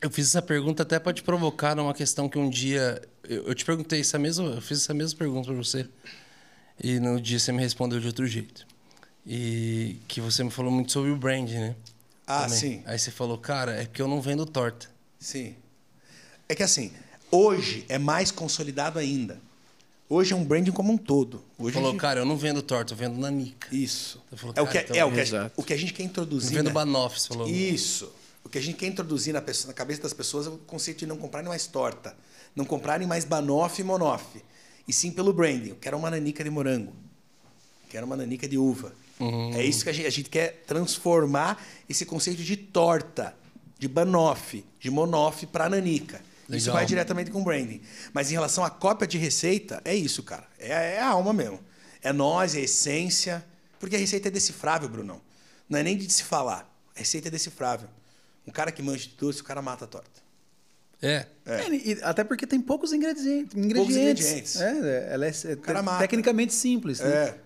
[0.00, 3.54] Eu fiz essa pergunta até para te provocar numa questão que um dia eu, eu
[3.54, 5.88] te perguntei essa mesma, eu fiz essa mesma pergunta para você
[6.80, 8.66] e no dia você me respondeu de outro jeito
[9.26, 11.74] e que você me falou muito sobre o brand, né?
[12.26, 12.58] Ah, Também.
[12.58, 12.82] sim.
[12.86, 14.88] Aí você falou, cara, é porque eu não vendo torta.
[15.18, 15.54] Sim.
[16.48, 16.92] É que assim,
[17.30, 19.40] hoje é mais consolidado ainda.
[20.08, 21.42] Hoje é um branding como um todo.
[21.58, 23.74] Hoje falou, gente- cara, eu não vendo torta, eu vendo nanica.
[23.74, 24.20] Isso.
[24.36, 25.52] Falou, é o que, então- é o que, a, Exato.
[25.56, 26.54] o que a gente quer introduzir.
[26.54, 26.72] vendo né?
[26.72, 27.48] banoffee, você falou.
[27.48, 28.12] Isso.
[28.44, 30.98] O que a gente quer introduzir na, pessoa- na cabeça das pessoas é o conceito
[30.98, 32.14] de não comprarem mais torta,
[32.54, 34.42] não comprarem mais banoffee e monoffee,
[34.86, 35.70] e sim pelo branding.
[35.70, 36.92] Eu quero uma nanica de morango,
[37.88, 38.92] quero uma nanica de uva.
[39.20, 39.54] Uhum.
[39.54, 43.34] É isso que a gente, a gente quer transformar esse conceito de torta,
[43.78, 46.20] de banoffee, de monoffee para nanica.
[46.48, 46.74] Isso Legal.
[46.74, 47.80] vai diretamente com branding.
[48.12, 50.46] Mas em relação à cópia de receita, é isso, cara.
[50.58, 51.60] É, é a alma mesmo.
[52.02, 53.44] É nós, é a essência.
[53.78, 55.20] Porque a receita é decifrável, Brunão.
[55.68, 56.68] Não é nem de se falar.
[56.94, 57.88] A receita é decifrável.
[58.46, 60.21] Um cara que manja de doce, o cara mata a torta.
[61.02, 61.26] É.
[61.44, 61.54] É.
[61.54, 63.56] É, e até porque tem poucos ingredientes.
[63.56, 63.96] ingredientes.
[63.96, 64.60] ingredientes.
[64.60, 67.00] É, ela é, é tecnicamente simples.
[67.00, 67.10] né?
[67.10, 67.38] É.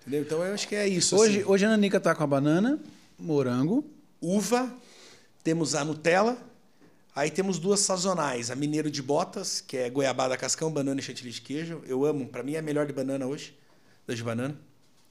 [0.00, 0.22] Entendeu?
[0.22, 1.16] Então eu acho que é isso.
[1.16, 1.50] Hoje, assim.
[1.50, 2.78] hoje a Nanica tá com a banana,
[3.18, 3.84] morango.
[4.20, 4.72] uva,
[5.42, 6.38] temos a Nutella,
[7.16, 11.30] aí temos duas sazonais, a Mineiro de Botas, que é goiabada cascão, banana e chantilly
[11.32, 11.82] de queijo.
[11.86, 13.58] Eu amo, para mim é a melhor de banana hoje,
[14.06, 14.56] da de banana.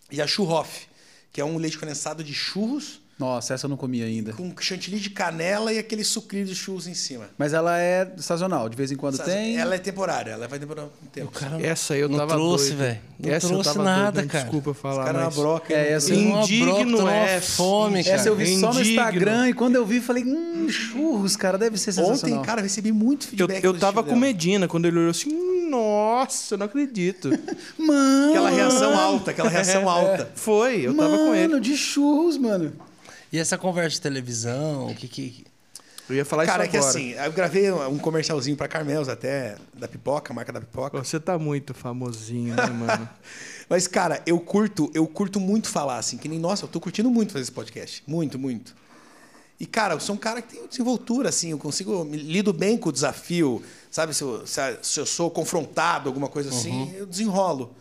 [0.09, 0.87] E a Churroff,
[1.31, 4.33] que é um leite condensado de churros Nossa, essa eu não comi ainda.
[4.33, 7.25] com chantilly de canela e aquele sucrilho de churros em cima.
[7.37, 9.57] Mas ela é sazonal, de vez em quando tem.
[9.57, 11.31] Ela é temporária, ela vai demorar um tempo.
[11.61, 12.99] Essa aí eu Não tava trouxe, velho.
[13.19, 14.43] Não Essa trouxe eu tava nada, doido, cara.
[14.45, 15.35] Desculpa falar, caras na mas...
[15.35, 15.73] broca.
[15.73, 18.15] É, essa- Indigno broca, é, fome, cara.
[18.15, 18.91] Essa eu vi só no Indigno.
[19.03, 22.39] Instagram e quando eu vi, falei, hum, churros, cara, deve ser sensacional.
[22.39, 24.19] Ontem, cara, eu recebi muito Eu, feedback eu tava positivo com.
[24.19, 27.29] Medina quando ele olhou assim, "Hum, nossa, eu não acredito.
[27.77, 30.31] Mano, Aquela reação alta, aquela reação alta.
[30.35, 31.59] Foi, eu tava mano, com ele.
[31.59, 32.73] de churros, mano.
[33.33, 35.43] E essa conversa de televisão, o que que.
[36.07, 36.89] Eu ia falar Cara, é isso que agora.
[36.91, 41.03] assim, eu gravei um comercialzinho pra Carmels até, da pipoca, a marca da pipoca.
[41.03, 43.09] Você tá muito famosinho, né, mano?
[43.67, 47.09] Mas, cara, eu curto, eu curto muito falar, assim, que nem, nossa, eu tô curtindo
[47.09, 48.03] muito fazer esse podcast.
[48.05, 48.75] Muito, muito.
[49.59, 52.77] E, cara, eu sou um cara que tem desenvoltura, assim, eu consigo, me lido bem
[52.77, 54.13] com o desafio, sabe?
[54.13, 57.73] Se eu, se eu sou confrontado, alguma coisa assim, eu desenrolo.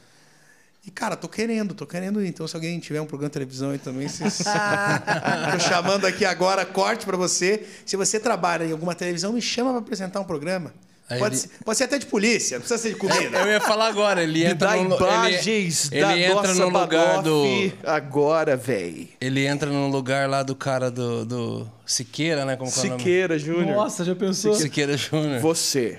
[0.84, 2.28] E, cara, tô querendo, tô querendo ir.
[2.28, 4.38] Então, se alguém tiver um programa de televisão aí também, vocês...
[5.52, 7.64] tô chamando aqui agora, corte pra você.
[7.86, 10.72] Se você trabalha em alguma televisão, me chama pra apresentar um programa.
[11.08, 13.38] Pode, ele- ser, pode ser até de polícia, não precisa ser de comida.
[13.38, 17.22] Eu ia falar agora, ele entra dá no imagens ele, da ele entra no lugar
[17.22, 17.44] do
[17.84, 19.10] agora, véi.
[19.20, 22.82] ele entra no lugar lá do cara do, do Siqueira, né, como que é?
[22.82, 23.76] Siqueira Júnior.
[23.76, 24.54] Nossa, já pensou?
[24.54, 25.40] Siqueira Júnior.
[25.40, 25.98] Você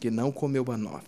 [0.00, 1.04] que não comeu Banoff,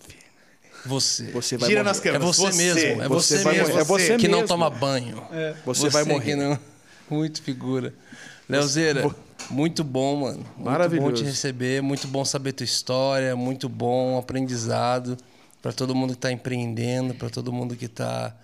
[0.85, 1.31] Você.
[1.31, 1.89] você vai Gira morrer.
[1.89, 2.25] nas É câmeras.
[2.37, 3.79] você, mesmo, é você, Você mesmo.
[3.79, 4.47] É você que não mesmo.
[4.47, 5.21] toma banho.
[5.65, 6.35] Você vai morrer.
[6.35, 6.57] não-
[7.09, 7.93] Muito figura.
[8.49, 9.09] Leozeira,
[9.49, 10.37] muito bom, mano.
[10.37, 11.07] Muito Maravilhoso.
[11.09, 15.17] bom te receber, muito bom saber tua história, muito bom aprendizado
[15.61, 18.35] para todo mundo que tá empreendendo, para todo mundo que tá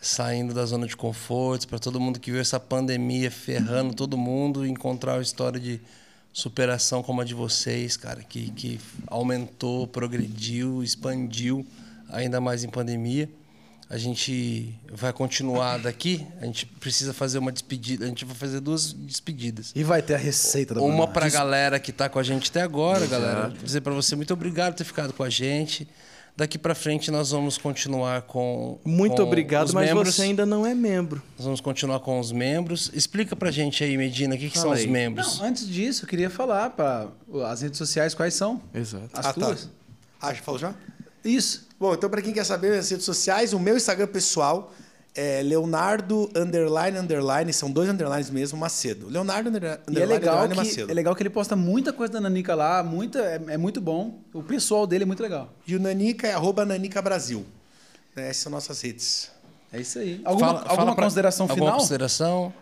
[0.00, 4.66] saindo da zona de conforto, para todo mundo que viu essa pandemia ferrando todo mundo,
[4.66, 5.80] encontrar uma história de
[6.32, 11.66] superação como a de vocês, cara, que, que aumentou, progrediu, expandiu
[12.08, 13.28] ainda mais em pandemia.
[13.90, 16.26] A gente vai continuar daqui.
[16.40, 18.06] A gente precisa fazer uma despedida.
[18.06, 19.70] A gente vai fazer duas despedidas.
[19.74, 21.12] E vai ter a receita da Uma banana.
[21.12, 23.52] pra galera que tá com a gente até agora, galera.
[23.62, 25.86] Dizer pra você muito obrigado por ter ficado com a gente.
[26.34, 30.14] Daqui pra frente nós vamos continuar com Muito com obrigado, os mas membros.
[30.14, 31.22] você ainda não é membro.
[31.36, 32.90] Nós vamos continuar com os membros.
[32.94, 35.38] Explica pra gente aí, Medina, o que, que são os membros?
[35.38, 37.08] Não, antes disso, eu queria falar para
[37.50, 38.62] as redes sociais quais são.
[38.74, 39.10] Exato.
[39.12, 39.46] As Ah, tá.
[39.46, 39.68] tuas.
[40.20, 40.74] Ah, já falou já?
[41.22, 41.68] Isso.
[41.78, 44.72] Bom, então para quem quer saber as redes sociais, o meu Instagram pessoal
[45.14, 49.08] é Leonardo underline underline, são dois underlines mesmo, Macedo.
[49.08, 50.90] Leonardo under- underline E é legal, underline que, Macedo.
[50.90, 54.20] é legal que ele posta muita coisa da Nanica lá, muita, é, é muito bom.
[54.32, 55.52] O pessoal dele é muito legal.
[55.66, 57.44] E o Nanica é arroba Nanica Brasil.
[58.16, 59.30] Né, Essas são nossas redes.
[59.72, 60.20] É isso aí.
[60.24, 61.78] Alguma, Fala- alguma fala pra- consideração alguma final?
[61.78, 62.52] consideração?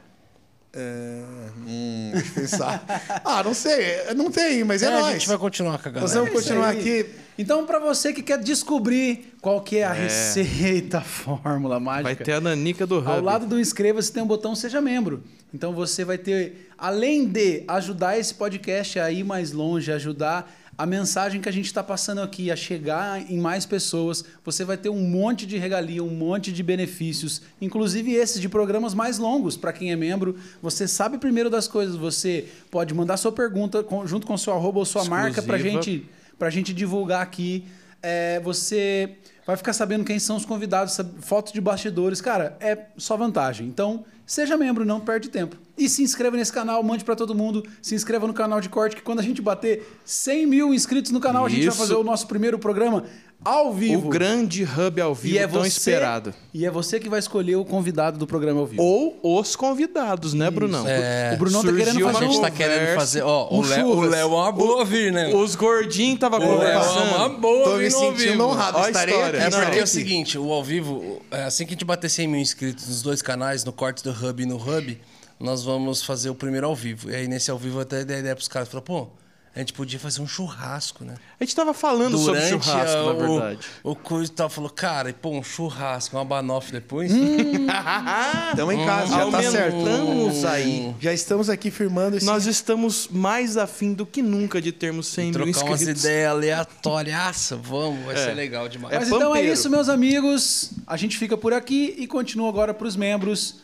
[0.72, 1.22] É,
[1.66, 2.84] hum, deixa eu pensar.
[3.24, 5.12] ah, não sei, não tem, mas é, É, a nóis.
[5.14, 6.00] gente vai continuar com a galera.
[6.02, 7.06] Nós vamos É continuar aqui.
[7.38, 12.16] Então, para você que quer descobrir qual que é a receita, a fórmula mágica, Vai
[12.16, 13.08] ter a nanica do Hub.
[13.08, 15.22] Ao lado do inscreva-se tem um botão Seja Membro.
[15.52, 20.86] Então você vai ter, além de ajudar esse podcast a ir mais longe, ajudar a
[20.86, 24.88] mensagem que a gente está passando aqui a chegar em mais pessoas, você vai ter
[24.88, 29.74] um monte de regalia, um monte de benefícios, inclusive esses de programas mais longos para
[29.74, 30.36] quem é membro.
[30.62, 34.86] Você sabe primeiro das coisas, você pode mandar sua pergunta junto com seu arroba ou
[34.86, 35.82] sua marca para Exclusiva.
[35.82, 36.08] gente
[36.40, 37.66] para a gente divulgar aqui.
[38.02, 42.22] É, você vai ficar sabendo quem são os convidados, fotos de bastidores.
[42.22, 43.66] Cara, é só vantagem.
[43.66, 45.54] Então, seja membro, não perde tempo.
[45.76, 47.62] E se inscreva nesse canal, mande para todo mundo.
[47.82, 51.20] Se inscreva no canal de corte, que quando a gente bater 100 mil inscritos no
[51.20, 51.76] canal, a gente vai Isso.
[51.76, 53.04] fazer o nosso primeiro programa
[53.44, 54.08] ao vivo.
[54.08, 56.34] O grande Hub ao vivo e é tão você, esperado.
[56.52, 58.82] E é você que vai escolher o convidado do programa ao vivo.
[58.82, 60.86] Ou os convidados, né, Brunão?
[60.86, 61.32] É.
[61.34, 63.22] o Brunão tá Surgiu querendo uma A fazer gente tá querendo fazer.
[63.22, 64.00] Ó, um o Léo o.
[64.02, 65.34] Léo é uma boa vir, né?
[65.34, 67.16] Os gordinhos tava O Léo é conversando.
[67.16, 68.78] uma boa Tô me sentindo honrado.
[68.78, 69.36] Ó Estarei aqui.
[69.36, 72.28] É porque é o seguinte, o ao vivo, é, assim que a gente bater 100
[72.28, 75.00] mil inscritos nos dois canais, no corte do Hub e no Hub,
[75.38, 77.10] nós vamos fazer o primeiro ao vivo.
[77.10, 79.08] E aí nesse ao vivo eu até dei a ideia pros caras, falou, pô,
[79.54, 81.14] a gente podia fazer um churrasco, né?
[81.38, 83.58] A gente tava falando sobre Durante churrasco, a- na verdade.
[83.82, 87.10] o, o coisa tal, falou, cara, e pô, um churrasco, uma banoffee depois.
[88.50, 89.74] Estamos em casa, já tá certo.
[89.76, 90.94] Aumentamos aí.
[91.00, 92.26] Já estamos aqui firmando esse.
[92.26, 96.04] Nós estamos mais afim do que nunca de termos 100 mil Trocar umas inscritos.
[96.04, 98.24] ideias aleatórias, vamos, vai É.
[98.26, 98.94] ser legal demais.
[98.94, 99.52] É Mas então é pampeiro.
[99.52, 100.70] isso, meus amigos.
[100.86, 103.56] A gente fica por aqui e continua agora para os membros.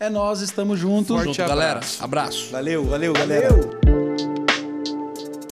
[0.00, 1.08] É nós, estamos juntos.
[1.14, 1.72] Forte Junto, galera.
[1.72, 2.02] abraço.
[2.04, 2.48] Abraço.
[2.50, 3.48] Valeu, valeu, galera.
[3.50, 3.93] Valeu.